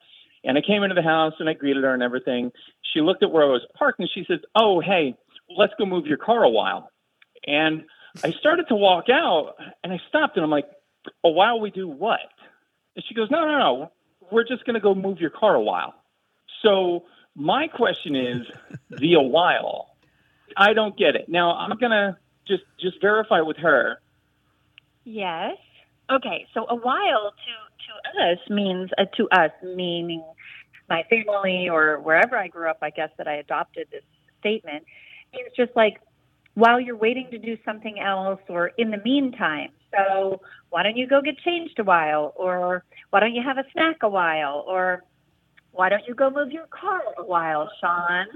And 0.44 0.56
I 0.56 0.60
came 0.60 0.82
into 0.82 0.94
the 0.94 1.02
house 1.02 1.34
and 1.40 1.48
I 1.48 1.54
greeted 1.54 1.82
her 1.82 1.92
and 1.92 2.02
everything. 2.02 2.52
She 2.94 3.00
looked 3.00 3.22
at 3.22 3.30
where 3.30 3.42
I 3.42 3.46
was 3.50 3.66
parked 3.76 3.98
and 3.98 4.08
she 4.12 4.24
says, 4.28 4.40
"Oh, 4.54 4.80
hey, 4.80 5.16
let's 5.56 5.72
go 5.78 5.84
move 5.84 6.06
your 6.06 6.18
car 6.18 6.44
a 6.44 6.50
while." 6.50 6.90
And 7.46 7.84
I 8.22 8.30
started 8.32 8.68
to 8.68 8.76
walk 8.76 9.08
out 9.10 9.54
and 9.82 9.92
I 9.92 10.00
stopped 10.08 10.36
and 10.36 10.44
I'm 10.44 10.50
like, 10.50 10.68
"A 11.24 11.30
while 11.30 11.60
we 11.60 11.70
do 11.70 11.88
what?" 11.88 12.20
And 12.94 13.04
she 13.08 13.14
goes, 13.14 13.30
"No, 13.30 13.44
no, 13.44 13.58
no. 13.58 13.92
We're 14.30 14.44
just 14.44 14.64
going 14.64 14.74
to 14.74 14.80
go 14.80 14.94
move 14.94 15.20
your 15.20 15.30
car 15.30 15.54
a 15.54 15.60
while." 15.60 15.94
So 16.62 17.04
my 17.34 17.68
question 17.68 18.14
is, 18.14 18.46
the 18.90 19.14
a 19.14 19.22
while. 19.22 19.96
I 20.56 20.72
don't 20.72 20.96
get 20.96 21.14
it. 21.14 21.28
Now 21.28 21.52
I'm 21.52 21.76
gonna 21.78 22.18
just 22.46 22.64
just 22.80 23.00
verify 23.00 23.40
with 23.40 23.58
her. 23.58 24.00
Yes. 25.04 25.56
Okay, 26.10 26.46
so 26.54 26.66
a 26.68 26.74
while 26.74 27.32
to 27.32 27.54
to 27.86 28.32
us 28.32 28.38
means 28.50 28.90
uh, 28.98 29.04
to 29.16 29.28
us 29.30 29.50
meaning 29.62 30.24
my 30.88 31.02
family 31.10 31.68
or 31.68 32.00
wherever 32.00 32.36
I 32.36 32.48
grew 32.48 32.68
up. 32.68 32.78
I 32.82 32.90
guess 32.90 33.10
that 33.18 33.28
I 33.28 33.34
adopted 33.34 33.88
this 33.90 34.02
statement 34.40 34.84
means 35.32 35.50
just 35.56 35.72
like 35.76 36.00
while 36.54 36.80
you're 36.80 36.96
waiting 36.96 37.28
to 37.30 37.38
do 37.38 37.56
something 37.64 38.00
else 38.00 38.40
or 38.48 38.68
in 38.78 38.90
the 38.90 39.00
meantime. 39.04 39.70
So 39.96 40.40
why 40.70 40.82
don't 40.82 40.96
you 40.96 41.06
go 41.06 41.20
get 41.22 41.38
changed 41.38 41.78
a 41.78 41.84
while, 41.84 42.32
or 42.36 42.84
why 43.10 43.20
don't 43.20 43.34
you 43.34 43.42
have 43.42 43.58
a 43.58 43.64
snack 43.72 44.02
a 44.02 44.08
while, 44.08 44.64
or 44.66 45.04
why 45.72 45.88
don't 45.88 46.02
you 46.06 46.14
go 46.14 46.30
move 46.30 46.50
your 46.50 46.66
car 46.66 47.02
a 47.16 47.24
while, 47.24 47.70
Sean? 47.80 48.26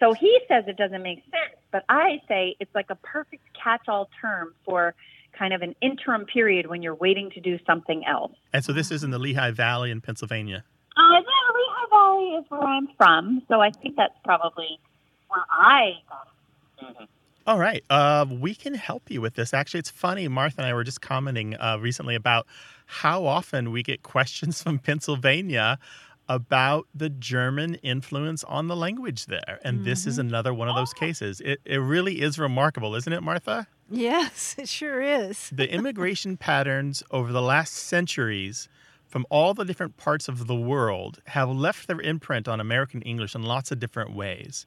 So 0.00 0.12
he 0.12 0.38
says 0.48 0.64
it 0.66 0.76
doesn't 0.76 1.02
make 1.02 1.22
sense, 1.24 1.60
but 1.70 1.84
I 1.88 2.20
say 2.28 2.56
it's 2.60 2.74
like 2.74 2.90
a 2.90 2.96
perfect 2.96 3.42
catch-all 3.62 4.08
term 4.20 4.54
for 4.64 4.94
kind 5.38 5.54
of 5.54 5.62
an 5.62 5.74
interim 5.80 6.24
period 6.24 6.66
when 6.66 6.82
you're 6.82 6.94
waiting 6.94 7.30
to 7.30 7.40
do 7.40 7.58
something 7.66 8.04
else. 8.06 8.32
And 8.52 8.64
so 8.64 8.72
this 8.72 8.90
is 8.90 9.04
in 9.04 9.10
the 9.10 9.18
Lehigh 9.18 9.52
Valley 9.52 9.90
in 9.90 10.00
Pennsylvania. 10.00 10.64
Uh, 10.96 11.00
yeah, 11.12 11.54
Lehigh 11.54 11.90
Valley 11.90 12.24
is 12.38 12.44
where 12.48 12.62
I'm 12.62 12.88
from, 12.96 13.42
so 13.48 13.60
I 13.60 13.70
think 13.70 13.96
that's 13.96 14.18
probably 14.24 14.78
where 15.28 15.44
I 15.50 15.92
got 16.08 17.00
it. 17.02 17.08
All 17.46 17.58
right. 17.58 17.82
Uh, 17.88 18.26
we 18.28 18.54
can 18.54 18.74
help 18.74 19.10
you 19.10 19.22
with 19.22 19.34
this. 19.34 19.54
Actually, 19.54 19.80
it's 19.80 19.88
funny. 19.88 20.28
Martha 20.28 20.56
and 20.58 20.66
I 20.66 20.74
were 20.74 20.84
just 20.84 21.00
commenting 21.00 21.56
uh, 21.58 21.78
recently 21.80 22.14
about 22.14 22.46
how 22.84 23.24
often 23.24 23.70
we 23.70 23.82
get 23.82 24.02
questions 24.14 24.62
from 24.62 24.78
Pennsylvania 24.78 25.78
about 26.28 26.86
the 26.94 27.08
German 27.08 27.76
influence 27.76 28.44
on 28.44 28.68
the 28.68 28.76
language 28.76 29.26
there. 29.26 29.58
And 29.64 29.84
this 29.84 30.06
is 30.06 30.18
mm-hmm. 30.18 30.28
another 30.28 30.52
one 30.52 30.68
of 30.68 30.76
those 30.76 30.92
oh. 30.94 31.00
cases. 31.00 31.40
It, 31.40 31.60
it 31.64 31.78
really 31.78 32.20
is 32.20 32.38
remarkable, 32.38 32.94
isn't 32.94 33.12
it, 33.12 33.22
Martha? 33.22 33.66
Yes, 33.90 34.54
it 34.58 34.68
sure 34.68 35.00
is. 35.00 35.50
the 35.50 35.72
immigration 35.72 36.36
patterns 36.48 37.02
over 37.10 37.32
the 37.32 37.42
last 37.42 37.72
centuries 37.72 38.68
from 39.06 39.24
all 39.30 39.54
the 39.54 39.64
different 39.64 39.96
parts 39.96 40.28
of 40.28 40.46
the 40.46 40.54
world 40.54 41.20
have 41.28 41.48
left 41.48 41.88
their 41.88 42.00
imprint 42.00 42.46
on 42.46 42.60
American 42.60 43.00
English 43.02 43.34
in 43.34 43.42
lots 43.42 43.72
of 43.72 43.80
different 43.80 44.14
ways. 44.14 44.66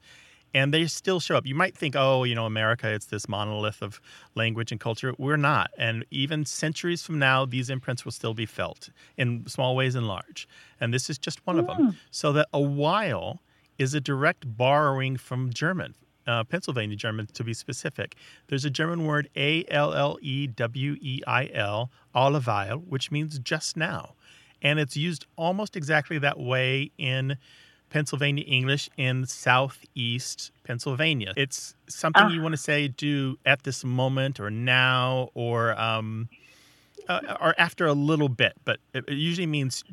And 0.53 0.73
they 0.73 0.85
still 0.87 1.19
show 1.19 1.37
up. 1.37 1.45
You 1.45 1.55
might 1.55 1.77
think, 1.77 1.95
oh, 1.95 2.23
you 2.25 2.35
know, 2.35 2.45
America, 2.45 2.89
it's 2.91 3.05
this 3.05 3.29
monolith 3.29 3.81
of 3.81 4.01
language 4.35 4.71
and 4.71 4.81
culture. 4.81 5.13
We're 5.17 5.37
not. 5.37 5.71
And 5.77 6.05
even 6.11 6.45
centuries 6.45 7.03
from 7.03 7.19
now, 7.19 7.45
these 7.45 7.69
imprints 7.69 8.03
will 8.03 8.11
still 8.11 8.33
be 8.33 8.45
felt 8.45 8.89
in 9.17 9.47
small 9.47 9.75
ways 9.77 9.95
and 9.95 10.07
large. 10.07 10.47
And 10.79 10.93
this 10.93 11.09
is 11.09 11.17
just 11.17 11.45
one 11.47 11.57
of 11.57 11.67
them. 11.67 11.97
So 12.11 12.33
that 12.33 12.49
a 12.53 12.59
while 12.59 13.39
is 13.77 13.93
a 13.93 14.01
direct 14.01 14.57
borrowing 14.57 15.15
from 15.17 15.53
German, 15.53 15.95
uh, 16.27 16.43
Pennsylvania 16.43 16.95
German 16.97 17.27
to 17.27 17.43
be 17.43 17.53
specific. 17.53 18.15
There's 18.47 18.65
a 18.65 18.69
German 18.69 19.05
word 19.05 19.29
A 19.35 19.65
L 19.69 19.93
L 19.93 20.17
E 20.21 20.47
W 20.47 20.97
E 20.99 21.21
I 21.25 21.49
L, 21.53 21.89
alleweil, 22.13 22.83
which 22.85 23.09
means 23.09 23.39
just 23.39 23.77
now. 23.77 24.15
And 24.61 24.79
it's 24.79 24.95
used 24.95 25.25
almost 25.37 25.75
exactly 25.75 26.19
that 26.19 26.39
way 26.39 26.91
in 26.97 27.37
Pennsylvania 27.91 28.43
English 28.45 28.89
in 28.97 29.25
southeast 29.25 30.51
Pennsylvania. 30.63 31.33
It's 31.37 31.75
something 31.87 32.29
you 32.29 32.41
want 32.41 32.53
to 32.53 32.57
say 32.57 32.87
do 32.87 33.37
at 33.45 33.63
this 33.63 33.83
moment 33.83 34.39
or 34.39 34.49
now 34.49 35.29
or 35.35 35.79
um, 35.79 36.29
uh, 37.07 37.37
or 37.39 37.53
after 37.57 37.85
a 37.85 37.93
little 37.93 38.29
bit, 38.29 38.53
but 38.65 38.79
it, 38.93 39.03
it 39.07 39.15
usually 39.15 39.45
means 39.45 39.83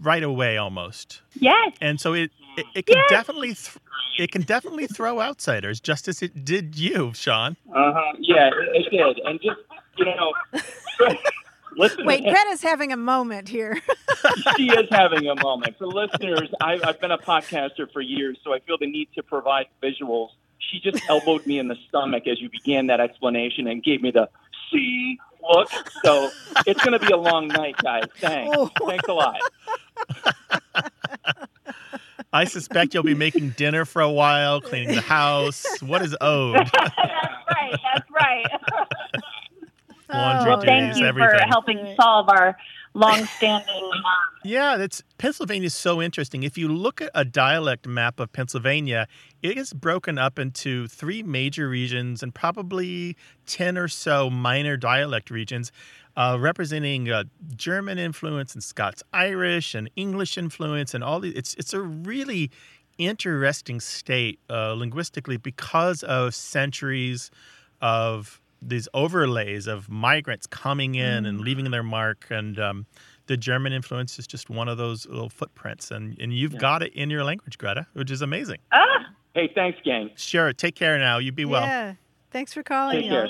right 0.00 0.22
away 0.22 0.56
almost. 0.56 1.22
Yes. 1.38 1.72
And 1.80 2.00
so 2.00 2.14
it 2.14 2.30
it, 2.56 2.66
it 2.74 2.86
can 2.86 3.02
definitely 3.08 3.54
th- 3.54 3.76
it 4.18 4.32
can 4.32 4.42
definitely 4.42 4.86
throw 4.86 5.20
outsiders, 5.20 5.78
just 5.78 6.08
as 6.08 6.22
it 6.22 6.44
did 6.44 6.76
you, 6.76 7.12
Sean. 7.14 7.56
Uh 7.70 7.92
huh. 7.94 8.12
Yeah, 8.18 8.48
it, 8.48 8.86
it 8.86 8.90
did. 8.90 9.20
And 9.26 9.40
just 9.42 9.60
you 9.98 10.06
know, 10.06 10.32
listen. 11.76 12.06
Wait, 12.06 12.22
Greta's 12.22 12.62
having 12.62 12.92
a 12.92 12.96
moment 12.96 13.48
here. 13.48 13.80
she 14.56 14.68
is 14.70 14.88
having 14.90 15.28
a 15.28 15.34
moment. 15.42 15.78
For 15.78 15.86
listeners, 15.86 16.50
I, 16.60 16.78
I've 16.82 17.00
been 17.00 17.10
a 17.10 17.18
podcaster 17.18 17.90
for 17.92 18.00
years, 18.00 18.38
so 18.44 18.52
I 18.52 18.60
feel 18.60 18.78
the 18.78 18.90
need 18.90 19.08
to 19.14 19.22
provide 19.22 19.66
visuals. 19.82 20.30
She 20.58 20.80
just 20.80 21.02
elbowed 21.08 21.46
me 21.46 21.58
in 21.58 21.68
the 21.68 21.76
stomach 21.88 22.26
as 22.26 22.40
you 22.40 22.48
began 22.50 22.88
that 22.88 23.00
explanation 23.00 23.68
and 23.68 23.82
gave 23.82 24.02
me 24.02 24.10
the 24.10 24.28
see 24.72 25.18
look. 25.48 25.70
So 26.04 26.30
it's 26.66 26.82
going 26.82 26.98
to 26.98 27.04
be 27.04 27.12
a 27.12 27.16
long 27.16 27.48
night, 27.48 27.76
guys. 27.76 28.04
Thanks. 28.18 28.56
Oh. 28.56 28.70
Thanks 28.86 29.08
a 29.08 29.12
lot. 29.12 29.40
I 32.32 32.44
suspect 32.44 32.92
you'll 32.92 33.02
be 33.02 33.14
making 33.14 33.50
dinner 33.50 33.84
for 33.84 34.02
a 34.02 34.10
while, 34.10 34.60
cleaning 34.60 34.94
the 34.94 35.00
house. 35.00 35.64
What 35.80 36.02
is 36.02 36.16
owed? 36.20 36.56
that's 36.72 36.96
right. 37.54 37.80
That's 37.94 38.10
right. 38.10 38.46
Laundry 40.16 40.52
Oh, 40.52 40.56
duties, 40.56 40.66
Thank 40.66 40.96
you 40.98 41.06
everything. 41.06 41.38
for 41.40 41.46
helping 41.46 41.94
solve 42.00 42.28
our 42.28 42.56
long-standing. 42.94 43.84
Um, 43.92 44.02
Yeah, 44.44 44.76
that's 44.76 45.02
Pennsylvania 45.18 45.66
is 45.66 45.74
so 45.74 46.00
interesting. 46.00 46.42
If 46.42 46.56
you 46.56 46.68
look 46.68 47.00
at 47.00 47.10
a 47.14 47.24
dialect 47.24 47.86
map 47.86 48.18
of 48.20 48.32
Pennsylvania, 48.32 49.06
it 49.42 49.58
is 49.58 49.72
broken 49.72 50.18
up 50.18 50.38
into 50.38 50.88
three 50.88 51.22
major 51.22 51.68
regions 51.68 52.22
and 52.22 52.34
probably 52.34 53.16
10 53.46 53.76
or 53.76 53.88
so 53.88 54.30
minor 54.30 54.76
dialect 54.76 55.30
regions 55.30 55.70
uh, 56.16 56.38
representing 56.40 57.10
uh, 57.10 57.24
German 57.54 57.98
influence 57.98 58.54
and 58.54 58.62
Scots 58.64 59.02
Irish 59.12 59.74
and 59.74 59.90
English 59.96 60.38
influence 60.38 60.94
and 60.94 61.04
all 61.04 61.20
these. 61.20 61.34
It's, 61.34 61.54
it's 61.54 61.74
a 61.74 61.80
really 61.82 62.50
interesting 62.96 63.78
state 63.80 64.40
uh, 64.48 64.72
linguistically 64.72 65.36
because 65.36 66.02
of 66.02 66.34
centuries 66.34 67.30
of 67.82 68.40
these 68.62 68.88
overlays 68.94 69.66
of 69.66 69.88
migrants 69.88 70.46
coming 70.46 70.94
in 70.94 71.26
and 71.26 71.40
leaving 71.40 71.70
their 71.70 71.82
mark 71.82 72.26
and 72.30 72.58
um, 72.58 72.86
the 73.26 73.36
german 73.36 73.72
influence 73.72 74.18
is 74.18 74.26
just 74.26 74.48
one 74.50 74.68
of 74.68 74.78
those 74.78 75.06
little 75.06 75.28
footprints 75.30 75.90
and, 75.90 76.18
and 76.20 76.32
you've 76.32 76.58
got 76.58 76.82
it 76.82 76.92
in 76.94 77.10
your 77.10 77.24
language 77.24 77.58
greta 77.58 77.86
which 77.94 78.10
is 78.10 78.22
amazing 78.22 78.58
ah, 78.72 78.82
Hey, 79.34 79.50
thanks, 79.54 79.78
gang. 79.84 80.10
sure 80.16 80.52
take 80.52 80.74
care 80.74 80.98
now 80.98 81.18
you 81.18 81.32
be 81.32 81.44
well 81.44 81.62
Yeah. 81.62 81.94
Thanks 82.32 82.52
for 82.52 82.62
calling. 82.62 83.00
Take 83.00 83.10
care. 83.10 83.28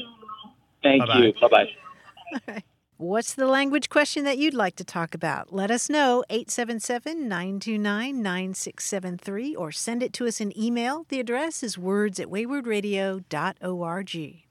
Thank 0.83 1.07
Bye-bye. 1.07 1.19
you. 1.19 1.33
Bye 1.41 1.49
bye. 1.49 2.63
What's 2.97 3.35
the 3.35 3.47
language 3.47 3.89
question 3.89 4.25
that 4.25 4.39
you'd 4.39 4.55
like 4.55 4.75
to 4.77 4.85
talk 4.85 5.15
about? 5.15 5.53
Let 5.53 5.71
us 5.71 5.89
know 5.91 6.25
877 6.31 7.29
929 7.29 8.23
9673 8.23 9.55
or 9.55 9.71
send 9.71 10.03
it 10.03 10.13
to 10.15 10.27
us 10.27 10.41
in 10.41 10.59
email. 10.59 11.05
The 11.09 11.21
address 11.21 11.63
is 11.63 11.79
words 11.79 12.19
at 12.19 12.29
waywordradio.org. 12.29 14.46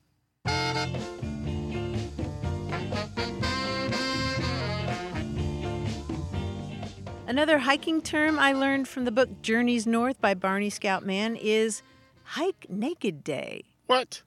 Another 7.27 7.57
hiking 7.57 8.01
term 8.01 8.37
I 8.37 8.53
learned 8.53 8.87
from 8.87 9.05
the 9.05 9.11
book 9.11 9.41
Journeys 9.41 9.87
North 9.87 10.21
by 10.21 10.35
Barney 10.35 10.69
Scout 10.69 11.03
Mann 11.05 11.35
is 11.35 11.81
hike 12.23 12.67
naked 12.69 13.23
day. 13.23 13.63
What? 13.87 14.21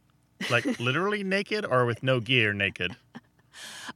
Like 0.50 0.66
literally 0.80 1.22
naked 1.22 1.64
or 1.64 1.86
with 1.86 2.02
no 2.02 2.20
gear 2.20 2.52
naked? 2.52 2.96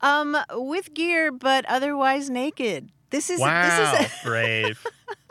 Um, 0.01 0.37
with 0.53 0.95
gear, 0.95 1.31
but 1.31 1.65
otherwise 1.67 2.31
naked. 2.31 2.91
This 3.13 3.29
is 3.29 3.39
wow, 3.39 3.93
this 3.93 4.07
is 4.15 4.23
brave, 4.25 4.87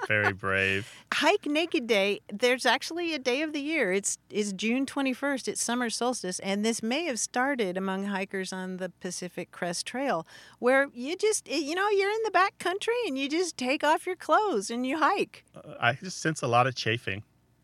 very 0.08 0.34
brave. 0.34 0.94
Hike 1.12 1.48
Naked 1.48 1.88
Day. 1.88 2.22
There's 2.32 2.64
actually 2.64 3.16
a 3.16 3.20
day 3.20 3.42
of 3.42 3.54
the 3.54 3.60
year. 3.60 3.92
It's 3.92 4.20
is 4.30 4.54
June 4.54 4.86
21st. 4.86 5.48
It's 5.48 5.64
summer 5.64 5.90
solstice, 5.90 6.38
and 6.40 6.64
this 6.64 6.84
may 6.84 7.06
have 7.06 7.20
started 7.20 7.78
among 7.78 8.06
hikers 8.06 8.54
on 8.54 8.78
the 8.78 8.90
Pacific 9.00 9.50
Crest 9.52 9.88
Trail, 9.88 10.28
where 10.60 10.90
you 10.94 11.18
just 11.18 11.48
you 11.50 11.74
know 11.74 11.90
you're 11.90 12.12
in 12.12 12.22
the 12.24 12.32
back 12.32 12.60
country 12.60 12.94
and 13.08 13.18
you 13.18 13.28
just 13.28 13.58
take 13.58 13.84
off 13.84 14.06
your 14.06 14.16
clothes 14.16 14.70
and 14.70 14.86
you 14.86 15.00
hike. 15.00 15.44
Uh, 15.56 15.74
I 15.80 15.94
just 15.94 16.22
sense 16.22 16.44
a 16.44 16.48
lot 16.48 16.68
of 16.68 16.76
chafing. 16.76 17.24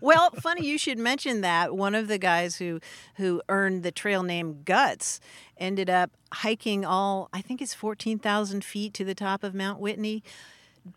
well, 0.00 0.30
funny 0.30 0.66
you 0.66 0.78
should 0.78 0.98
mention 0.98 1.40
that. 1.42 1.76
One 1.76 1.94
of 1.94 2.08
the 2.08 2.18
guys 2.18 2.56
who 2.56 2.80
who 3.16 3.42
earned 3.48 3.82
the 3.82 3.92
trail 3.92 4.22
name 4.22 4.62
Guts 4.64 5.20
ended 5.56 5.88
up 5.90 6.10
hiking 6.32 6.84
all 6.84 7.28
I 7.32 7.40
think 7.40 7.60
it's 7.62 7.74
fourteen 7.74 8.18
thousand 8.18 8.64
feet 8.64 8.94
to 8.94 9.04
the 9.04 9.14
top 9.14 9.42
of 9.44 9.54
Mount 9.54 9.80
Whitney, 9.80 10.22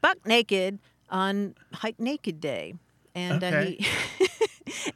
buck 0.02 0.18
naked 0.26 0.80
on 1.10 1.56
Hike 1.74 2.00
Naked 2.00 2.40
Day, 2.40 2.76
and 3.16 3.44
okay. 3.44 3.58
uh, 3.58 3.64
he. 3.64 3.88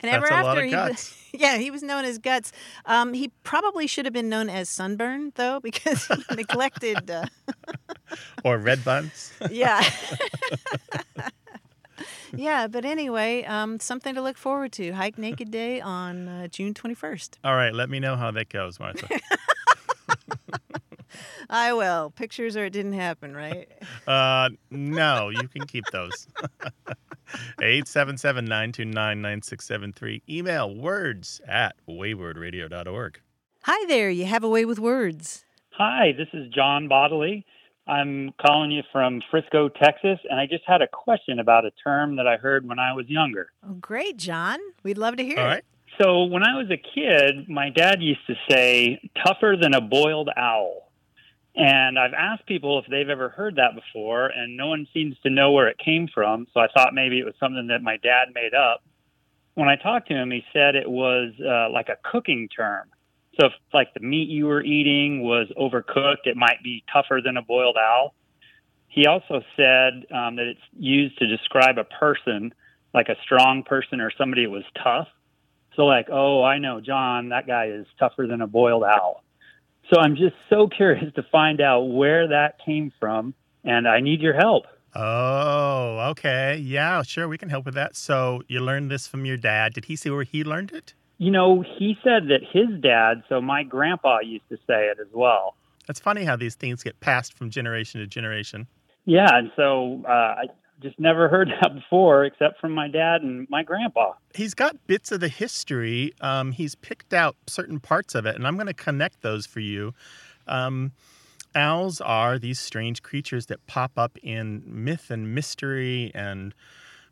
and 0.02 0.12
ever 0.12 0.28
That's 0.30 0.46
a 0.46 0.50
after 0.50 0.64
he 0.66 0.76
was, 0.76 1.18
yeah, 1.34 1.58
he 1.58 1.72
was 1.72 1.84
known 1.84 2.06
as 2.06 2.18
Guts. 2.18 2.52
Um, 2.86 3.14
he 3.14 3.30
probably 3.44 3.88
should 3.88 4.06
have 4.06 4.14
been 4.14 4.30
known 4.30 4.50
as 4.50 4.70
Sunburn 4.70 5.32
though, 5.36 5.60
because 5.60 6.06
he 6.06 6.24
neglected. 6.36 7.10
Uh, 7.10 7.26
Or 8.44 8.58
red 8.58 8.84
buns. 8.84 9.34
yeah. 9.50 9.84
Yeah, 12.36 12.68
but 12.68 12.86
anyway, 12.86 13.44
um, 13.44 13.80
something 13.80 14.16
to 14.16 14.22
look 14.22 14.38
forward 14.38 14.72
to. 14.74 14.92
Hike 14.92 15.18
Naked 15.18 15.52
Day 15.52 15.82
on 15.82 16.28
uh, 16.28 16.48
June 16.48 16.74
21st. 16.74 17.38
All 17.44 17.56
right, 17.56 17.74
let 17.74 17.90
me 17.90 18.00
know 18.00 18.16
how 18.16 18.32
that 18.32 18.50
goes, 18.50 18.80
Martha. 18.80 19.08
I 21.50 21.74
will. 21.74 22.12
Pictures 22.12 22.56
or 22.58 22.66
it 22.66 22.72
didn't 22.72 22.94
happen, 22.94 23.36
right? 23.36 23.68
Uh, 24.06 24.50
no, 24.70 25.30
you 25.30 25.48
can 25.48 25.66
keep 25.66 25.86
those. 25.94 26.28
877-929-9673. 27.62 30.22
Email 30.30 30.76
words 30.76 31.40
at 31.48 31.78
waywordradio.org. 31.88 33.22
Hi 33.64 33.86
there. 33.88 34.10
You 34.10 34.26
have 34.26 34.44
a 34.44 34.50
way 34.50 34.66
with 34.66 34.78
words. 34.78 35.46
Hi, 35.72 36.12
this 36.18 36.28
is 36.34 36.52
John 36.54 36.90
Bodley. 36.90 37.46
I'm 37.86 38.34
calling 38.42 38.72
you 38.72 38.84
from 38.92 39.22
Frisco, 39.30 39.68
Texas, 39.68 40.20
and 40.30 40.40
I 40.40 40.46
just 40.46 40.64
had 40.66 40.82
a 40.82 40.88
question 40.88 41.40
about 41.40 41.66
a 41.66 41.72
term 41.84 42.16
that 42.16 42.28
I 42.28 42.38
heard 42.38 42.68
when 42.68 42.80
I 42.80 42.94
was 42.94 43.10
younger. 43.10 43.52
Oh, 43.68 43.74
great, 43.74 44.18
John. 44.18 44.60
We'd 44.84 44.98
love 44.98 45.18
to 45.18 45.24
hear 45.24 45.40
All 45.40 45.46
it. 45.46 45.50
right. 45.50 45.66
So, 46.02 46.24
when 46.24 46.44
I 46.44 46.58
was 46.58 46.72
a 46.72 46.78
kid, 46.78 47.50
my 47.50 47.70
dad 47.70 48.02
used 48.02 48.26
to 48.28 48.36
say, 48.50 49.12
tougher 49.26 49.56
than 49.60 49.74
a 49.74 49.82
boiled 49.82 50.30
owl. 50.36 50.92
And 51.56 52.00
I've 52.00 52.14
asked 52.14 52.48
people 52.48 52.80
if 52.80 52.86
they've 52.90 53.10
ever 53.10 53.30
heard 53.30 53.58
that 53.58 53.76
before, 53.76 54.28
and 54.28 54.58
no 54.58 54.68
one 54.68 54.88
seems 54.92 55.16
to 55.22 55.30
know 55.30 55.52
where 55.52 55.68
it 55.68 55.78
came 55.78 56.08
from. 56.12 56.48
So 56.54 56.60
I 56.60 56.68
thought 56.74 56.96
maybe 56.96 57.20
it 57.20 57.26
was 57.26 57.36
something 57.40 57.68
that 57.68 57.84
my 57.84 57.98
dad 57.98 58.30
made 58.34 58.56
up. 58.56 58.82
When 59.54 59.70
I 59.70 59.76
talked 59.76 60.08
to 60.08 60.16
him, 60.16 60.32
he 60.32 60.44
said 60.52 60.76
it 60.76 60.90
was 60.90 61.32
uh, 61.40 61.72
like 61.72 61.90
a 61.90 61.98
cooking 62.10 62.50
term. 62.50 62.90
So 63.40 63.48
if 63.48 63.54
like 63.74 63.94
the 63.94 64.00
meat 64.00 64.30
you 64.30 64.46
were 64.46 64.64
eating 64.64 65.24
was 65.24 65.48
overcooked, 65.58 66.26
it 66.26 66.38
might 66.38 66.62
be 66.64 66.84
tougher 66.92 67.20
than 67.24 67.38
a 67.38 67.42
boiled 67.42 67.78
owl. 67.78 68.14
He 68.88 69.08
also 69.08 69.42
said 69.58 70.06
um, 70.14 70.36
that 70.36 70.46
it's 70.48 70.62
used 70.78 71.18
to 71.18 71.28
describe 71.28 71.80
a 71.80 71.84
person, 71.84 72.54
like 72.94 73.10
a 73.10 73.16
strong 73.24 73.64
person 73.64 74.00
or 74.00 74.12
somebody 74.16 74.46
that 74.46 74.52
was 74.52 74.64
tough. 74.84 75.08
So 75.76 75.86
like, 75.86 76.10
oh, 76.12 76.44
I 76.44 76.60
know 76.60 76.80
John, 76.80 77.30
that 77.30 77.48
guy 77.48 77.70
is 77.70 77.88
tougher 77.98 78.28
than 78.28 78.42
a 78.42 78.48
boiled 78.48 78.84
owl. 78.84 79.24
So 79.92 80.00
I'm 80.00 80.16
just 80.16 80.36
so 80.50 80.68
curious 80.78 81.12
to 81.16 81.24
find 81.32 81.60
out 81.60 81.82
where 81.86 82.28
that 82.28 82.60
came 82.64 82.92
from, 83.00 83.34
and 83.64 83.88
I 83.88 84.00
need 84.00 84.22
your 84.22 84.36
help. 84.36 84.66
Oh, 84.96 86.10
okay. 86.12 86.58
Yeah, 86.58 87.02
sure. 87.02 87.28
We 87.28 87.40
can 87.40 87.50
help 87.50 87.66
with 87.66 87.74
that. 87.74 87.96
So 87.96 88.44
you 88.48 88.60
learned 88.60 88.92
this 88.92 89.08
from 89.08 89.26
your 89.26 89.38
dad. 89.38 89.74
Did 89.74 89.86
he 89.86 89.96
say 89.96 90.12
where 90.12 90.24
he 90.24 90.44
learned 90.44 90.72
it? 90.72 90.94
You 91.24 91.32
know, 91.32 91.64
he 91.80 91.98
said 92.04 92.28
that 92.28 92.42
his 92.52 92.68
dad, 92.82 93.24
so 93.30 93.40
my 93.40 93.64
grandpa 93.64 94.20
used 94.20 94.44
to 94.50 94.58
say 94.68 94.88
it 94.88 94.98
as 95.00 95.08
well. 95.14 95.56
That's 95.88 96.02
funny 96.02 96.26
how 96.26 96.36
these 96.36 96.56
things 96.56 96.84
get 96.84 97.00
passed 97.00 97.34
from 97.34 97.50
generation 97.50 98.02
to 98.02 98.08
generation. 98.08 98.68
Yeah, 99.06 99.30
and 99.32 99.50
so 99.56 100.04
uh, 100.06 100.12
I 100.12 100.44
just 100.82 101.00
never 101.00 101.30
heard 101.30 101.48
that 101.62 101.76
before, 101.76 102.26
except 102.26 102.60
from 102.60 102.74
my 102.74 102.90
dad 102.90 103.22
and 103.22 103.48
my 103.50 103.64
grandpa. 103.64 104.16
He's 104.34 104.54
got 104.54 104.86
bits 104.86 105.14
of 105.14 105.22
the 105.22 105.30
history. 105.30 106.12
Um, 106.20 106.52
he's 106.52 106.76
picked 106.76 107.14
out 107.14 107.38
certain 107.48 107.80
parts 107.80 108.16
of 108.16 108.26
it, 108.26 108.36
and 108.36 108.46
I'm 108.46 108.56
going 108.56 108.68
to 108.68 108.74
connect 108.74 109.22
those 109.22 109.46
for 109.46 109.62
you. 109.62 109.94
Um, 110.46 110.92
owls 111.56 112.02
are 112.02 112.38
these 112.38 112.60
strange 112.60 113.02
creatures 113.02 113.46
that 113.46 113.66
pop 113.66 113.94
up 113.96 114.18
in 114.22 114.62
myth 114.66 115.10
and 115.10 115.34
mystery 115.34 116.12
and 116.14 116.54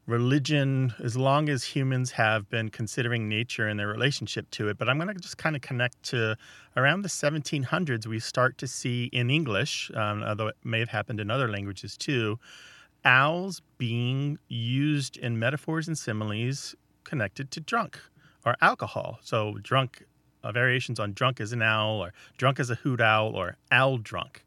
religion 0.07 0.93
as 0.99 1.15
long 1.15 1.47
as 1.49 1.63
humans 1.63 2.11
have 2.11 2.49
been 2.49 2.69
considering 2.69 3.29
nature 3.29 3.67
and 3.67 3.79
their 3.79 3.87
relationship 3.87 4.49
to 4.51 4.67
it. 4.67 4.77
But 4.77 4.89
I'm 4.89 4.97
going 4.97 5.07
to 5.07 5.13
just 5.13 5.37
kind 5.37 5.55
of 5.55 5.61
connect 5.61 6.01
to 6.03 6.35
around 6.75 7.03
the 7.03 7.09
1700s, 7.09 8.07
we 8.07 8.19
start 8.19 8.57
to 8.59 8.67
see 8.67 9.05
in 9.13 9.29
English, 9.29 9.91
um, 9.95 10.23
although 10.23 10.47
it 10.47 10.57
may 10.63 10.79
have 10.79 10.89
happened 10.89 11.19
in 11.19 11.29
other 11.29 11.47
languages 11.47 11.97
too, 11.97 12.39
owls 13.05 13.61
being 13.77 14.37
used 14.47 15.17
in 15.17 15.37
metaphors 15.37 15.87
and 15.87 15.97
similes 15.97 16.75
connected 17.03 17.51
to 17.51 17.59
drunk 17.59 17.99
or 18.45 18.55
alcohol. 18.61 19.19
So, 19.21 19.55
drunk, 19.61 20.03
uh, 20.43 20.51
variations 20.51 20.99
on 20.99 21.13
drunk 21.13 21.39
as 21.39 21.51
an 21.51 21.61
owl, 21.61 22.03
or 22.03 22.13
drunk 22.37 22.59
as 22.59 22.69
a 22.69 22.75
hoot 22.75 23.01
owl, 23.01 23.35
or 23.35 23.57
owl 23.71 23.97
drunk. 23.97 24.43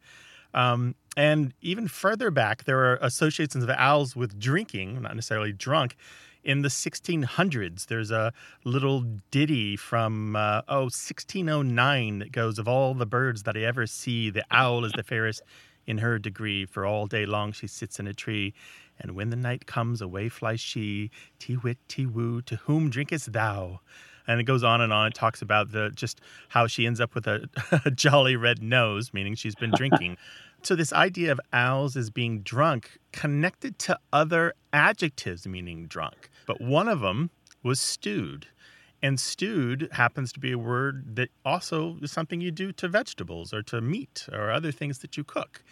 Um, 0.52 0.94
and 1.16 1.54
even 1.60 1.88
further 1.88 2.30
back, 2.30 2.64
there 2.64 2.78
are 2.80 2.98
associations 3.00 3.62
of 3.64 3.70
owls 3.70 4.16
with 4.16 4.38
drinking, 4.38 5.02
not 5.02 5.14
necessarily 5.14 5.52
drunk. 5.52 5.96
In 6.42 6.60
the 6.60 6.68
1600s, 6.68 7.86
there's 7.86 8.10
a 8.10 8.32
little 8.64 9.00
ditty 9.30 9.76
from, 9.76 10.36
uh, 10.36 10.62
oh, 10.68 10.82
1609 10.82 12.18
that 12.18 12.32
goes, 12.32 12.58
Of 12.58 12.68
all 12.68 12.92
the 12.94 13.06
birds 13.06 13.44
that 13.44 13.56
I 13.56 13.60
ever 13.60 13.86
see, 13.86 14.28
the 14.28 14.44
owl 14.50 14.84
is 14.84 14.92
the 14.92 15.02
fairest 15.02 15.42
in 15.86 15.98
her 15.98 16.18
degree, 16.18 16.66
for 16.66 16.84
all 16.84 17.06
day 17.06 17.26
long 17.26 17.52
she 17.52 17.66
sits 17.66 17.98
in 17.98 18.06
a 18.06 18.12
tree. 18.12 18.52
And 18.98 19.12
when 19.12 19.30
the 19.30 19.36
night 19.36 19.66
comes, 19.66 20.00
away 20.00 20.28
flies 20.28 20.60
she, 20.60 21.10
tee 21.38 21.56
wit, 21.56 21.78
tee 21.88 22.06
woo, 22.06 22.42
to 22.42 22.56
whom 22.56 22.90
drinkest 22.90 23.32
thou? 23.32 23.80
And 24.26 24.40
it 24.40 24.44
goes 24.44 24.64
on 24.64 24.80
and 24.80 24.92
on. 24.92 25.08
It 25.08 25.14
talks 25.14 25.42
about 25.42 25.72
the 25.72 25.90
just 25.94 26.20
how 26.48 26.66
she 26.66 26.86
ends 26.86 27.00
up 27.00 27.14
with 27.14 27.26
a, 27.26 27.48
a 27.84 27.90
jolly 27.90 28.36
red 28.36 28.62
nose, 28.62 29.12
meaning 29.12 29.34
she's 29.34 29.54
been 29.54 29.72
drinking. 29.74 30.16
so 30.64 30.74
this 30.74 30.92
idea 30.92 31.30
of 31.32 31.40
owls 31.52 31.96
as 31.96 32.10
being 32.10 32.40
drunk 32.40 32.98
connected 33.12 33.78
to 33.80 33.98
other 34.12 34.54
adjectives 34.72 35.46
meaning 35.46 35.86
drunk. 35.86 36.30
But 36.46 36.60
one 36.60 36.88
of 36.88 37.00
them 37.00 37.30
was 37.62 37.80
stewed. 37.80 38.46
And 39.02 39.20
stewed 39.20 39.88
happens 39.92 40.32
to 40.32 40.40
be 40.40 40.52
a 40.52 40.58
word 40.58 41.16
that 41.16 41.28
also 41.44 41.98
is 42.00 42.10
something 42.10 42.40
you 42.40 42.50
do 42.50 42.72
to 42.72 42.88
vegetables 42.88 43.52
or 43.52 43.62
to 43.64 43.80
meat 43.82 44.26
or 44.32 44.50
other 44.50 44.72
things 44.72 45.00
that 45.00 45.16
you 45.16 45.24
cook. 45.24 45.62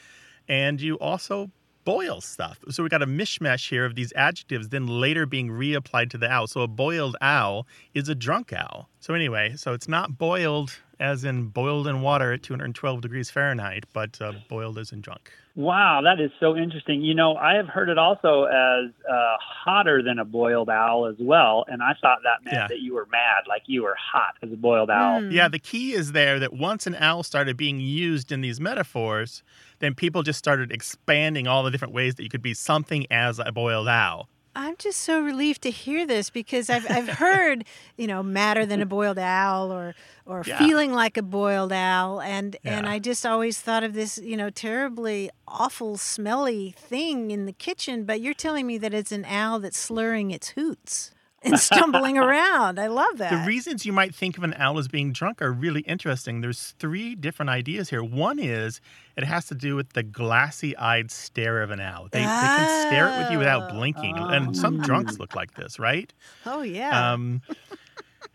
And 0.48 0.80
you 0.80 0.98
also 0.98 1.50
boil 1.84 2.20
stuff. 2.20 2.58
So 2.70 2.82
we 2.82 2.88
got 2.88 3.02
a 3.02 3.06
mishmash 3.06 3.68
here 3.68 3.84
of 3.84 3.94
these 3.94 4.12
adjectives 4.14 4.68
then 4.68 4.86
later 4.86 5.26
being 5.26 5.48
reapplied 5.48 6.10
to 6.10 6.18
the 6.18 6.30
owl. 6.30 6.46
So 6.46 6.60
a 6.60 6.68
boiled 6.68 7.16
owl 7.20 7.66
is 7.94 8.08
a 8.08 8.14
drunk 8.14 8.52
owl. 8.52 8.88
So 9.00 9.14
anyway, 9.14 9.54
so 9.56 9.72
it's 9.72 9.88
not 9.88 10.18
boiled 10.18 10.78
as 11.02 11.24
in 11.24 11.48
boiled 11.48 11.88
in 11.88 12.00
water 12.00 12.32
at 12.32 12.42
212 12.44 13.00
degrees 13.00 13.28
Fahrenheit, 13.28 13.84
but 13.92 14.20
uh, 14.22 14.32
boiled 14.48 14.78
as 14.78 14.92
in 14.92 15.00
drunk. 15.00 15.32
Wow, 15.56 16.00
that 16.04 16.18
is 16.18 16.30
so 16.40 16.56
interesting. 16.56 17.02
You 17.02 17.14
know, 17.14 17.34
I 17.36 17.54
have 17.56 17.66
heard 17.68 17.88
it 17.90 17.98
also 17.98 18.44
as 18.44 18.90
uh, 19.06 19.36
hotter 19.38 20.00
than 20.02 20.18
a 20.18 20.24
boiled 20.24 20.70
owl 20.70 21.06
as 21.06 21.16
well, 21.18 21.64
and 21.68 21.82
I 21.82 21.92
thought 22.00 22.20
that 22.22 22.42
meant 22.44 22.54
Yeah. 22.56 22.66
that 22.68 22.78
you 22.80 22.94
were 22.94 23.06
mad, 23.10 23.44
like 23.48 23.62
you 23.66 23.82
were 23.82 23.96
hot 24.00 24.36
as 24.42 24.50
a 24.52 24.56
boiled 24.56 24.88
owl. 24.88 25.24
Yeah, 25.24 25.48
the 25.48 25.58
key 25.58 25.92
is 25.92 26.12
there 26.12 26.38
that 26.38 26.54
once 26.54 26.86
an 26.86 26.94
owl 26.94 27.22
started 27.24 27.56
being 27.58 27.80
used 27.80 28.32
in 28.32 28.40
these 28.40 28.60
metaphors, 28.60 29.42
then 29.80 29.94
people 29.94 30.22
just 30.22 30.38
started 30.38 30.70
expanding 30.72 31.46
all 31.48 31.64
the 31.64 31.70
different 31.70 31.92
ways 31.92 32.14
that 32.14 32.22
you 32.22 32.30
could 32.30 32.42
be 32.42 32.54
something 32.54 33.06
as 33.10 33.38
a 33.38 33.50
boiled 33.52 33.88
owl. 33.88 34.28
I'm 34.54 34.76
just 34.76 35.00
so 35.00 35.20
relieved 35.20 35.62
to 35.62 35.70
hear 35.70 36.06
this 36.06 36.30
because 36.30 36.68
I've 36.68 36.86
I've 36.90 37.08
heard 37.24 37.64
you 37.96 38.06
know 38.06 38.22
madder 38.22 38.66
than 38.66 38.82
a 38.82 38.86
boiled 38.86 39.18
owl 39.18 39.72
or 39.72 39.94
or 40.26 40.42
Yeah. 40.44 40.58
feeling 40.58 40.92
like 40.92 41.16
a 41.16 41.22
boiled 41.22 41.72
owl 41.72 42.20
and 42.20 42.56
and 42.64 42.86
I 42.88 42.98
just 42.98 43.24
always 43.24 43.60
thought 43.60 43.82
of 43.84 43.94
this 43.94 44.18
you 44.18 44.36
know 44.36 44.50
terribly 44.50 45.30
awful 45.48 45.96
smelly 45.96 46.74
thing 46.76 47.30
in 47.30 47.46
the 47.46 47.52
kitchen 47.52 48.04
but 48.04 48.20
you're 48.20 48.34
telling 48.34 48.66
me 48.66 48.78
that 48.78 48.92
it's 48.94 49.12
an 49.12 49.24
owl 49.24 49.58
that's 49.60 49.78
slurring 49.78 50.30
its 50.30 50.50
hoots. 50.50 51.12
And 51.44 51.58
stumbling 51.58 52.18
around. 52.26 52.78
I 52.78 52.86
love 52.86 53.18
that. 53.18 53.30
The 53.30 53.46
reasons 53.46 53.84
you 53.84 53.92
might 53.92 54.14
think 54.14 54.38
of 54.38 54.44
an 54.44 54.54
owl 54.56 54.78
as 54.78 54.88
being 54.88 55.12
drunk 55.12 55.42
are 55.42 55.52
really 55.52 55.82
interesting. 55.82 56.40
There's 56.40 56.74
three 56.78 57.14
different 57.14 57.50
ideas 57.50 57.90
here. 57.90 58.02
One 58.02 58.38
is 58.38 58.80
it 59.16 59.24
has 59.24 59.46
to 59.46 59.54
do 59.54 59.76
with 59.76 59.92
the 59.92 60.02
glassy 60.02 60.76
eyed 60.76 61.10
stare 61.10 61.62
of 61.62 61.70
an 61.70 61.80
owl. 61.80 62.08
They, 62.10 62.20
they 62.20 62.24
can 62.24 62.88
stare 62.88 63.08
at 63.08 63.18
with 63.18 63.32
you 63.32 63.38
without 63.38 63.72
blinking. 63.72 64.16
And 64.16 64.56
some 64.56 64.80
drunks 64.80 65.18
look 65.18 65.34
like 65.34 65.54
this, 65.54 65.78
right? 65.78 66.12
oh, 66.46 66.62
yeah. 66.62 67.12
Um, 67.12 67.42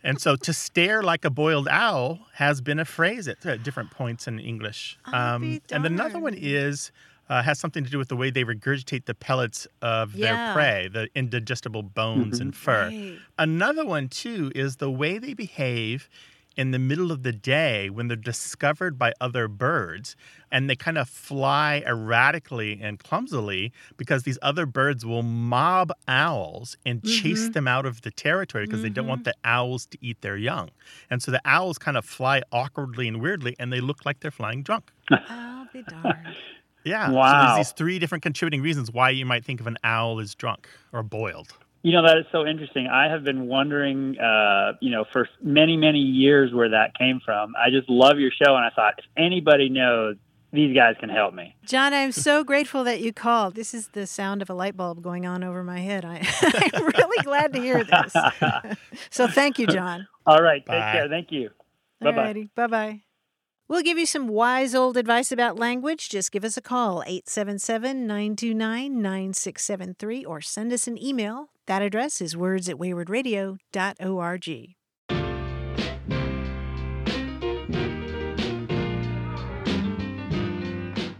and 0.03 0.21
so 0.21 0.35
to 0.35 0.53
stare 0.53 1.03
like 1.03 1.25
a 1.25 1.29
boiled 1.29 1.67
owl 1.67 2.19
has 2.33 2.61
been 2.61 2.79
a 2.79 2.85
phrase 2.85 3.27
at, 3.27 3.41
different 3.63 3.91
points 3.91 4.27
in 4.27 4.39
English. 4.39 4.97
I'll 5.05 5.13
and 5.71 5.85
another 5.85 6.19
one 6.19 6.35
is 6.35 6.91
uh, 7.29 7.43
has 7.43 7.59
something 7.59 7.83
to 7.83 7.89
do 7.89 7.97
with 7.97 8.07
the 8.09 8.15
way 8.15 8.29
they 8.29 8.43
regurgitate 8.43 9.05
the 9.05 9.13
pellets 9.13 9.67
of 9.81 10.15
Yeah. 10.15 10.25
their 10.45 10.53
prey, 10.53 10.87
the 10.87 11.09
indigestible 11.15 11.83
bones 11.83 12.39
and 12.39 12.55
fur. 12.55 12.87
Right. 12.89 13.17
Another 13.37 13.85
one 13.85 14.07
too 14.09 14.51
is 14.55 14.77
the 14.77 14.89
way 14.91 15.17
they 15.17 15.33
behave 15.33 16.09
in 16.55 16.71
the 16.71 16.79
middle 16.79 17.11
of 17.11 17.21
the 17.21 17.31
day 17.31 17.87
when 17.87 18.07
they're 18.07 18.17
discovered 18.17 18.97
by 18.97 19.13
other 19.21 19.47
birds 19.47 20.15
and 20.51 20.67
they 20.67 20.75
kind 20.75 20.97
of 20.97 21.07
fly 21.07 21.83
erratically 21.85 22.79
and 22.81 22.97
clumsily 22.97 23.71
because 23.95 24.23
these 24.23 24.39
other 24.41 24.65
birds 24.65 25.05
will 25.05 25.21
mob 25.21 25.91
owls 26.07 26.75
and 26.83 27.03
chase 27.03 27.49
Mhm. 27.49 27.53
them 27.53 27.67
out 27.67 27.85
of 27.85 28.01
the 28.01 28.09
territory 28.09 28.65
because 28.65 28.81
they 28.81 28.89
don't 28.89 29.05
want 29.05 29.23
the 29.23 29.35
owls 29.43 29.85
to 29.87 29.99
eat 30.01 30.21
their 30.21 30.35
young. 30.37 30.71
And 31.11 31.21
so 31.21 31.29
the 31.29 31.41
owls 31.45 31.77
kind 31.77 31.95
of 31.95 32.05
fly 32.05 32.41
awkwardly 32.51 33.07
and 33.07 33.21
weirdly 33.21 33.55
and 33.59 33.71
they 33.71 33.81
look 33.81 34.03
like 34.03 34.21
they're 34.21 34.31
flying 34.31 34.63
drunk. 34.63 34.91
I'll 35.11 35.67
be 35.71 35.83
darned. 35.83 36.35
Yeah. 36.87 37.11
Wow. 37.11 37.31
So 37.31 37.37
there's 37.37 37.67
these 37.67 37.73
three 37.73 37.99
different 37.99 38.23
contributing 38.23 38.61
reasons 38.61 38.91
why 38.91 39.09
you 39.09 39.25
might 39.25 39.45
think 39.45 39.59
of 39.59 39.67
an 39.67 39.77
owl 39.83 40.19
as 40.19 40.35
drunk 40.35 40.67
or 40.93 41.03
boiled. 41.03 41.49
You 41.83 41.93
know, 41.93 42.05
that 42.05 42.17
is 42.17 42.25
so 42.31 42.45
interesting. 42.45 42.87
I 42.87 43.09
have 43.09 43.23
been 43.23 43.47
wondering, 43.47 44.17
uh, 44.19 44.73
you 44.81 44.91
know, 44.91 45.05
for 45.13 45.29
many, 45.41 45.77
many 45.77 45.99
years 45.99 46.53
where 46.53 46.69
that 46.69 46.97
came 46.97 47.21
from. 47.23 47.53
I 47.55 47.69
just 47.69 47.89
love 47.89 48.19
your 48.19 48.31
show, 48.31 48.55
and 48.55 48.65
I 48.65 48.71
thought 48.71 48.95
if 48.97 49.05
anybody 49.15 49.69
knows, 49.69 50.17
these 50.51 50.75
guys 50.75 50.95
can 50.99 51.09
help 51.09 51.33
me. 51.33 51.55
John, 51.65 51.93
I'm 51.93 52.11
so 52.11 52.43
grateful 52.51 52.83
that 52.85 53.01
you 53.01 53.13
called. 53.13 53.55
This 53.55 53.73
is 53.73 53.89
the 53.89 54.07
sound 54.07 54.41
of 54.41 54.49
a 54.49 54.53
light 54.53 54.75
bulb 54.75 55.01
going 55.01 55.25
on 55.25 55.43
over 55.43 55.63
my 55.63 55.79
head. 55.79 56.03
I, 56.03 56.27
I'm 56.73 56.85
really 56.85 57.23
glad 57.23 57.53
to 57.53 57.59
hear 57.59 57.83
this. 57.83 58.15
so 59.09 59.27
thank 59.27 59.59
you, 59.59 59.67
John. 59.67 60.07
All 60.25 60.41
right, 60.41 60.61
take 60.61 60.67
Bye. 60.67 60.91
care. 60.91 61.07
Thank 61.07 61.31
you. 61.31 61.51
Bye 62.01 62.11
bye. 62.11 62.49
Bye 62.55 62.67
bye. 62.67 63.01
We'll 63.69 63.81
give 63.81 63.97
you 63.97 64.05
some 64.05 64.29
wise 64.29 64.73
old 64.73 64.95
advice 64.95 65.31
about 65.31 65.59
language. 65.59 66.07
Just 66.07 66.31
give 66.31 66.45
us 66.45 66.55
a 66.55 66.61
call, 66.61 67.03
877 67.03 68.07
929 68.07 69.01
9673, 69.01 70.23
or 70.23 70.39
send 70.39 70.71
us 70.71 70.87
an 70.87 71.01
email. 71.03 71.49
That 71.65 71.81
address 71.81 72.21
is 72.21 72.37
words 72.37 72.69
at 72.69 72.77
waywordradio.org. 72.77 74.75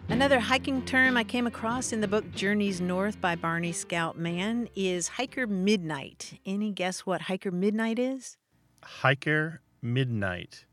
Another 0.10 0.40
hiking 0.40 0.82
term 0.84 1.18
I 1.18 1.24
came 1.26 1.48
across 1.48 1.92
in 1.92 2.00
the 2.02 2.08
book 2.08 2.32
Journeys 2.34 2.80
North 2.80 3.20
by 3.20 3.36
Barney 3.36 3.74
Scout 3.74 4.18
Mann 4.18 4.70
is 4.74 5.10
hiker 5.10 5.46
midnight. 5.46 6.40
Any 6.46 6.72
guess 6.72 7.06
what 7.06 7.22
hiker 7.22 7.52
midnight 7.52 8.00
is? 8.00 8.38
Hiker 8.84 9.62
Midnight. 9.82 10.66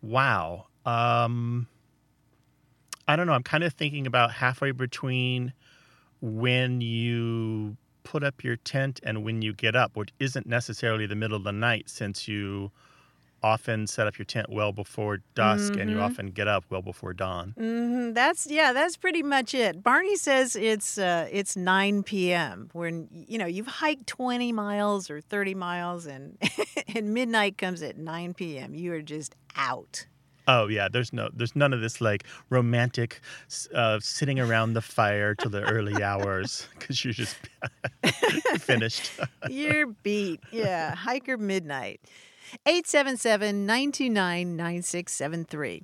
Wow. 0.00 0.66
Um 0.86 1.66
I 3.08 3.14
don't 3.16 3.26
know. 3.26 3.34
I'm 3.34 3.42
kind 3.44 3.62
of 3.64 3.72
thinking 3.72 4.06
about 4.06 4.32
halfway 4.32 4.72
between 4.72 5.52
when 6.20 6.80
you 6.80 7.76
put 8.02 8.24
up 8.24 8.42
your 8.42 8.56
tent 8.56 8.98
and 9.02 9.24
when 9.24 9.42
you 9.42 9.52
get 9.52 9.76
up, 9.76 9.96
which 9.96 10.10
isn't 10.18 10.46
necessarily 10.46 11.06
the 11.06 11.14
middle 11.14 11.36
of 11.36 11.44
the 11.44 11.52
night 11.52 11.88
since 11.88 12.26
you 12.26 12.72
often 13.42 13.86
set 13.86 14.06
up 14.08 14.18
your 14.18 14.24
tent 14.24 14.48
well 14.48 14.72
before 14.72 15.18
dusk 15.34 15.76
and 15.76 15.88
you 15.90 15.96
Mhm. 15.96 16.02
often 16.02 16.26
get 16.30 16.48
up 16.48 16.64
well 16.70 16.82
before 16.82 17.12
dawn. 17.12 17.50
hmm 17.56 18.12
That's 18.12 18.46
yeah, 18.50 18.72
that's 18.72 18.96
pretty 18.96 19.22
much 19.22 19.54
it. 19.54 19.82
Barney 19.84 20.16
says 20.16 20.56
it's 20.56 20.98
uh, 20.98 21.28
it's 21.30 21.56
9 21.56 22.02
p.m. 22.02 22.70
when 22.72 23.08
you 23.12 23.38
know 23.38 23.46
you've 23.46 23.66
hiked 23.66 24.06
20 24.08 24.50
miles 24.52 25.10
or 25.10 25.20
30 25.20 25.54
miles, 25.54 26.06
and 26.06 26.38
and 26.94 27.12
midnight 27.14 27.56
comes 27.58 27.82
at 27.82 27.98
9 27.98 28.34
p.m. 28.34 28.74
You 28.74 28.92
are 28.94 29.02
just 29.02 29.36
out. 29.54 30.06
Oh 30.48 30.68
yeah, 30.68 30.88
there's 30.88 31.12
no, 31.12 31.28
there's 31.32 31.56
none 31.56 31.72
of 31.72 31.80
this 31.80 32.00
like 32.00 32.24
romantic 32.50 33.20
uh, 33.74 33.98
sitting 34.00 34.38
around 34.38 34.74
the 34.74 34.82
fire 34.82 35.34
till 35.34 35.50
the 35.50 35.62
early 35.62 36.02
hours 36.02 36.68
because 36.78 37.04
you're 37.04 37.14
just 37.14 37.36
finished. 38.58 39.10
You're 39.50 39.86
beat. 39.86 40.40
Yeah, 40.52 40.94
hiker 40.94 41.36
midnight. 41.36 42.00
877 42.64 43.66
929 43.66 44.56
9673. 44.56 45.82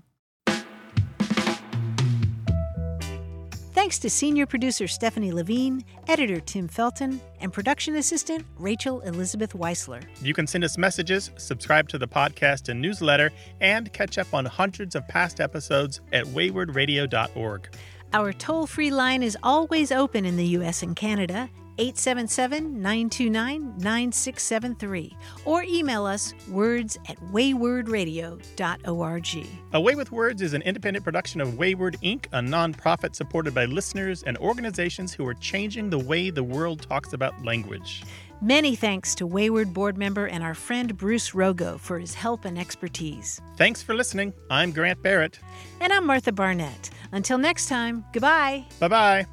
Thanks 3.82 3.98
to 3.98 4.10
senior 4.10 4.46
producer 4.46 4.86
Stephanie 4.86 5.32
Levine, 5.32 5.84
editor 6.06 6.38
Tim 6.38 6.68
Felton, 6.68 7.20
and 7.40 7.52
production 7.52 7.96
assistant 7.96 8.46
Rachel 8.56 9.00
Elizabeth 9.00 9.54
Weisler. 9.54 10.04
You 10.22 10.34
can 10.34 10.46
send 10.46 10.62
us 10.62 10.78
messages, 10.78 11.32
subscribe 11.36 11.88
to 11.88 11.98
the 11.98 12.06
podcast 12.06 12.68
and 12.68 12.80
newsletter, 12.80 13.32
and 13.60 13.92
catch 13.92 14.18
up 14.18 14.32
on 14.32 14.44
hundreds 14.44 14.94
of 14.94 15.08
past 15.08 15.40
episodes 15.40 16.00
at 16.12 16.24
waywordradio.org. 16.26 17.74
Our 18.12 18.32
toll 18.32 18.68
free 18.68 18.92
line 18.92 19.24
is 19.24 19.36
always 19.42 19.90
open 19.90 20.26
in 20.26 20.36
the 20.36 20.46
U.S. 20.58 20.84
and 20.84 20.94
Canada, 20.94 21.50
877 21.78 22.80
929 22.80 23.74
9673, 23.78 25.16
or 25.44 25.64
email 25.64 26.06
us 26.06 26.34
words 26.48 26.98
at 27.08 27.18
waywordradio.org. 27.32 29.46
Away 29.72 29.94
with 29.94 30.12
Words 30.12 30.42
is 30.42 30.54
an 30.54 30.62
independent 30.62 31.04
production 31.04 31.40
of 31.40 31.48
Wayword 31.50 31.96
Inc., 32.02 32.26
a 32.32 32.40
nonprofit 32.40 33.14
supported 33.14 33.54
by 33.54 33.64
listeners 33.64 34.22
and 34.22 34.36
organizations 34.38 35.12
who 35.12 35.26
are 35.26 35.34
changing 35.34 35.90
the 35.90 35.98
way 35.98 36.30
the 36.30 36.42
world 36.42 36.82
talks 36.82 37.12
about 37.12 37.44
language. 37.44 38.02
Many 38.42 38.74
thanks 38.74 39.14
to 39.16 39.28
Wayword 39.28 39.72
board 39.72 39.96
member 39.96 40.26
and 40.26 40.42
our 40.42 40.54
friend 40.54 40.96
Bruce 40.96 41.30
Rogo 41.30 41.78
for 41.78 42.00
his 42.00 42.12
help 42.12 42.44
and 42.44 42.58
expertise. 42.58 43.40
Thanks 43.56 43.82
for 43.82 43.94
listening. 43.94 44.34
I'm 44.50 44.72
Grant 44.72 45.00
Barrett. 45.00 45.38
And 45.80 45.92
I'm 45.92 46.06
Martha 46.06 46.32
Barnette. 46.32 46.90
Until 47.12 47.38
next 47.38 47.68
time, 47.68 48.04
goodbye. 48.12 48.64
Bye 48.80 48.88
bye. 48.88 49.26